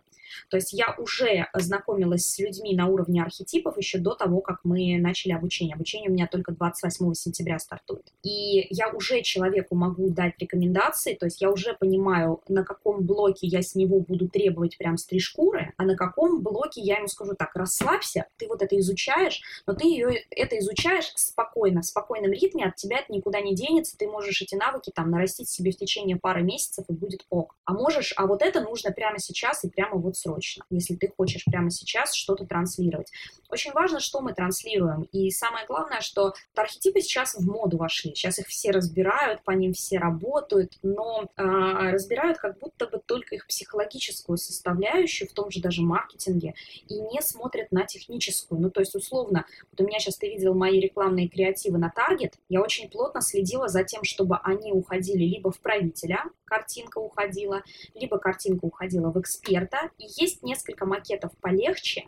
То 0.49 0.57
есть 0.57 0.73
я 0.73 0.95
уже 0.97 1.47
знакомилась 1.53 2.25
с 2.25 2.39
людьми 2.39 2.75
на 2.75 2.87
уровне 2.87 3.21
архетипов 3.21 3.77
еще 3.77 3.99
до 3.99 4.15
того, 4.15 4.41
как 4.41 4.59
мы 4.63 4.97
начали 4.97 5.33
обучение. 5.33 5.75
Обучение 5.75 6.09
у 6.09 6.13
меня 6.13 6.27
только 6.27 6.51
28 6.51 7.13
сентября 7.13 7.59
стартует. 7.59 8.11
И 8.23 8.67
я 8.69 8.89
уже 8.89 9.21
человеку 9.21 9.75
могу 9.75 10.09
дать 10.09 10.33
рекомендации, 10.39 11.13
то 11.13 11.25
есть 11.25 11.41
я 11.41 11.51
уже 11.51 11.73
понимаю, 11.73 12.41
на 12.47 12.63
каком 12.63 13.03
блоке 13.03 13.47
я 13.47 13.61
с 13.61 13.75
него 13.75 13.99
буду 13.99 14.27
требовать 14.29 14.77
прям 14.77 14.97
стрижкуры, 14.97 15.73
а 15.77 15.83
на 15.83 15.95
каком 15.95 16.41
блоке 16.41 16.81
я 16.81 16.97
ему 16.97 17.07
скажу 17.07 17.35
так, 17.35 17.55
расслабься, 17.55 18.27
ты 18.37 18.47
вот 18.47 18.61
это 18.61 18.77
изучаешь, 18.79 19.41
но 19.65 19.73
ты 19.73 19.87
ее, 19.87 20.23
это 20.29 20.57
изучаешь 20.59 21.11
спокойно, 21.15 21.81
в 21.81 21.85
спокойном 21.85 22.31
ритме, 22.31 22.65
от 22.65 22.75
тебя 22.75 22.99
это 22.99 23.11
никуда 23.11 23.41
не 23.41 23.55
денется, 23.55 23.97
ты 23.97 24.07
можешь 24.07 24.41
эти 24.45 24.55
навыки 24.55 24.91
там 24.93 25.11
нарастить 25.11 25.49
себе 25.49 25.71
в 25.71 25.77
течение 25.77 26.17
пары 26.17 26.43
месяцев 26.43 26.85
и 26.87 26.93
будет 26.93 27.25
ок. 27.29 27.55
А 27.65 27.73
можешь, 27.73 28.13
а 28.15 28.25
вот 28.25 28.41
это 28.41 28.61
нужно 28.61 28.91
прямо 28.91 29.19
сейчас 29.19 29.63
и 29.63 29.69
прямо 29.69 29.97
вот 29.97 30.15
срочно, 30.15 30.63
если 30.69 30.95
ты 30.95 31.11
хочешь 31.15 31.43
прямо 31.45 31.69
сейчас 31.69 32.13
что-то 32.13 32.45
транслировать. 32.45 33.11
Очень 33.49 33.73
важно, 33.73 33.99
что 33.99 34.21
мы 34.21 34.33
транслируем. 34.33 35.03
И 35.11 35.29
самое 35.31 35.65
главное, 35.65 36.01
что 36.01 36.33
архетипы 36.55 37.01
сейчас 37.01 37.35
в 37.35 37.45
моду 37.45 37.77
вошли. 37.77 38.13
Сейчас 38.15 38.39
их 38.39 38.47
все 38.47 38.71
разбирают, 38.71 39.43
по 39.43 39.51
ним 39.51 39.73
все 39.73 39.97
работают, 39.97 40.73
но 40.81 41.25
э, 41.37 41.43
разбирают 41.43 42.37
как 42.37 42.59
будто 42.59 42.87
бы 42.87 43.01
только 43.05 43.35
их 43.35 43.47
психологическую 43.47 44.37
составляющую 44.37 45.29
в 45.29 45.33
том 45.33 45.51
же 45.51 45.61
даже 45.61 45.81
маркетинге 45.81 46.53
и 46.87 46.99
не 46.99 47.21
смотрят 47.21 47.71
на 47.71 47.85
техническую. 47.85 48.61
Ну, 48.61 48.69
то 48.69 48.79
есть, 48.79 48.95
условно, 48.95 49.45
вот 49.71 49.81
у 49.81 49.87
меня 49.87 49.99
сейчас 49.99 50.17
ты 50.17 50.27
видел 50.27 50.53
мои 50.53 50.79
рекламные 50.79 51.27
креативы 51.27 51.77
на 51.77 51.89
Таргет, 51.89 52.35
я 52.49 52.61
очень 52.61 52.89
плотно 52.89 53.21
следила 53.21 53.67
за 53.67 53.83
тем, 53.83 54.03
чтобы 54.03 54.34
они 54.43 54.71
уходили 54.71 55.23
либо 55.23 55.51
в 55.51 55.59
правителя, 55.59 56.23
картинка 56.45 56.99
уходила, 56.99 57.63
либо 57.93 58.17
картинка 58.17 58.65
уходила 58.65 59.11
в 59.11 59.19
эксперта. 59.19 59.91
И 59.97 60.05
есть 60.21 60.43
несколько 60.43 60.85
макетов 60.85 61.31
полегче, 61.41 62.07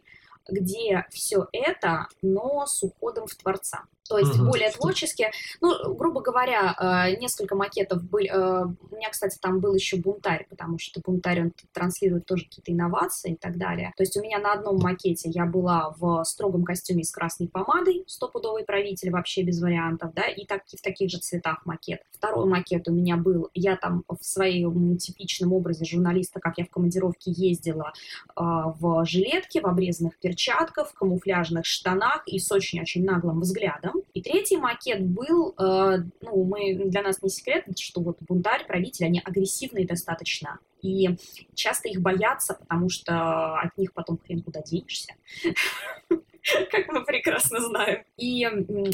где 0.49 1.05
все 1.09 1.47
это, 1.51 2.07
но 2.21 2.65
с 2.65 2.81
уходом 2.83 3.27
в 3.27 3.35
творца 3.35 3.85
то 4.07 4.17
есть 4.17 4.35
угу. 4.35 4.49
более 4.49 4.71
творчески. 4.71 5.27
Ну, 5.61 5.95
грубо 5.95 6.21
говоря, 6.21 6.75
э, 6.77 7.19
несколько 7.19 7.55
макетов 7.55 8.03
были. 8.03 8.29
Э, 8.29 8.65
у 8.65 8.95
меня, 8.95 9.09
кстати, 9.09 9.37
там 9.41 9.59
был 9.59 9.73
еще 9.73 9.97
бунтарь, 9.97 10.45
потому 10.49 10.79
что 10.79 11.01
бунтарь, 11.03 11.41
он 11.41 11.53
транслирует 11.73 12.25
тоже 12.25 12.45
какие-то 12.45 12.71
инновации 12.71 13.33
и 13.33 13.35
так 13.35 13.57
далее. 13.57 13.93
То 13.97 14.03
есть 14.03 14.17
у 14.17 14.21
меня 14.21 14.39
на 14.39 14.53
одном 14.53 14.79
макете 14.79 15.29
я 15.29 15.45
была 15.45 15.93
в 15.97 16.23
строгом 16.23 16.63
костюме 16.63 17.03
с 17.03 17.11
красной 17.11 17.47
помадой, 17.47 18.03
стопудовый 18.07 18.63
правитель, 18.63 19.11
вообще 19.11 19.43
без 19.43 19.61
вариантов, 19.61 20.13
да, 20.13 20.23
и 20.23 20.45
так, 20.45 20.63
в 20.67 20.81
таких 20.81 21.09
же 21.09 21.17
цветах 21.17 21.65
макет. 21.65 22.01
Второй 22.11 22.47
макет 22.47 22.87
у 22.87 22.91
меня 22.91 23.17
был, 23.17 23.49
я 23.53 23.75
там 23.75 24.03
в 24.07 24.23
своем 24.23 24.97
типичном 24.97 25.53
образе 25.53 25.85
журналиста, 25.85 26.39
как 26.39 26.57
я 26.57 26.65
в 26.65 26.69
командировке 26.69 27.31
ездила, 27.31 27.93
э, 28.29 28.31
в 28.35 29.05
жилетке, 29.05 29.61
в 29.61 29.65
обрезанных 29.65 30.17
перчатках, 30.19 30.89
в 30.89 30.93
камуфляжных 30.93 31.65
штанах 31.65 32.23
и 32.25 32.39
с 32.39 32.51
очень-очень 32.51 33.03
наглым 33.03 33.41
взглядом. 33.41 33.96
И 34.13 34.21
третий 34.21 34.57
макет 34.57 35.05
был, 35.05 35.53
э, 35.57 35.97
ну, 36.21 36.43
мы, 36.43 36.75
для 36.85 37.01
нас 37.01 37.21
не 37.21 37.29
секрет, 37.29 37.65
что 37.77 38.01
вот 38.01 38.17
бунтарь, 38.21 38.65
правитель, 38.65 39.05
они 39.05 39.21
агрессивные 39.23 39.85
достаточно. 39.85 40.59
И 40.81 41.09
часто 41.55 41.89
их 41.89 42.01
боятся, 42.01 42.55
потому 42.55 42.89
что 42.89 43.55
от 43.55 43.77
них 43.77 43.93
потом 43.93 44.17
хрен 44.17 44.41
куда 44.41 44.61
денешься. 44.61 45.13
как 46.71 46.87
мы 46.87 47.03
прекрасно 47.03 47.59
знаем. 47.61 48.03
И 48.17 48.45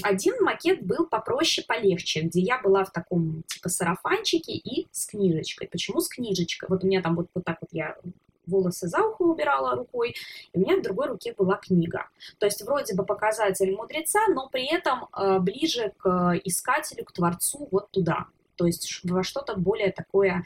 один 0.02 0.34
макет 0.42 0.84
был 0.84 1.06
попроще, 1.08 1.66
полегче, 1.68 2.22
где 2.22 2.42
я 2.42 2.60
была 2.60 2.84
в 2.84 2.92
таком 2.92 3.44
типа 3.48 3.70
сарафанчике 3.70 4.54
и 4.54 4.88
с 4.92 5.06
книжечкой. 5.06 5.68
Почему 5.68 6.00
с 6.00 6.10
книжечкой? 6.10 6.70
Вот 6.70 6.84
у 6.84 6.88
меня 6.88 7.02
там 7.02 7.16
вот, 7.16 7.28
вот 7.34 7.44
так 7.44 7.58
вот 7.62 7.70
я 7.72 7.96
волосы 8.46 8.88
за 8.88 9.02
ухо 9.02 9.24
убирала 9.24 9.76
рукой, 9.76 10.16
и 10.54 10.58
у 10.58 10.62
меня 10.62 10.78
в 10.78 10.82
другой 10.82 11.08
руке 11.08 11.34
была 11.38 11.56
книга. 11.56 12.08
То 12.40 12.46
есть 12.46 12.62
вроде 12.64 12.96
бы 12.96 13.06
показатель 13.06 13.76
мудреца, 13.76 14.20
но 14.30 14.50
при 14.50 14.66
этом 14.66 15.08
э, 15.16 15.40
ближе 15.40 15.94
к 15.98 16.40
искателю, 16.44 17.06
к 17.06 17.12
творцу, 17.12 17.68
вот 17.72 17.92
туда. 17.92 18.28
То 18.56 18.66
есть 18.66 19.00
во 19.04 19.24
что-то 19.24 19.56
более 19.56 19.92
такое 19.92 20.44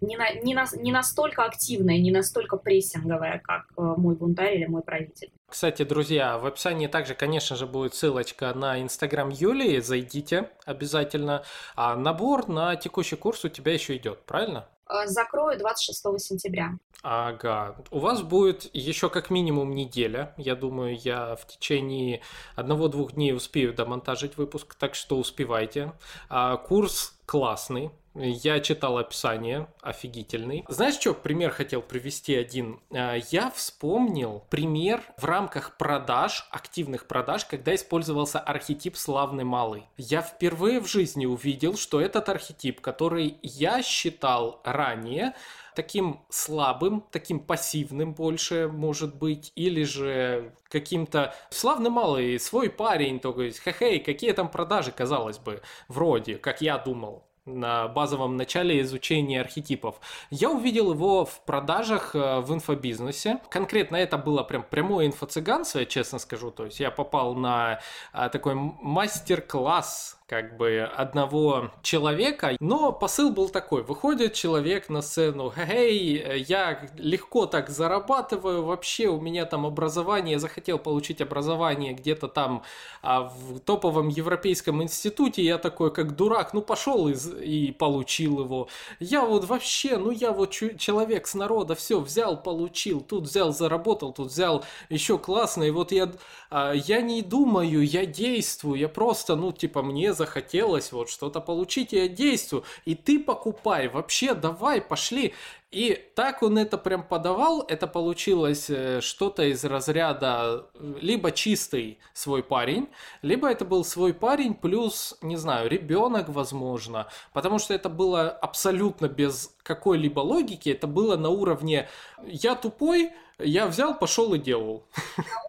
не, 0.00 0.16
на, 0.16 0.30
не, 0.30 0.54
на, 0.54 0.66
не 0.76 0.92
настолько 0.92 1.44
активное, 1.44 1.98
не 1.98 2.10
настолько 2.10 2.56
прессинговое, 2.56 3.40
как 3.42 3.66
э, 3.76 3.82
мой 3.96 4.14
бунтарь 4.14 4.56
или 4.56 4.66
мой 4.66 4.82
правитель. 4.82 5.30
Кстати, 5.48 5.84
друзья, 5.84 6.38
в 6.38 6.46
описании 6.46 6.86
также, 6.86 7.14
конечно 7.14 7.56
же, 7.56 7.66
будет 7.66 7.94
ссылочка 7.94 8.52
на 8.52 8.82
Инстаграм 8.82 9.30
Юлии. 9.30 9.80
Зайдите 9.80 10.50
обязательно. 10.64 11.44
А 11.76 11.96
набор 11.96 12.48
на 12.48 12.76
текущий 12.76 13.16
курс 13.16 13.44
у 13.44 13.48
тебя 13.48 13.72
еще 13.72 13.96
идет, 13.96 14.20
правильно? 14.26 14.68
Э, 14.88 15.06
закрою 15.06 15.58
26 15.58 16.20
сентября. 16.20 16.78
Ага. 17.02 17.76
У 17.90 17.98
вас 17.98 18.22
будет 18.22 18.70
еще 18.72 19.10
как 19.10 19.30
минимум 19.30 19.74
неделя. 19.74 20.34
Я 20.36 20.54
думаю, 20.56 20.96
я 20.96 21.36
в 21.36 21.46
течение 21.46 22.20
одного-двух 22.54 23.12
дней 23.12 23.32
успею 23.32 23.74
домонтажить 23.74 24.36
выпуск, 24.36 24.74
так 24.74 24.94
что 24.94 25.18
успевайте. 25.18 25.92
А, 26.28 26.56
курс 26.56 27.15
классный. 27.26 27.90
Я 28.18 28.60
читал 28.60 28.96
описание, 28.96 29.66
офигительный. 29.82 30.64
Знаешь, 30.68 30.94
что 30.94 31.12
пример 31.12 31.50
хотел 31.50 31.82
привести 31.82 32.34
один? 32.34 32.80
А, 32.90 33.16
я 33.30 33.50
вспомнил 33.50 34.42
пример 34.48 35.02
в 35.18 35.24
рамках 35.26 35.76
продаж, 35.76 36.48
активных 36.50 37.06
продаж, 37.06 37.44
когда 37.44 37.74
использовался 37.74 38.38
архетип 38.40 38.96
«славный 38.96 39.44
малый». 39.44 39.84
Я 39.98 40.22
впервые 40.22 40.80
в 40.80 40.88
жизни 40.88 41.26
увидел, 41.26 41.76
что 41.76 42.00
этот 42.00 42.30
архетип, 42.30 42.80
который 42.80 43.38
я 43.42 43.82
считал 43.82 44.62
ранее, 44.64 45.34
таким 45.76 46.20
слабым, 46.30 47.04
таким 47.12 47.38
пассивным 47.38 48.14
больше, 48.14 48.68
может 48.68 49.14
быть, 49.14 49.52
или 49.54 49.84
же 49.84 50.52
каким-то 50.68 51.34
славный 51.50 51.90
малый, 51.90 52.40
свой 52.40 52.70
парень, 52.70 53.20
то 53.20 53.40
есть, 53.40 53.60
хе-хей, 53.60 54.00
какие 54.00 54.32
там 54.32 54.50
продажи, 54.50 54.90
казалось 54.90 55.38
бы, 55.38 55.62
вроде, 55.88 56.36
как 56.36 56.62
я 56.62 56.78
думал 56.78 57.24
на 57.44 57.86
базовом 57.88 58.36
начале 58.36 58.80
изучения 58.80 59.40
архетипов. 59.40 60.00
Я 60.30 60.50
увидел 60.50 60.92
его 60.92 61.24
в 61.24 61.40
продажах 61.44 62.14
э, 62.14 62.40
в 62.40 62.52
инфобизнесе. 62.52 63.38
Конкретно 63.50 63.96
это 63.96 64.18
было 64.18 64.42
прям 64.42 64.64
прямое 64.64 65.06
инфо-цыганство, 65.06 65.78
я 65.78 65.84
честно 65.86 66.18
скажу. 66.18 66.50
То 66.50 66.64
есть 66.64 66.80
я 66.80 66.90
попал 66.90 67.34
на 67.34 67.80
э, 68.12 68.28
такой 68.30 68.54
мастер-класс 68.54 70.15
как 70.26 70.56
бы 70.56 70.80
одного 70.80 71.70
человека, 71.82 72.56
но 72.58 72.90
посыл 72.90 73.30
был 73.30 73.48
такой, 73.48 73.84
выходит 73.84 74.34
человек 74.34 74.88
на 74.88 75.00
сцену, 75.00 75.52
эй, 75.56 76.42
я 76.48 76.90
легко 76.96 77.46
так 77.46 77.70
зарабатываю, 77.70 78.64
вообще 78.64 79.06
у 79.06 79.20
меня 79.20 79.44
там 79.44 79.64
образование, 79.64 80.32
я 80.32 80.38
захотел 80.40 80.80
получить 80.80 81.20
образование 81.20 81.92
где-то 81.92 82.26
там 82.26 82.64
а, 83.02 83.22
в 83.22 83.60
топовом 83.60 84.08
европейском 84.08 84.82
институте, 84.82 85.44
я 85.44 85.58
такой 85.58 85.92
как 85.92 86.16
дурак, 86.16 86.54
ну 86.54 86.60
пошел 86.60 87.06
и, 87.06 87.14
и 87.44 87.70
получил 87.70 88.40
его, 88.40 88.68
я 88.98 89.24
вот 89.24 89.44
вообще, 89.44 89.96
ну 89.96 90.10
я 90.10 90.32
вот 90.32 90.50
человек 90.50 91.28
с 91.28 91.34
народа, 91.34 91.76
все 91.76 92.00
взял, 92.00 92.42
получил, 92.42 93.00
тут 93.00 93.24
взял, 93.24 93.52
заработал, 93.52 94.12
тут 94.12 94.32
взял, 94.32 94.64
еще 94.88 95.18
классно, 95.18 95.62
и 95.62 95.70
вот 95.70 95.92
я, 95.92 96.10
а, 96.50 96.72
я 96.72 97.00
не 97.00 97.22
думаю, 97.22 97.82
я 97.82 98.06
действую, 98.06 98.80
я 98.80 98.88
просто, 98.88 99.36
ну 99.36 99.52
типа 99.52 99.82
мне 99.82 100.15
захотелось 100.16 100.92
вот 100.92 101.10
что-то 101.10 101.40
получить, 101.40 101.92
и 101.92 101.96
я 101.96 102.08
действую. 102.08 102.64
И 102.84 102.94
ты 102.94 103.18
покупай, 103.18 103.88
вообще 103.88 104.34
давай, 104.34 104.80
пошли. 104.80 105.34
И 105.72 106.10
так 106.14 106.42
он 106.42 106.58
это 106.58 106.78
прям 106.78 107.02
подавал, 107.02 107.62
это 107.68 107.86
получилось 107.86 108.70
э, 108.70 109.00
что-то 109.00 109.42
из 109.42 109.64
разряда 109.64 110.66
э, 110.74 110.94
либо 111.00 111.32
чистый 111.32 111.98
свой 112.14 112.42
парень, 112.42 112.88
либо 113.20 113.50
это 113.50 113.64
был 113.64 113.84
свой 113.84 114.14
парень 114.14 114.54
плюс, 114.54 115.18
не 115.22 115.36
знаю, 115.36 115.68
ребенок, 115.68 116.28
возможно, 116.28 117.08
потому 117.32 117.58
что 117.58 117.74
это 117.74 117.88
было 117.88 118.30
абсолютно 118.30 119.08
без 119.08 119.54
какой-либо 119.62 120.20
логики, 120.20 120.70
это 120.70 120.86
было 120.86 121.16
на 121.16 121.28
уровне 121.28 121.88
«я 122.24 122.54
тупой», 122.54 123.10
я 123.38 123.66
взял, 123.66 123.98
пошел 123.98 124.34
и 124.34 124.38
делал. 124.38 124.86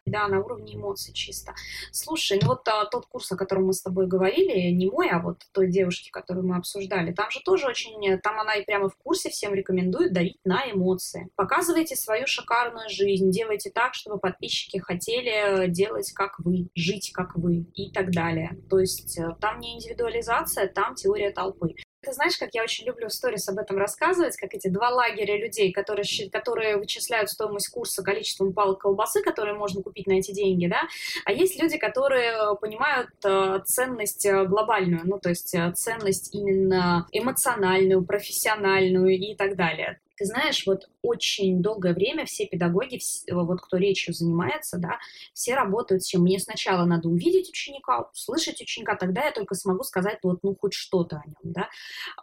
Да, 0.06 0.28
на 0.30 0.40
уровне 0.40 0.76
эмоций 0.76 1.14
чисто. 1.14 1.54
Слушай, 1.92 2.40
ну 2.42 2.50
вот 2.50 2.68
а, 2.68 2.86
тот 2.86 3.08
курс, 3.08 3.30
о 3.34 3.36
котором 3.36 3.66
мы 3.66 3.74
с 3.74 3.82
тобой 3.82 4.08
говорили, 4.08 4.72
не 4.72 4.90
мой, 4.90 5.10
а 5.10 5.20
вот 5.20 5.42
той 5.52 5.70
девушки, 5.70 6.10
которую 6.10 6.48
мы 6.48 6.56
обсуждали, 6.56 7.12
там 7.12 7.30
же 7.30 7.42
тоже 7.44 7.68
очень, 7.68 8.18
там 8.20 8.40
она 8.40 8.56
и 8.56 8.64
прямо 8.64 8.88
в 8.88 8.96
курсе 8.96 9.30
всем 9.30 9.54
рекомендует 9.54 10.14
давить 10.14 10.40
на 10.46 10.72
эмоции. 10.72 11.30
Показывайте 11.36 11.98
свою 11.98 12.26
шикарную 12.26 12.90
жизнь, 12.90 13.32
делайте 13.32 13.70
так, 13.70 13.96
чтобы 13.96 14.18
подписчики 14.18 14.78
хотели 14.78 15.68
делать 15.68 16.14
как 16.14 16.40
вы, 16.40 16.70
жить 16.74 17.12
как 17.14 17.36
вы 17.36 17.66
и 17.76 17.92
так 17.92 18.12
далее. 18.12 18.58
То 18.70 18.80
есть 18.80 19.18
э, 19.18 19.36
там 19.42 19.60
не 19.60 19.76
индивидуализация, 19.76 20.68
там 20.68 20.96
теория 20.96 21.32
толпы. 21.32 21.76
Ты 22.08 22.14
знаешь, 22.14 22.38
как 22.38 22.52
я 22.54 22.64
очень 22.64 22.86
люблю 22.86 23.10
в 23.10 23.14
сторис 23.14 23.50
об 23.50 23.58
этом 23.58 23.78
рассказывать, 23.78 24.38
как 24.38 24.54
эти 24.54 24.70
два 24.70 24.92
лагеря 24.92 25.38
людей, 25.38 25.74
которые, 25.74 26.06
которые 26.32 26.78
вычисляют 26.78 27.30
стоимость 27.30 27.68
курса 27.68 28.02
количеством 28.02 28.54
палок 28.54 28.80
колбасы, 28.80 29.22
которые 29.22 29.56
можно 29.56 29.84
купить 29.84 30.08
на 30.08 30.14
эти 30.14 30.32
деньги, 30.32 30.68
да, 30.68 30.84
а 31.26 31.34
есть 31.34 31.62
люди, 31.62 31.78
которые 31.78 32.32
э, 32.32 32.56
понимают 32.62 33.10
э, 33.26 33.60
ценность 33.66 34.26
э, 34.26 34.46
глобальную, 34.46 35.02
ну, 35.04 35.20
то 35.20 35.28
есть 35.28 35.54
ценность 35.76 36.34
именно 36.34 37.06
эмоциональную, 37.12 38.06
профессиональную 38.06 39.18
и 39.18 39.36
так 39.36 39.58
далее. 39.58 40.00
Ты 40.18 40.26
знаешь, 40.26 40.66
вот 40.66 40.90
очень 41.04 41.62
долгое 41.62 41.94
время 41.94 42.26
все 42.26 42.48
педагоги, 42.48 43.00
вот 43.32 43.62
кто 43.62 43.78
речью 43.78 44.14
занимается, 44.14 44.78
да, 44.80 44.98
все 45.34 45.54
работают 45.54 46.04
с 46.04 46.08
чем? 46.08 46.24
Мне 46.24 46.40
сначала 46.40 46.86
надо 46.86 47.08
увидеть 47.08 47.50
ученика, 47.50 48.10
услышать 48.14 48.60
ученика, 48.60 48.96
тогда 48.96 49.26
я 49.26 49.32
только 49.32 49.54
смогу 49.56 49.84
сказать 49.84 50.18
вот, 50.24 50.40
ну, 50.42 50.56
хоть 50.60 50.74
что-то 50.74 51.18
о 51.18 51.28
нем, 51.28 51.54
да. 51.54 51.70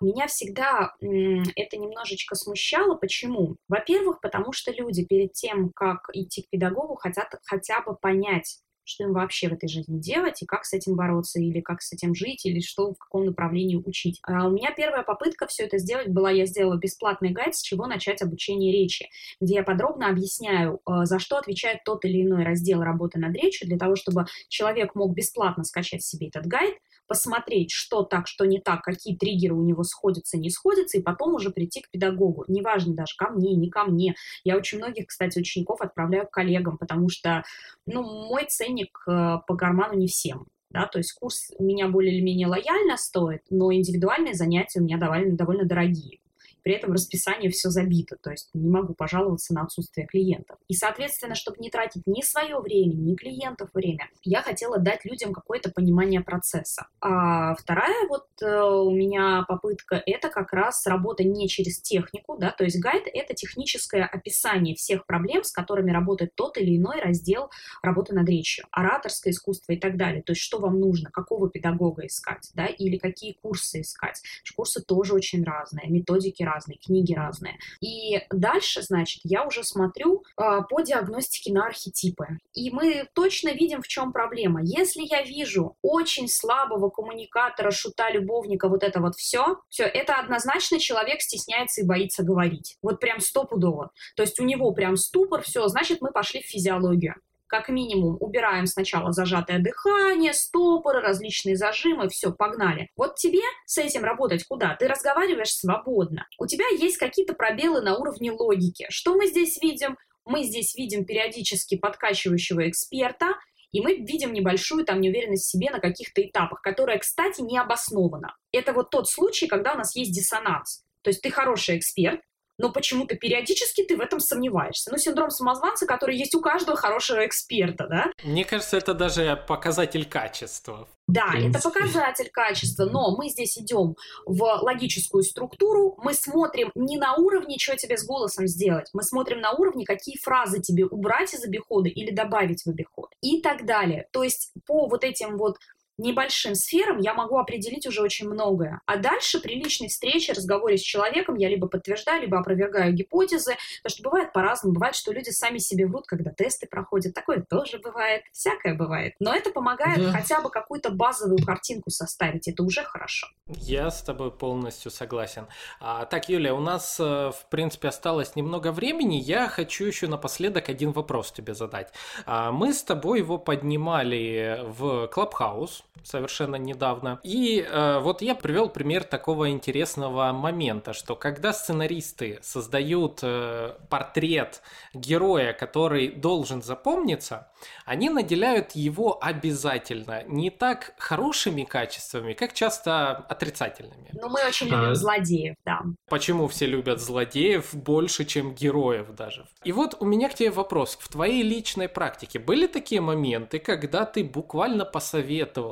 Меня 0.00 0.26
всегда 0.26 0.94
это 1.00 1.76
немножечко 1.76 2.34
смущало. 2.34 2.96
Почему? 2.96 3.56
Во-первых, 3.68 4.20
потому 4.20 4.52
что 4.52 4.72
люди 4.72 5.04
перед 5.04 5.32
тем, 5.32 5.70
как 5.74 6.10
идти 6.12 6.42
к 6.42 6.50
педагогу, 6.50 6.96
хотят 6.96 7.34
хотя 7.44 7.80
бы 7.82 7.94
понять, 7.94 8.58
что 8.84 9.04
им 9.04 9.12
вообще 9.12 9.48
в 9.48 9.52
этой 9.52 9.68
жизни 9.68 9.98
делать, 9.98 10.42
и 10.42 10.46
как 10.46 10.64
с 10.64 10.72
этим 10.72 10.94
бороться, 10.96 11.40
или 11.40 11.60
как 11.60 11.82
с 11.82 11.92
этим 11.92 12.14
жить, 12.14 12.44
или 12.46 12.60
что, 12.60 12.92
в 12.92 12.98
каком 12.98 13.26
направлении 13.26 13.76
учить. 13.76 14.20
А 14.22 14.46
у 14.46 14.50
меня 14.50 14.72
первая 14.76 15.02
попытка 15.02 15.46
все 15.46 15.64
это 15.64 15.78
сделать 15.78 16.08
была, 16.08 16.30
я 16.30 16.46
сделала 16.46 16.76
бесплатный 16.76 17.30
гайд, 17.30 17.54
с 17.54 17.62
чего 17.62 17.86
начать 17.86 18.22
обучение 18.22 18.72
речи, 18.72 19.08
где 19.40 19.54
я 19.54 19.62
подробно 19.62 20.08
объясняю, 20.08 20.80
э, 20.86 21.04
за 21.04 21.18
что 21.18 21.38
отвечает 21.38 21.84
тот 21.84 22.04
или 22.04 22.22
иной 22.22 22.44
раздел 22.44 22.82
работы 22.82 23.18
над 23.18 23.34
речью, 23.34 23.68
для 23.68 23.78
того, 23.78 23.96
чтобы 23.96 24.26
человек 24.48 24.94
мог 24.94 25.14
бесплатно 25.14 25.64
скачать 25.64 26.02
себе 26.02 26.28
этот 26.28 26.46
гайд, 26.46 26.74
посмотреть, 27.06 27.70
что 27.70 28.02
так, 28.02 28.26
что 28.26 28.44
не 28.44 28.60
так, 28.60 28.82
какие 28.82 29.16
триггеры 29.16 29.54
у 29.54 29.62
него 29.62 29.82
сходятся, 29.82 30.38
не 30.38 30.50
сходятся, 30.50 30.98
и 30.98 31.02
потом 31.02 31.34
уже 31.34 31.50
прийти 31.50 31.80
к 31.80 31.90
педагогу. 31.90 32.44
Неважно 32.48 32.94
даже 32.94 33.14
ко 33.16 33.30
мне, 33.30 33.54
не 33.54 33.70
ко 33.70 33.84
мне. 33.84 34.14
Я 34.44 34.56
очень 34.56 34.78
многих, 34.78 35.06
кстати, 35.06 35.38
учеников 35.38 35.80
отправляю 35.80 36.26
к 36.26 36.30
коллегам, 36.30 36.78
потому 36.78 37.08
что, 37.08 37.44
ну, 37.86 38.02
мой 38.02 38.46
ценник 38.48 38.98
э, 39.06 39.38
по 39.46 39.56
карману 39.56 39.94
не 39.94 40.06
всем. 40.06 40.46
Да, 40.70 40.86
то 40.86 40.98
есть 40.98 41.12
курс 41.12 41.50
у 41.56 41.62
меня 41.62 41.86
более 41.86 42.16
или 42.16 42.20
менее 42.20 42.48
лояльно 42.48 42.96
стоит, 42.96 43.42
но 43.48 43.72
индивидуальные 43.72 44.34
занятия 44.34 44.80
у 44.80 44.82
меня 44.82 44.98
довольно, 44.98 45.36
довольно 45.36 45.64
дорогие 45.64 46.18
при 46.64 46.74
этом 46.74 46.92
расписание 46.92 47.50
все 47.50 47.68
забито, 47.68 48.16
то 48.20 48.30
есть 48.30 48.48
не 48.54 48.68
могу 48.68 48.94
пожаловаться 48.94 49.52
на 49.54 49.62
отсутствие 49.62 50.06
клиентов. 50.06 50.56
И, 50.66 50.74
соответственно, 50.74 51.34
чтобы 51.34 51.58
не 51.60 51.70
тратить 51.70 52.02
ни 52.06 52.22
свое 52.22 52.58
время, 52.58 52.94
ни 52.94 53.14
клиентов 53.14 53.68
время, 53.74 54.08
я 54.22 54.42
хотела 54.42 54.78
дать 54.78 55.04
людям 55.04 55.32
какое-то 55.32 55.70
понимание 55.70 56.22
процесса. 56.22 56.88
А 57.00 57.54
вторая 57.54 58.08
вот 58.08 58.26
э, 58.40 58.46
у 58.46 58.90
меня 58.90 59.44
попытка— 59.46 60.02
это 60.06 60.30
как 60.30 60.52
раз 60.54 60.86
работа 60.86 61.22
не 61.22 61.48
через 61.48 61.80
технику, 61.80 62.38
да, 62.38 62.50
то 62.50 62.64
есть 62.64 62.80
гайд— 62.80 63.04
это 63.12 63.34
техническое 63.34 64.04
описание 64.04 64.74
всех 64.74 65.06
проблем, 65.06 65.44
с 65.44 65.52
которыми 65.52 65.90
работает 65.90 66.34
тот 66.34 66.56
или 66.56 66.78
иной 66.78 67.00
раздел 67.00 67.50
работы 67.82 68.14
над 68.14 68.26
речью, 68.26 68.64
ораторское 68.70 69.32
искусство 69.32 69.72
и 69.72 69.78
так 69.78 69.98
далее. 69.98 70.22
То 70.22 70.32
есть 70.32 70.40
что 70.40 70.58
вам 70.58 70.80
нужно, 70.80 71.10
какого 71.10 71.50
педагога 71.50 72.06
искать, 72.06 72.50
да, 72.54 72.66
или 72.66 72.96
какие 72.96 73.34
курсы 73.34 73.82
искать. 73.82 74.22
Курсы 74.56 74.82
тоже 74.82 75.14
очень 75.14 75.44
разные, 75.44 75.90
методики 75.90 76.42
разные 76.42 76.53
разные, 76.54 76.78
книги 76.78 77.14
разные. 77.14 77.58
И 77.80 78.20
дальше, 78.30 78.82
значит, 78.82 79.20
я 79.24 79.44
уже 79.44 79.64
смотрю 79.64 80.22
э, 80.36 80.60
по 80.68 80.80
диагностике 80.80 81.52
на 81.52 81.66
архетипы. 81.66 82.38
И 82.54 82.70
мы 82.70 83.08
точно 83.14 83.50
видим, 83.50 83.82
в 83.82 83.88
чем 83.88 84.12
проблема. 84.12 84.60
Если 84.62 85.02
я 85.02 85.22
вижу 85.22 85.76
очень 85.82 86.28
слабого 86.28 86.90
коммуникатора, 86.90 87.70
шута, 87.70 88.10
любовника, 88.10 88.68
вот 88.68 88.82
это 88.82 89.00
вот 89.00 89.16
все, 89.16 89.58
все, 89.68 89.84
это 89.84 90.14
однозначно 90.14 90.78
человек 90.78 91.20
стесняется 91.20 91.80
и 91.80 91.84
боится 91.84 92.22
говорить. 92.22 92.76
Вот 92.82 93.00
прям 93.00 93.20
стопудово. 93.20 93.90
То 94.16 94.22
есть 94.22 94.38
у 94.40 94.44
него 94.44 94.72
прям 94.72 94.96
ступор, 94.96 95.42
все, 95.42 95.66
значит, 95.68 96.00
мы 96.00 96.12
пошли 96.12 96.42
в 96.42 96.46
физиологию 96.46 97.14
как 97.54 97.68
минимум 97.68 98.16
убираем 98.18 98.66
сначала 98.66 99.12
зажатое 99.12 99.60
дыхание, 99.60 100.32
стопоры, 100.32 101.00
различные 101.00 101.54
зажимы, 101.56 102.08
все, 102.08 102.32
погнали. 102.32 102.88
Вот 102.96 103.14
тебе 103.14 103.42
с 103.64 103.78
этим 103.78 104.02
работать 104.02 104.42
куда? 104.42 104.74
Ты 104.74 104.88
разговариваешь 104.88 105.54
свободно. 105.54 106.26
У 106.40 106.46
тебя 106.46 106.64
есть 106.76 106.96
какие-то 106.96 107.34
пробелы 107.34 107.80
на 107.80 107.96
уровне 107.96 108.32
логики. 108.32 108.86
Что 108.90 109.14
мы 109.14 109.28
здесь 109.28 109.62
видим? 109.62 109.96
Мы 110.24 110.42
здесь 110.42 110.74
видим 110.74 111.04
периодически 111.04 111.76
подкачивающего 111.76 112.68
эксперта, 112.68 113.36
и 113.70 113.80
мы 113.80 113.98
видим 113.98 114.32
небольшую 114.32 114.84
там 114.84 115.00
неуверенность 115.00 115.44
в 115.44 115.50
себе 115.50 115.70
на 115.70 115.78
каких-то 115.78 116.22
этапах, 116.22 116.60
которая, 116.60 116.98
кстати, 116.98 117.40
не 117.40 117.56
обоснована. 117.56 118.34
Это 118.50 118.72
вот 118.72 118.90
тот 118.90 119.08
случай, 119.08 119.46
когда 119.46 119.74
у 119.74 119.78
нас 119.78 119.94
есть 119.94 120.10
диссонанс. 120.10 120.82
То 121.02 121.10
есть 121.10 121.22
ты 121.22 121.30
хороший 121.30 121.78
эксперт, 121.78 122.20
но 122.58 122.72
почему-то 122.72 123.16
периодически 123.16 123.84
ты 123.84 123.96
в 123.96 124.00
этом 124.00 124.20
сомневаешься. 124.20 124.90
Ну, 124.90 124.98
синдром 124.98 125.30
самозванца, 125.30 125.86
который 125.86 126.16
есть 126.16 126.34
у 126.34 126.40
каждого 126.40 126.76
хорошего 126.76 127.26
эксперта, 127.26 127.86
да? 127.88 128.12
Мне 128.22 128.44
кажется, 128.44 128.76
это 128.76 128.94
даже 128.94 129.42
показатель 129.48 130.06
качества. 130.06 130.88
Да, 131.06 131.32
это 131.36 131.60
показатель 131.60 132.30
качества, 132.30 132.86
но 132.86 133.14
мы 133.14 133.28
здесь 133.28 133.58
идем 133.58 133.94
в 134.24 134.42
логическую 134.62 135.22
структуру, 135.22 135.98
мы 136.02 136.14
смотрим 136.14 136.70
не 136.74 136.96
на 136.96 137.14
уровне, 137.14 137.58
что 137.58 137.76
тебе 137.76 137.98
с 137.98 138.06
голосом 138.06 138.46
сделать, 138.46 138.88
мы 138.94 139.02
смотрим 139.02 139.40
на 139.40 139.52
уровне, 139.52 139.84
какие 139.84 140.16
фразы 140.16 140.62
тебе 140.62 140.86
убрать 140.86 141.34
из 141.34 141.44
обихода 141.44 141.90
или 141.90 142.10
добавить 142.10 142.62
в 142.64 142.70
обиход 142.70 143.10
и 143.20 143.42
так 143.42 143.66
далее. 143.66 144.08
То 144.12 144.22
есть 144.22 144.52
по 144.66 144.88
вот 144.88 145.04
этим 145.04 145.36
вот 145.36 145.58
небольшим 145.98 146.54
сферам 146.54 146.98
я 146.98 147.14
могу 147.14 147.38
определить 147.38 147.86
уже 147.86 148.02
очень 148.02 148.28
многое. 148.28 148.80
А 148.86 148.96
дальше 148.96 149.40
при 149.40 149.54
личной 149.54 149.88
встрече, 149.88 150.32
разговоре 150.32 150.76
с 150.76 150.82
человеком 150.82 151.36
я 151.36 151.48
либо 151.48 151.68
подтверждаю, 151.68 152.22
либо 152.22 152.38
опровергаю 152.38 152.92
гипотезы, 152.92 153.56
потому 153.82 153.94
что 153.94 154.02
бывает 154.02 154.32
по-разному. 154.32 154.74
Бывает, 154.74 154.94
что 154.94 155.12
люди 155.12 155.30
сами 155.30 155.58
себе 155.58 155.86
врут, 155.86 156.06
когда 156.06 156.30
тесты 156.30 156.66
проходят. 156.66 157.14
Такое 157.14 157.44
тоже 157.48 157.78
бывает. 157.78 158.22
Всякое 158.32 158.74
бывает. 158.74 159.14
Но 159.20 159.34
это 159.34 159.50
помогает 159.50 160.02
да. 160.02 160.12
хотя 160.12 160.40
бы 160.40 160.50
какую-то 160.50 160.90
базовую 160.90 161.44
картинку 161.44 161.90
составить. 161.90 162.48
Это 162.48 162.62
уже 162.62 162.82
хорошо. 162.82 163.28
Я 163.46 163.90
с 163.90 164.02
тобой 164.02 164.30
полностью 164.30 164.90
согласен. 164.90 165.46
А, 165.80 166.06
так, 166.06 166.28
Юля, 166.28 166.54
у 166.54 166.60
нас, 166.60 166.98
э, 166.98 167.02
в 167.30 167.46
принципе, 167.50 167.88
осталось 167.88 168.36
немного 168.36 168.72
времени. 168.72 169.16
Я 169.16 169.48
хочу 169.48 169.84
еще 169.84 170.08
напоследок 170.08 170.68
один 170.68 170.92
вопрос 170.92 171.32
тебе 171.32 171.54
задать. 171.54 171.92
А, 172.26 172.52
мы 172.52 172.72
с 172.72 172.82
тобой 172.82 173.18
его 173.18 173.38
поднимали 173.38 174.60
в 174.62 175.08
Клабхаус 175.08 175.83
совершенно 176.02 176.56
недавно. 176.56 177.20
И 177.22 177.66
э, 177.66 177.98
вот 178.00 178.22
я 178.22 178.34
привел 178.34 178.68
пример 178.68 179.04
такого 179.04 179.50
интересного 179.50 180.32
момента, 180.32 180.92
что 180.92 181.16
когда 181.16 181.52
сценаристы 181.52 182.38
создают 182.42 183.20
э, 183.22 183.74
портрет 183.88 184.62
героя, 184.92 185.52
который 185.52 186.08
должен 186.08 186.62
запомниться, 186.62 187.48
они 187.84 188.10
наделяют 188.10 188.72
его 188.72 189.18
обязательно 189.22 190.24
не 190.24 190.50
так 190.50 190.94
хорошими 190.98 191.64
качествами, 191.64 192.34
как 192.34 192.52
часто 192.52 193.10
отрицательными. 193.28 194.10
Ну, 194.12 194.28
мы 194.28 194.46
очень 194.46 194.66
любим 194.66 194.90
а... 194.90 194.94
злодеев, 194.94 195.56
да. 195.64 195.80
Почему 196.08 196.48
все 196.48 196.66
любят 196.66 197.00
злодеев 197.00 197.74
больше, 197.74 198.24
чем 198.24 198.54
героев 198.54 199.14
даже? 199.14 199.46
И 199.64 199.72
вот 199.72 199.96
у 200.00 200.04
меня 200.04 200.28
к 200.28 200.34
тебе 200.34 200.50
вопрос. 200.50 200.98
В 201.00 201.08
твоей 201.08 201.42
личной 201.42 201.88
практике 201.88 202.38
были 202.38 202.66
такие 202.66 203.00
моменты, 203.00 203.58
когда 203.58 204.04
ты 204.04 204.24
буквально 204.24 204.84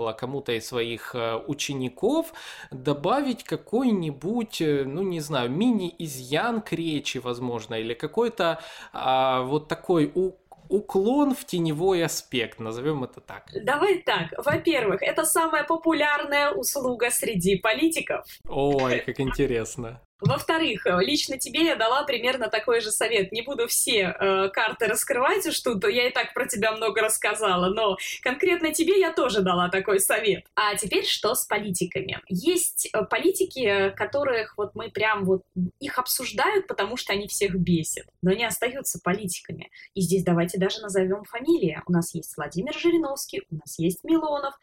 посоветовала 0.02 0.12
кому-то 0.12 0.52
из 0.52 0.66
своих 0.66 1.14
э, 1.14 1.36
учеников 1.46 2.32
добавить 2.70 3.44
какой-нибудь, 3.44 4.60
э, 4.60 4.84
ну 4.84 5.02
не 5.02 5.20
знаю, 5.20 5.50
мини-изъян 5.50 6.60
к 6.60 6.72
речи, 6.72 7.18
возможно, 7.18 7.74
или 7.74 7.94
какой-то 7.94 8.58
а, 8.92 9.42
вот 9.42 9.68
такой 9.68 10.10
у 10.14 10.32
уклон 10.68 11.34
в 11.34 11.44
теневой 11.44 12.02
аспект, 12.04 12.60
назовем 12.60 13.04
это 13.04 13.20
так. 13.20 13.42
Давай 13.64 13.98
так. 13.98 14.32
Во-первых, 14.38 15.02
это 15.02 15.24
самая 15.24 15.64
популярная 15.64 16.50
услуга 16.50 17.10
среди 17.10 17.56
политиков. 17.56 18.24
Ой, 18.48 19.00
как 19.00 19.20
интересно. 19.20 20.00
Во-вторых, 20.22 20.86
э, 20.86 20.96
лично 21.00 21.36
тебе 21.36 21.64
я 21.64 21.76
дала 21.76 22.04
примерно 22.04 22.48
такой 22.48 22.80
же 22.80 22.92
совет. 22.92 23.32
Не 23.32 23.42
буду 23.42 23.66
все 23.66 24.14
э, 24.18 24.48
карты 24.50 24.86
раскрывать, 24.86 25.52
что 25.52 25.74
то 25.74 25.88
я 25.88 26.08
и 26.08 26.12
так 26.12 26.32
про 26.32 26.46
тебя 26.46 26.72
много 26.72 27.00
рассказала, 27.00 27.74
но 27.74 27.96
конкретно 28.22 28.72
тебе 28.72 29.00
я 29.00 29.12
тоже 29.12 29.40
дала 29.40 29.68
такой 29.68 29.98
совет. 29.98 30.44
А 30.54 30.76
теперь 30.76 31.04
что 31.04 31.34
с 31.34 31.44
политиками? 31.44 32.20
Есть 32.28 32.88
э, 32.92 33.04
политики, 33.04 33.92
которых 33.96 34.54
вот 34.56 34.76
мы 34.76 34.90
прям 34.90 35.24
вот 35.24 35.42
их 35.80 35.98
обсуждают, 35.98 36.68
потому 36.68 36.96
что 36.96 37.12
они 37.12 37.26
всех 37.26 37.56
бесят, 37.56 38.06
но 38.22 38.30
они 38.30 38.44
остаются 38.44 39.00
политиками. 39.02 39.70
И 39.94 40.02
здесь 40.02 40.22
давайте 40.22 40.56
даже 40.56 40.80
назовем 40.80 41.24
фамилии. 41.24 41.82
У 41.86 41.92
нас 41.92 42.14
есть 42.14 42.36
Владимир 42.36 42.74
Жириновский, 42.78 43.42
у 43.50 43.56
нас 43.56 43.76
есть 43.78 44.04
Милонов. 44.04 44.54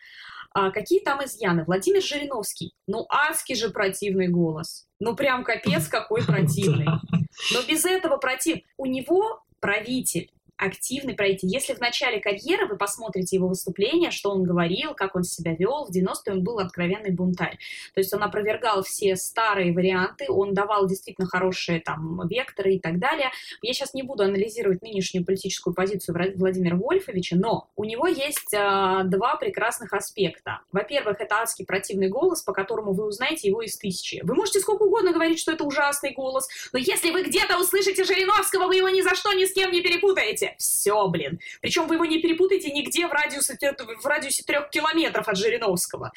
А 0.54 0.72
какие 0.72 1.02
там 1.02 1.24
изъяны? 1.24 1.64
Владимир 1.64 2.02
Жириновский. 2.02 2.74
Ну, 2.88 3.06
адский 3.10 3.56
же 3.56 3.70
противный 3.70 4.28
голос. 4.28 4.88
Ну, 5.00 5.16
прям 5.16 5.44
капец 5.44 5.88
какой 5.88 6.24
противный. 6.26 6.88
Но 7.54 7.62
без 7.68 7.86
этого 7.86 8.18
против... 8.18 8.60
У 8.78 8.86
него 8.86 9.44
правитель 9.60 10.32
активный 10.60 11.16
правитель. 11.16 11.48
Если 11.50 11.74
в 11.74 11.80
начале 11.80 12.20
карьеры 12.20 12.68
вы 12.68 12.78
посмотрите 12.78 13.38
его 13.38 13.48
выступление, 13.48 14.12
что 14.12 14.32
он 14.32 14.44
говорил, 14.44 14.94
как 14.94 15.16
он 15.16 15.24
себя 15.24 15.56
вел, 15.56 15.86
в 15.86 15.96
90-е 15.96 16.34
он 16.34 16.44
был 16.44 16.60
откровенный 16.60 17.12
бунтарь. 17.12 17.58
То 17.94 18.02
есть 18.02 18.14
он 18.14 18.24
опровергал 18.24 18.84
все 18.84 19.16
старые 19.16 19.74
варианты, 19.74 20.26
он 20.30 20.54
давал 20.54 20.88
действительно 20.88 21.28
хорошие 21.28 21.80
там 21.80 22.28
векторы 22.28 22.76
и 22.76 22.80
так 22.80 23.00
далее. 23.00 23.32
Я 23.62 23.74
сейчас 23.74 23.94
не 23.94 24.04
буду 24.04 24.24
анализировать 24.24 24.82
нынешнюю 24.82 25.26
политическую 25.26 25.74
позицию 25.74 26.18
Владимира 26.36 26.76
Вольфовича, 26.76 27.38
но 27.38 27.70
у 27.76 27.86
него 27.86 28.08
есть 28.08 28.54
э, 28.54 29.02
два 29.06 29.38
прекрасных 29.38 29.94
аспекта. 29.94 30.62
Во-первых, 30.74 31.22
это 31.22 31.36
адский 31.36 31.66
противный 31.66 32.10
голос, 32.10 32.42
по 32.42 32.52
которому 32.52 32.94
вы 32.94 33.06
узнаете 33.06 33.48
его 33.48 33.62
из 33.62 33.78
тысячи. 33.78 34.20
Вы 34.24 34.36
можете 34.36 34.60
сколько 34.60 34.84
угодно 34.84 35.14
говорить, 35.14 35.40
что 35.40 35.54
это 35.54 35.64
ужасный 35.64 36.12
голос, 36.14 36.50
но 36.74 36.80
если 36.80 37.12
вы 37.12 37.24
где-то 37.24 37.58
услышите 37.58 38.04
Жириновского, 38.04 38.68
вы 38.68 38.76
его 38.76 38.90
ни 38.90 39.02
за 39.02 39.16
что 39.16 39.32
ни 39.32 39.46
с 39.46 39.54
кем 39.54 39.72
не 39.72 39.82
перепутаете 39.82 40.49
все, 40.58 41.08
блин. 41.08 41.40
Причем 41.62 41.88
вы 41.88 41.96
его 41.96 42.06
не 42.06 42.22
перепутаете 42.22 42.72
нигде 42.72 43.08
в 43.08 43.12
радиусе, 43.12 43.58
в 43.58 44.06
радиусе 44.06 44.44
трех 44.44 44.70
километров 44.70 45.28
от 45.28 45.38
Жириновского. 45.38 46.12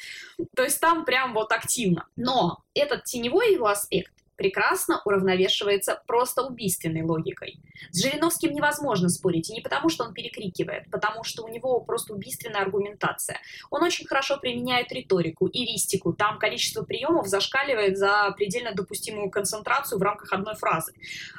То 0.55 0.63
есть 0.63 0.79
там 0.79 1.05
прям 1.05 1.33
вот 1.33 1.51
активно. 1.51 2.07
Но 2.15 2.63
этот 2.73 3.03
теневой 3.03 3.53
его 3.53 3.67
аспект, 3.67 4.13
прекрасно 4.35 5.01
уравновешивается 5.05 6.01
просто 6.07 6.43
убийственной 6.43 7.03
логикой. 7.03 7.59
С 7.91 8.01
Жириновским 8.01 8.51
невозможно 8.51 9.09
спорить, 9.09 9.49
и 9.49 9.53
не 9.53 9.61
потому, 9.61 9.89
что 9.89 10.03
он 10.03 10.13
перекрикивает, 10.13 10.89
потому 10.91 11.23
что 11.23 11.43
у 11.43 11.47
него 11.47 11.79
просто 11.81 12.13
убийственная 12.13 12.61
аргументация. 12.61 13.39
Он 13.69 13.83
очень 13.83 14.07
хорошо 14.07 14.37
применяет 14.37 14.91
риторику, 14.91 15.47
иристику, 15.47 16.13
там 16.13 16.39
количество 16.39 16.83
приемов 16.83 17.27
зашкаливает 17.27 17.97
за 17.97 18.33
предельно 18.35 18.73
допустимую 18.73 19.29
концентрацию 19.29 19.99
в 19.99 20.01
рамках 20.01 20.33
одной 20.33 20.55
фразы. 20.55 20.93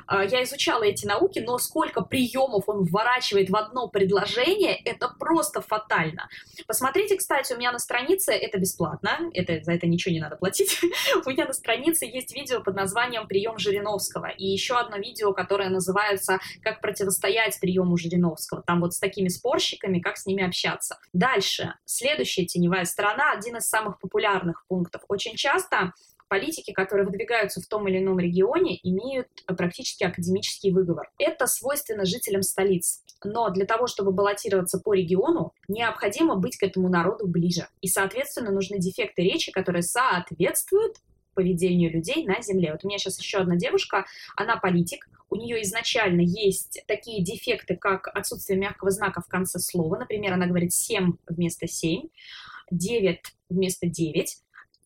А, 0.07 0.24
я 0.24 0.42
изучала 0.45 0.84
эти 0.84 1.07
науки, 1.07 1.40
но 1.40 1.59
сколько 1.59 2.03
приемов 2.03 2.68
он 2.68 2.84
вворачивает 2.84 3.51
в 3.51 3.57
одно 3.57 3.88
предложение, 3.88 4.76
это 4.84 5.09
просто 5.18 5.61
фатально. 5.61 6.28
Посмотрите, 6.66 7.16
кстати, 7.16 7.53
у 7.53 7.59
меня 7.59 7.72
на 7.72 7.78
странице, 7.78 8.32
это 8.32 8.59
бесплатно, 8.59 9.30
это, 9.34 9.62
за 9.62 9.72
это 9.72 9.86
ничего 9.86 10.12
не 10.12 10.20
надо 10.20 10.36
платить, 10.36 10.80
у 11.26 11.30
меня 11.30 11.47
на 11.47 11.53
странице 11.53 12.07
есть 12.07 12.34
видео 12.34 12.61
под 12.62 12.74
названием 12.74 12.84
«Прием 13.26 13.59
Жириновского» 13.59 14.26
и 14.26 14.47
еще 14.47 14.74
одно 14.74 14.97
видео, 14.97 15.32
которое 15.32 15.68
называется 15.68 16.39
«Как 16.62 16.80
противостоять 16.80 17.59
приему 17.61 17.97
Жириновского». 17.97 18.62
Там 18.62 18.80
вот 18.80 18.95
с 18.95 18.99
такими 18.99 19.28
спорщиками, 19.28 20.01
как 20.01 20.16
с 20.16 20.26
ними 20.26 20.45
общаться. 20.45 20.99
Дальше, 21.12 21.74
следующая 21.85 22.47
теневая 22.47 22.85
сторона, 22.85 23.32
один 23.32 23.57
из 23.57 23.68
самых 23.68 23.99
популярных 24.01 24.64
пунктов. 24.68 25.03
Очень 25.09 25.37
часто 25.37 25.93
политики, 26.28 26.72
которые 26.72 27.07
выдвигаются 27.07 27.61
в 27.61 27.66
том 27.66 27.87
или 27.89 27.99
ином 27.99 28.18
регионе, 28.18 28.78
имеют 28.82 29.28
практически 29.47 30.05
академический 30.05 30.72
выговор. 30.72 31.11
Это 31.18 31.47
свойственно 31.47 32.05
жителям 32.05 32.43
столиц. 32.43 33.03
Но 33.22 33.51
для 33.51 33.64
того, 33.66 33.87
чтобы 33.87 34.12
баллотироваться 34.12 34.80
по 34.80 34.95
региону, 34.95 35.53
необходимо 35.68 36.37
быть 36.37 36.57
к 36.57 36.62
этому 36.62 36.89
народу 36.89 37.26
ближе. 37.26 37.68
И, 37.80 37.89
соответственно, 37.89 38.51
нужны 38.51 38.78
дефекты 38.78 39.22
речи, 39.22 39.53
которые 39.53 39.82
соответствуют 39.82 40.97
поведению 41.35 41.93
людей 41.93 42.24
на 42.24 42.41
Земле. 42.41 42.72
Вот 42.72 42.85
у 42.85 42.89
меня 42.89 42.99
сейчас 42.99 43.18
еще 43.20 43.39
одна 43.39 43.57
девушка, 43.57 44.07
она 44.37 44.57
политик, 44.57 45.09
у 45.30 45.37
нее 45.37 45.62
изначально 45.62 46.20
есть 46.20 46.82
такие 46.87 47.22
дефекты, 47.22 47.76
как 47.76 48.09
отсутствие 48.09 48.59
мягкого 48.59 48.91
знака 48.91 49.20
в 49.20 49.26
конце 49.26 49.59
слова. 49.59 49.97
Например, 49.99 50.35
она 50.35 50.47
говорит 50.47 50.72
7 50.72 51.14
вместо 51.28 51.66
7, 51.66 52.03
9 52.70 53.20
вместо 53.49 53.87
9. 53.87 54.37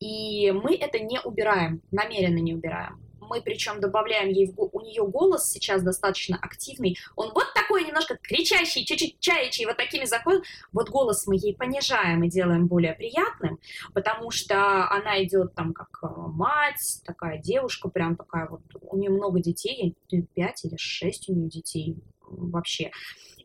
И 0.01 0.53
мы 0.53 0.75
это 0.77 1.01
не 1.01 1.21
убираем, 1.21 1.83
намеренно 1.91 2.39
не 2.39 2.55
убираем. 2.55 3.08
Мы 3.29 3.41
причем 3.43 3.81
добавляем 3.81 4.29
ей, 4.29 4.51
в, 4.51 4.61
у 4.61 4.81
нее 4.81 5.07
голос 5.07 5.51
сейчас 5.51 5.83
достаточно 5.83 6.37
активный. 6.41 6.97
Он 7.17 7.31
вот 7.35 7.47
такой 7.55 7.85
немножко 7.85 8.17
кричащий, 8.17 8.85
чуть-чуть 8.85 9.21
чаячий, 9.21 9.67
вот 9.67 9.77
такими 9.77 10.05
заходит. 10.05 10.45
Вот 10.73 10.89
голос 10.91 11.27
мы 11.27 11.37
ей 11.37 11.55
понижаем 11.55 12.23
и 12.25 12.31
делаем 12.31 12.67
более 12.67 12.95
приятным, 12.95 13.59
потому 13.95 14.31
что 14.31 14.89
она 14.91 15.23
идет 15.23 15.55
там 15.55 15.73
как 15.73 15.99
э, 16.03 16.07
мать, 16.07 17.03
такая 17.05 17.39
девушка, 17.39 17.89
прям 17.89 18.17
такая 18.17 18.49
вот, 18.49 18.63
у 18.81 18.97
нее 18.97 19.11
много 19.11 19.41
детей, 19.41 19.95
пять 20.35 20.65
или 20.65 20.77
шесть 20.77 21.29
у 21.29 21.35
нее 21.35 21.49
детей 21.49 21.97
вообще. 22.23 22.91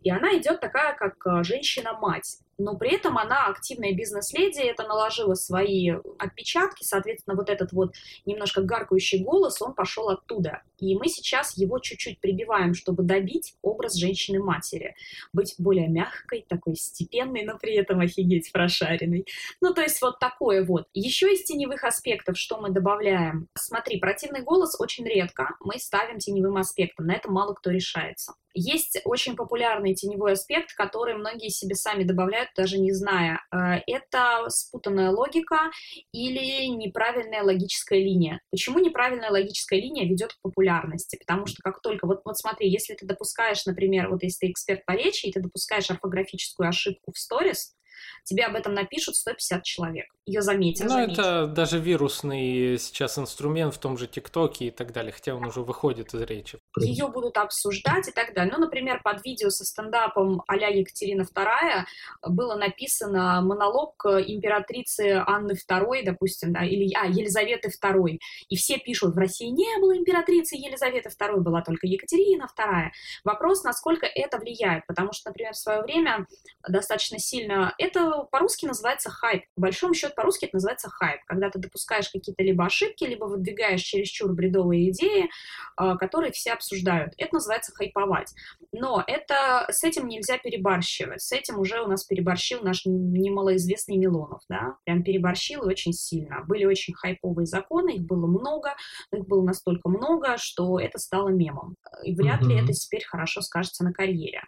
И 0.02 0.10
она 0.10 0.38
идет 0.38 0.60
такая, 0.60 0.96
как 0.96 1.16
э, 1.26 1.44
женщина-мать 1.44 2.43
но 2.58 2.78
при 2.78 2.96
этом 2.96 3.18
она 3.18 3.48
активная 3.48 3.94
бизнес-леди, 3.94 4.60
это 4.60 4.84
наложила 4.84 5.34
свои 5.34 5.92
отпечатки, 6.20 6.84
соответственно, 6.84 7.36
вот 7.36 7.50
этот 7.50 7.72
вот 7.74 7.94
немножко 8.26 8.62
гаркающий 8.62 9.24
голос, 9.24 9.62
он 9.62 9.74
пошел 9.74 10.10
оттуда. 10.10 10.62
И 10.84 10.96
мы 10.98 11.08
сейчас 11.08 11.58
его 11.58 11.80
чуть-чуть 11.80 12.20
прибиваем, 12.20 12.74
чтобы 12.74 13.04
добить 13.04 13.56
образ 13.62 13.96
женщины-матери. 13.96 14.96
Быть 15.32 15.56
более 15.58 15.88
мягкой, 15.88 16.46
такой 16.48 16.76
степенной, 16.76 17.44
но 17.44 17.58
при 17.58 17.76
этом 17.76 18.02
офигеть 18.02 18.52
прошаренной. 18.52 19.26
Ну, 19.62 19.74
то 19.74 19.82
есть 19.82 20.02
вот 20.02 20.20
такое 20.20 20.66
вот. 20.66 20.88
Еще 20.94 21.34
из 21.34 21.44
теневых 21.44 21.84
аспектов, 21.84 22.38
что 22.38 22.60
мы 22.60 22.70
добавляем? 22.70 23.48
Смотри, 23.56 24.00
противный 24.00 24.42
голос 24.42 24.80
очень 24.80 25.06
редко 25.06 25.56
мы 25.62 25.80
ставим 25.80 26.20
теневым 26.20 26.58
аспектом, 26.58 27.08
на 27.08 27.14
это 27.14 27.32
мало 27.32 27.54
кто 27.54 27.72
решается. 27.72 28.34
Есть 28.54 29.02
очень 29.04 29.36
популярный 29.36 29.96
теневой 29.96 30.34
аспект, 30.34 30.76
который 30.76 31.16
многие 31.16 31.50
себе 31.50 31.76
сами 31.76 32.04
добавляют, 32.04 32.50
даже 32.56 32.78
не 32.78 32.92
зная. 32.92 33.42
Э, 33.52 33.80
это 33.88 34.46
спутанная 34.50 35.10
логика 35.10 35.72
или 36.12 36.68
неправильная 36.68 37.42
логическая 37.42 38.00
линия. 38.00 38.42
Почему 38.52 38.78
неправильная 38.78 39.32
логическая 39.32 39.80
линия 39.80 40.08
ведет 40.08 40.34
к 40.34 40.42
популярности? 40.42 40.73
Потому 41.20 41.46
что 41.46 41.62
как 41.64 41.82
только, 41.82 42.08
вот, 42.08 42.22
вот 42.26 42.38
смотри, 42.38 42.70
если 42.70 42.94
ты 42.94 43.06
допускаешь, 43.06 43.66
например, 43.66 44.10
вот 44.10 44.24
если 44.24 44.48
ты 44.48 44.52
эксперт 44.52 44.86
по 44.86 44.94
речи, 44.94 45.28
и 45.28 45.32
ты 45.32 45.42
допускаешь 45.42 45.90
орфографическую 45.90 46.70
ошибку 46.70 47.12
в 47.12 47.18
сторис, 47.18 47.74
тебе 48.24 48.46
об 48.46 48.56
этом 48.56 48.74
напишут 48.74 49.16
150 49.16 49.64
человек. 49.64 50.06
Ее 50.26 50.42
заметят. 50.42 50.86
Ну, 50.86 50.90
заметят. 50.92 51.20
это 51.20 51.48
даже 51.48 51.80
вирусный 51.80 52.78
сейчас 52.80 53.18
инструмент 53.18 53.76
в 53.76 53.78
том 53.78 53.98
же 53.98 54.08
ТикТоке 54.08 54.68
и 54.68 54.72
так 54.72 54.94
далее, 54.94 55.12
хотя 55.12 55.36
он 55.36 55.46
уже 55.46 55.62
выходит 55.62 56.14
из 56.14 56.22
речи. 56.22 56.60
Ее 56.80 57.08
будут 57.10 57.38
обсуждать 57.38 58.08
и 58.08 58.12
так 58.12 58.34
далее. 58.34 58.54
Ну, 58.54 58.60
например, 58.60 59.02
под 59.04 59.24
видео 59.26 59.50
со 59.50 59.66
стендапом 59.66 60.42
а-ля 60.48 60.68
Екатерина 60.68 61.24
II 61.24 61.84
было 62.30 62.56
написано 62.56 63.42
монолог 63.42 64.06
императрицы 64.06 65.24
Анны 65.28 65.54
II, 65.54 66.04
допустим, 66.06 66.54
да, 66.54 66.64
или 66.64 66.94
а, 66.94 67.06
Елизаветы 67.06 67.70
II. 67.70 68.18
И 68.50 68.56
все 68.56 68.78
пишут, 68.78 69.16
в 69.16 69.18
России 69.18 69.48
не 69.48 69.80
было 69.82 69.98
императрицы 69.98 70.56
Елизаветы 70.56 71.10
II, 71.10 71.42
была 71.42 71.62
только 71.62 71.86
Екатерина 71.86 72.48
II. 72.58 72.90
Вопрос, 73.26 73.64
насколько 73.64 74.06
это 74.06 74.38
влияет, 74.38 74.86
потому 74.88 75.12
что, 75.12 75.30
например, 75.30 75.54
в 75.54 75.58
свое 75.58 75.82
время 75.82 76.28
достаточно 76.68 77.20
сильно 77.20 77.74
это 77.78 77.93
по-русски 78.32 78.66
называется 78.66 79.10
хайп. 79.10 79.44
По 79.56 79.62
большому 79.62 79.94
счету 79.94 80.14
по-русски 80.16 80.46
это 80.46 80.56
называется 80.56 80.90
хайп, 80.90 81.22
когда 81.26 81.50
ты 81.50 81.60
допускаешь 81.60 82.10
какие-то 82.10 82.44
либо 82.44 82.66
ошибки, 82.66 83.04
либо 83.04 83.26
выдвигаешь 83.26 83.82
чересчур 83.82 84.32
бредовые 84.34 84.90
идеи, 84.92 85.30
а, 85.76 85.98
которые 85.98 86.32
все 86.32 86.54
обсуждают. 86.54 87.14
Это 87.18 87.36
называется 87.36 87.74
хайповать. 87.74 88.34
Но 88.72 89.04
это, 89.06 89.66
с 89.70 89.84
этим 89.84 90.08
нельзя 90.08 90.38
перебарщивать. 90.38 91.22
С 91.22 91.32
этим 91.32 91.60
уже 91.60 91.82
у 91.82 91.88
нас 91.88 92.04
переборщил 92.04 92.62
наш 92.62 92.84
немалоизвестный 92.86 93.98
Милонов, 93.98 94.42
да, 94.50 94.76
прям 94.86 95.04
переборщил 95.04 95.66
очень 95.66 95.94
сильно. 95.94 96.44
Были 96.48 96.66
очень 96.66 96.94
хайповые 96.94 97.46
законы, 97.46 97.96
их 97.96 98.04
было 98.04 98.28
много, 98.28 98.76
их 99.12 99.26
было 99.28 99.44
настолько 99.44 99.90
много, 99.90 100.38
что 100.38 100.80
это 100.80 100.98
стало 100.98 101.30
мемом. 101.30 101.76
И 102.04 102.16
вряд 102.16 102.42
mm-hmm. 102.42 102.48
ли 102.48 102.56
это 102.56 102.74
теперь 102.74 103.06
хорошо 103.06 103.42
скажется 103.42 103.84
на 103.84 103.94
карьере. 103.94 104.44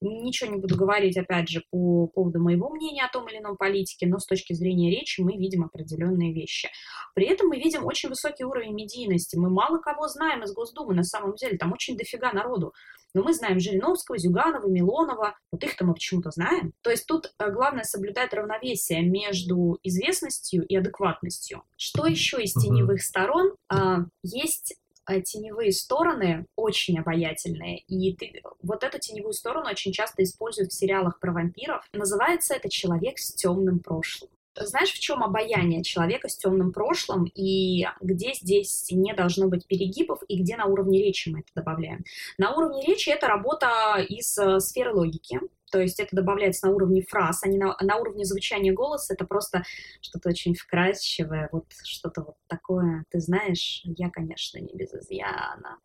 Ничего 0.00 0.50
не 0.50 0.58
буду 0.58 0.76
говорить, 0.76 1.16
опять 1.16 1.48
же, 1.48 1.62
по 1.70 2.06
поводу 2.06 2.40
моего 2.40 2.70
мнения 2.70 3.04
о 3.04 3.12
том 3.12 3.28
или 3.28 3.38
ином 3.38 3.56
политике, 3.56 4.06
но 4.06 4.18
с 4.18 4.26
точки 4.26 4.54
зрения 4.54 4.90
речи 4.90 5.20
мы 5.20 5.36
видим 5.36 5.64
определенные 5.64 6.32
вещи. 6.32 6.68
При 7.14 7.26
этом 7.26 7.48
мы 7.48 7.58
видим 7.58 7.84
очень 7.84 8.08
высокий 8.08 8.44
уровень 8.44 8.74
медийности. 8.74 9.36
Мы 9.36 9.50
мало 9.50 9.78
кого 9.78 10.08
знаем 10.08 10.42
из 10.42 10.54
Госдумы 10.54 10.94
на 10.94 11.04
самом 11.04 11.34
деле, 11.34 11.58
там 11.58 11.72
очень 11.72 11.96
дофига 11.96 12.32
народу. 12.32 12.72
Но 13.14 13.22
мы 13.22 13.34
знаем 13.34 13.58
Жириновского, 13.58 14.18
Зюганова, 14.18 14.68
Милонова, 14.68 15.36
вот 15.50 15.64
их-то 15.64 15.84
мы 15.84 15.94
почему-то 15.94 16.30
знаем. 16.30 16.72
То 16.82 16.90
есть 16.90 17.06
тут 17.06 17.32
э, 17.38 17.50
главное 17.50 17.82
соблюдать 17.82 18.32
равновесие 18.32 19.02
между 19.02 19.78
известностью 19.82 20.64
и 20.64 20.76
адекватностью. 20.76 21.64
Что 21.76 22.06
еще 22.06 22.40
из 22.42 22.52
теневых 22.52 23.02
сторон? 23.02 23.54
А, 23.68 24.04
есть 24.22 24.76
теневые 25.20 25.72
стороны 25.72 26.46
очень 26.56 26.98
обаятельные, 26.98 27.78
и 27.80 28.14
ты 28.14 28.42
вот 28.62 28.84
эту 28.84 28.98
теневую 28.98 29.32
сторону 29.32 29.68
очень 29.70 29.92
часто 29.92 30.22
используют 30.22 30.72
в 30.72 30.78
сериалах 30.78 31.18
про 31.18 31.32
вампиров. 31.32 31.84
Называется 31.92 32.54
это 32.54 32.68
«Человек 32.68 33.18
с 33.18 33.34
темным 33.34 33.80
прошлым». 33.80 34.30
Знаешь, 34.56 34.90
в 34.90 34.98
чем 34.98 35.22
обаяние 35.22 35.82
человека 35.82 36.28
с 36.28 36.36
темным 36.36 36.72
прошлым 36.72 37.24
и 37.24 37.86
где 38.00 38.34
здесь 38.34 38.88
не 38.90 39.14
должно 39.14 39.46
быть 39.46 39.66
перегибов 39.66 40.20
и 40.28 40.42
где 40.42 40.56
на 40.56 40.66
уровне 40.66 41.02
речи 41.02 41.28
мы 41.28 41.40
это 41.40 41.48
добавляем? 41.54 42.04
На 42.36 42.54
уровне 42.54 42.84
речи 42.84 43.10
это 43.10 43.28
работа 43.28 44.04
из 44.08 44.36
э, 44.38 44.58
сферы 44.58 44.92
логики, 44.92 45.40
то 45.70 45.80
есть 45.80 46.00
это 46.00 46.16
добавляется 46.16 46.66
на 46.66 46.74
уровне 46.74 47.02
фраз, 47.02 47.44
а 47.44 47.48
не 47.48 47.58
на, 47.58 47.76
на 47.80 47.96
уровне 47.96 48.24
звучания 48.24 48.72
голоса. 48.72 49.14
Это 49.14 49.24
просто 49.24 49.62
что-то 50.00 50.30
очень 50.30 50.54
вкрадчивое, 50.54 51.48
вот 51.52 51.66
что-то 51.84 52.22
вот 52.22 52.34
такое. 52.70 53.04
Ты 53.10 53.20
знаешь, 53.20 53.82
я, 53.84 54.10
конечно, 54.10 54.58
не 54.58 54.74
без 54.74 54.92
изъяна. 54.92 55.78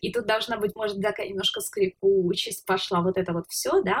И 0.00 0.12
тут 0.12 0.26
должна 0.26 0.58
быть, 0.58 0.74
может, 0.74 1.00
такая 1.00 1.28
немножко 1.28 1.60
скрипучесть 1.60 2.66
пошла, 2.66 3.02
вот 3.02 3.16
это 3.16 3.32
вот 3.32 3.46
все, 3.48 3.82
да. 3.82 4.00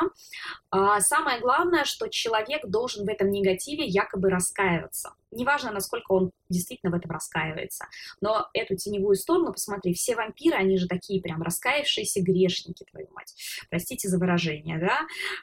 А 0.70 1.00
самое 1.00 1.40
главное, 1.40 1.84
что 1.84 2.08
человек 2.08 2.66
должен 2.66 3.04
в 3.04 3.08
этом 3.08 3.30
негативе 3.30 3.84
якобы 3.84 4.30
раскаиваться 4.30 5.14
неважно, 5.32 5.72
насколько 5.72 6.12
он 6.12 6.30
действительно 6.48 6.92
в 6.92 6.94
этом 6.94 7.10
раскаивается. 7.10 7.86
Но 8.20 8.46
эту 8.54 8.76
теневую 8.76 9.16
сторону, 9.16 9.52
посмотри, 9.52 9.94
все 9.94 10.14
вампиры, 10.14 10.56
они 10.56 10.78
же 10.78 10.86
такие 10.86 11.20
прям 11.20 11.42
раскаявшиеся 11.42 12.22
грешники, 12.22 12.84
твою 12.90 13.08
мать. 13.12 13.34
Простите 13.70 14.08
за 14.08 14.18
выражение, 14.18 14.78
да? 14.78 14.98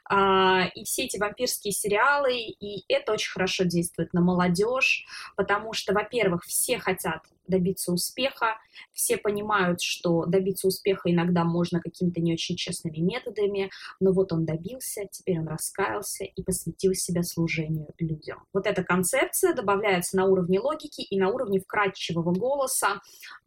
А, 0.10 0.68
и 0.76 0.84
все 0.84 1.06
эти 1.06 1.18
вампирские 1.18 1.74
сериалы, 1.74 2.38
и 2.38 2.86
это 2.92 3.14
очень 3.14 3.32
хорошо 3.32 3.64
действует 3.64 4.14
на 4.14 4.22
молодежь, 4.22 5.06
потому 5.36 5.74
что, 5.74 5.94
во-первых, 5.94 6.44
все 6.46 6.80
хотят 6.80 7.24
добиться 7.50 7.92
успеха, 7.92 8.58
все 8.94 9.18
понимают, 9.18 9.82
что 9.82 10.26
добиться 10.26 10.68
успеха 10.68 11.12
иногда 11.12 11.44
можно 11.44 11.80
какими-то 11.82 12.22
не 12.22 12.34
очень 12.34 12.56
честными 12.56 13.00
методами, 13.00 13.70
но 14.00 14.12
вот 14.14 14.32
он 14.32 14.46
добился, 14.46 15.04
теперь 15.12 15.40
он 15.40 15.48
раскаялся 15.48 16.24
и 16.24 16.44
посвятил 16.44 16.94
себя 16.94 17.24
служению 17.24 17.88
людям. 18.00 18.44
Вот 18.54 18.68
эта 18.68 18.84
концепция 18.84 19.54
добавляется 19.54 20.18
на 20.18 20.26
уровне 20.26 20.60
логики 20.60 21.02
и 21.02 21.20
на 21.20 21.30
уровне 21.30 21.60
вкрадчивого 21.60 22.32
голоса, 22.32 23.02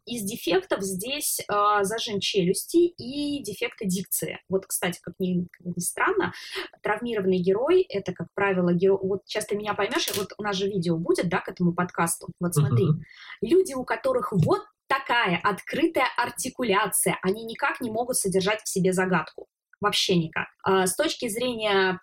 из 0.05 0.23
дефектов 0.23 0.81
здесь 0.81 1.39
э, 1.39 1.43
зажим 1.83 2.19
челюсти 2.19 2.77
и 2.77 3.41
дефекты 3.41 3.85
дикции. 3.85 4.39
Вот, 4.49 4.65
кстати, 4.65 4.99
как 5.01 5.13
ни, 5.19 5.47
как 5.51 5.77
ни 5.77 5.79
странно, 5.79 6.33
травмированный 6.81 7.37
герой— 7.37 7.81
это, 7.89 8.13
как 8.13 8.27
правило, 8.33 8.73
герой... 8.73 8.99
Вот 9.01 9.21
сейчас 9.25 9.45
ты 9.45 9.55
меня 9.55 9.73
поймешь, 9.73 10.11
вот 10.17 10.33
у 10.37 10.43
нас 10.43 10.57
же 10.57 10.67
видео 10.67 10.97
будет, 10.97 11.29
да, 11.29 11.39
к 11.39 11.47
этому 11.47 11.73
подкасту. 11.73 12.27
Вот 12.39 12.53
смотри, 12.53 12.85
uh-huh. 12.85 12.99
люди, 13.41 13.73
у 13.73 13.85
которых 13.95 14.31
вот 14.31 14.61
такая 14.87 15.39
открытая 15.43 16.07
артикуляция, 16.17 17.17
они 17.21 17.45
никак 17.45 17.81
не 17.81 17.91
могут 17.91 18.17
содержать 18.17 18.61
в 18.61 18.69
себе 18.69 18.93
загадку. 18.93 19.47
Вообще 19.81 20.15
никак. 20.15 20.47
А 20.63 20.87
с 20.87 20.95
точки 20.95 21.27
зрения 21.27 21.99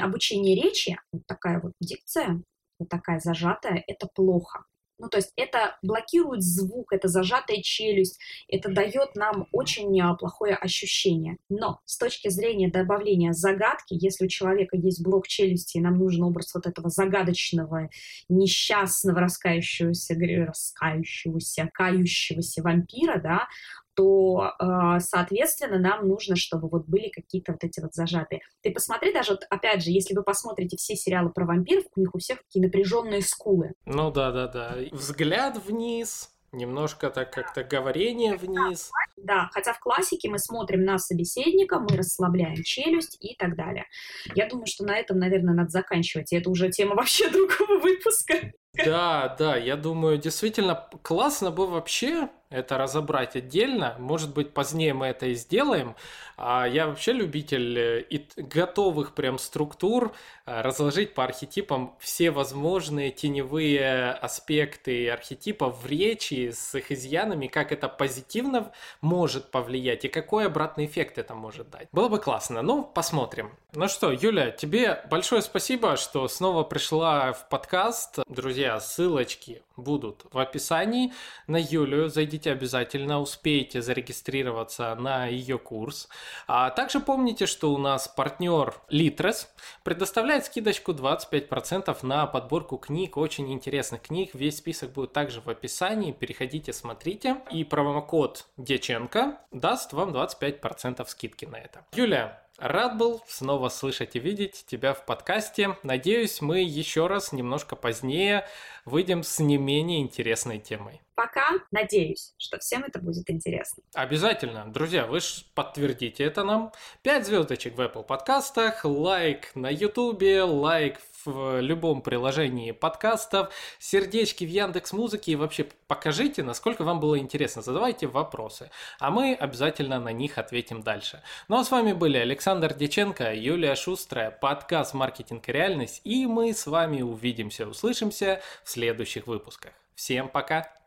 обучения 0.00 0.54
речи, 0.54 0.98
вот 1.12 1.22
такая 1.26 1.60
вот 1.60 1.72
дикция, 1.80 2.42
вот 2.78 2.88
такая 2.88 3.20
зажатая, 3.20 3.82
это 3.86 4.08
плохо. 4.14 4.64
Ну, 5.00 5.08
то 5.08 5.16
есть 5.16 5.32
это 5.36 5.78
блокирует 5.82 6.42
звук, 6.42 6.92
это 6.92 7.08
зажатая 7.08 7.62
челюсть, 7.62 8.18
это 8.48 8.70
дает 8.70 9.16
нам 9.16 9.46
очень 9.50 9.98
а, 10.00 10.14
плохое 10.14 10.54
ощущение. 10.54 11.38
Но 11.48 11.80
с 11.86 11.96
точки 11.96 12.28
зрения 12.28 12.70
добавления 12.70 13.32
загадки, 13.32 13.96
если 13.98 14.26
у 14.26 14.28
человека 14.28 14.76
есть 14.76 15.02
блок 15.02 15.26
челюсти, 15.26 15.78
и 15.78 15.80
нам 15.80 15.98
нужен 15.98 16.24
образ 16.24 16.54
вот 16.54 16.66
этого 16.66 16.90
загадочного, 16.90 17.88
несчастного, 18.28 19.20
раскающегося, 19.20 20.14
раскающегося, 20.46 21.70
кающегося 21.72 22.62
вампира, 22.62 23.18
да, 23.20 23.48
то, 23.94 24.52
а, 24.58 25.00
соответственно, 25.00 25.78
нам 25.78 26.08
нужно, 26.08 26.36
чтобы 26.36 26.68
вот 26.68 26.86
были 26.86 27.08
какие-то 27.08 27.52
вот 27.52 27.64
эти 27.64 27.80
вот 27.80 27.94
зажатые. 27.94 28.40
Ты 28.62 28.72
посмотри 28.72 29.12
даже, 29.12 29.32
вот, 29.32 29.44
опять 29.50 29.82
же, 29.82 29.90
если 29.90 30.14
вы 30.14 30.22
посмотрите 30.22 30.76
все 30.76 30.94
сериалы 30.96 31.30
про 31.30 31.46
вампиров, 31.46 31.84
у 31.96 32.00
них 32.00 32.14
у 32.14 32.18
всех 32.18 32.42
такие 32.42 32.64
напряженные 32.64 33.22
скулы. 33.22 33.72
Ну 33.84 34.10
да, 34.10 34.30
да, 34.32 34.48
да. 34.48 34.76
Взгляд 34.92 35.62
вниз, 35.64 36.30
немножко 36.52 37.10
так 37.10 37.32
как-то 37.32 37.62
говорение 37.62 38.36
вниз. 38.36 38.90
Да, 39.16 39.48
хотя 39.52 39.72
в 39.72 39.80
классике 39.80 40.28
мы 40.28 40.38
смотрим 40.38 40.84
на 40.84 40.98
собеседника, 40.98 41.78
мы 41.78 41.96
расслабляем 41.96 42.62
челюсть 42.62 43.16
и 43.20 43.36
так 43.36 43.56
далее. 43.56 43.86
Я 44.34 44.48
думаю, 44.48 44.66
что 44.66 44.84
на 44.84 44.96
этом, 44.96 45.18
наверное, 45.18 45.54
надо 45.54 45.70
заканчивать. 45.70 46.32
И 46.32 46.36
это 46.36 46.50
уже 46.50 46.70
тема 46.70 46.94
вообще 46.96 47.28
другого 47.28 47.80
выпуска. 47.80 48.52
Да, 48.74 49.34
да, 49.38 49.56
я 49.56 49.76
думаю, 49.76 50.18
действительно 50.18 50.88
классно 51.02 51.50
бы 51.50 51.66
вообще 51.66 52.28
это 52.50 52.78
разобрать 52.78 53.36
отдельно. 53.36 53.94
Может 53.98 54.34
быть, 54.34 54.52
позднее 54.52 54.92
мы 54.92 55.06
это 55.06 55.26
и 55.26 55.34
сделаем. 55.34 55.94
А 56.36 56.66
я 56.66 56.88
вообще 56.88 57.12
любитель 57.12 57.78
э, 57.78 58.00
и 58.00 58.26
готовых 58.36 59.14
прям 59.14 59.38
структур 59.38 60.12
э, 60.46 60.60
разложить 60.60 61.14
по 61.14 61.22
архетипам 61.22 61.94
все 62.00 62.30
возможные 62.32 63.10
теневые 63.10 64.10
аспекты 64.12 65.10
архетипов 65.10 65.80
в 65.82 65.86
речи 65.86 66.50
с 66.50 66.74
их 66.74 66.90
изъянами, 66.90 67.46
как 67.46 67.70
это 67.72 67.88
позитивно 67.88 68.72
может 69.00 69.50
повлиять 69.52 70.04
и 70.06 70.08
какой 70.08 70.46
обратный 70.46 70.86
эффект 70.86 71.18
это 71.18 71.34
может 71.34 71.70
дать. 71.70 71.88
Было 71.92 72.08
бы 72.08 72.18
классно. 72.18 72.62
Ну, 72.62 72.82
посмотрим. 72.82 73.52
Ну 73.74 73.86
что, 73.86 74.10
Юля, 74.10 74.50
тебе 74.50 75.04
большое 75.08 75.42
спасибо, 75.42 75.96
что 75.96 76.26
снова 76.26 76.64
пришла 76.64 77.32
в 77.32 77.48
подкаст. 77.48 78.18
Друзья, 78.28 78.59
ссылочки 78.80 79.62
будут 79.76 80.26
в 80.32 80.38
описании 80.38 81.12
на 81.46 81.56
Юлю. 81.56 82.08
Зайдите 82.08 82.52
обязательно, 82.52 83.20
успейте 83.20 83.82
зарегистрироваться 83.82 84.94
на 84.94 85.26
ее 85.26 85.58
курс. 85.58 86.08
А 86.46 86.70
также 86.70 87.00
помните, 87.00 87.46
что 87.46 87.72
у 87.72 87.78
нас 87.78 88.08
партнер 88.08 88.74
Litres 88.90 89.46
предоставляет 89.82 90.46
скидочку 90.46 90.92
25% 90.92 91.96
на 92.02 92.26
подборку 92.26 92.76
книг, 92.76 93.16
очень 93.16 93.52
интересных 93.52 94.02
книг. 94.02 94.30
Весь 94.34 94.58
список 94.58 94.92
будет 94.92 95.12
также 95.12 95.40
в 95.40 95.48
описании. 95.48 96.12
Переходите, 96.12 96.72
смотрите. 96.72 97.38
И 97.50 97.64
промокод 97.64 98.46
Деченко 98.56 99.38
даст 99.50 99.92
вам 99.92 100.10
25% 100.10 101.06
скидки 101.06 101.46
на 101.46 101.56
это. 101.56 101.84
Юля, 101.92 102.42
Рад 102.60 102.98
был 102.98 103.22
снова 103.26 103.70
слышать 103.70 104.16
и 104.16 104.18
видеть 104.18 104.66
тебя 104.66 104.92
в 104.92 105.06
подкасте. 105.06 105.78
Надеюсь, 105.82 106.42
мы 106.42 106.60
еще 106.60 107.06
раз 107.06 107.32
немножко 107.32 107.74
позднее 107.74 108.46
выйдем 108.84 109.22
с 109.22 109.38
не 109.38 109.56
менее 109.56 110.02
интересной 110.02 110.58
темой. 110.58 111.00
Пока 111.20 111.50
надеюсь, 111.70 112.32
что 112.38 112.58
всем 112.60 112.82
это 112.82 112.98
будет 112.98 113.28
интересно. 113.28 113.82
Обязательно. 113.92 114.72
Друзья, 114.72 115.04
вы 115.04 115.20
же 115.20 115.44
подтвердите 115.54 116.24
это 116.24 116.44
нам. 116.44 116.72
5 117.02 117.26
звездочек 117.26 117.76
в 117.76 117.80
Apple 117.82 118.04
подкастах, 118.04 118.86
лайк 118.86 119.54
на 119.54 119.68
YouTube, 119.68 120.22
лайк 120.48 120.98
в 121.26 121.60
любом 121.60 122.00
приложении 122.00 122.70
подкастов, 122.70 123.52
сердечки 123.78 124.44
в 124.44 124.48
Яндекс 124.48 124.94
Музыке 124.94 125.32
и 125.32 125.36
вообще 125.36 125.66
покажите, 125.88 126.42
насколько 126.42 126.84
вам 126.84 127.00
было 127.00 127.18
интересно. 127.18 127.60
Задавайте 127.60 128.06
вопросы, 128.06 128.70
а 128.98 129.10
мы 129.10 129.34
обязательно 129.34 130.00
на 130.00 130.12
них 130.12 130.38
ответим 130.38 130.80
дальше. 130.80 131.22
Ну 131.48 131.58
а 131.58 131.64
с 131.64 131.70
вами 131.70 131.92
были 131.92 132.16
Александр 132.16 132.72
Деченко, 132.72 133.34
Юлия 133.34 133.74
Шустрая, 133.74 134.30
подкаст 134.30 134.94
«Маркетинг 134.94 135.46
и 135.50 135.52
реальность», 135.52 136.00
и 136.04 136.24
мы 136.24 136.54
с 136.54 136.66
вами 136.66 137.02
увидимся, 137.02 137.66
услышимся 137.66 138.40
в 138.64 138.70
следующих 138.70 139.26
выпусках. 139.26 139.72
Всем 139.94 140.30
пока! 140.30 140.79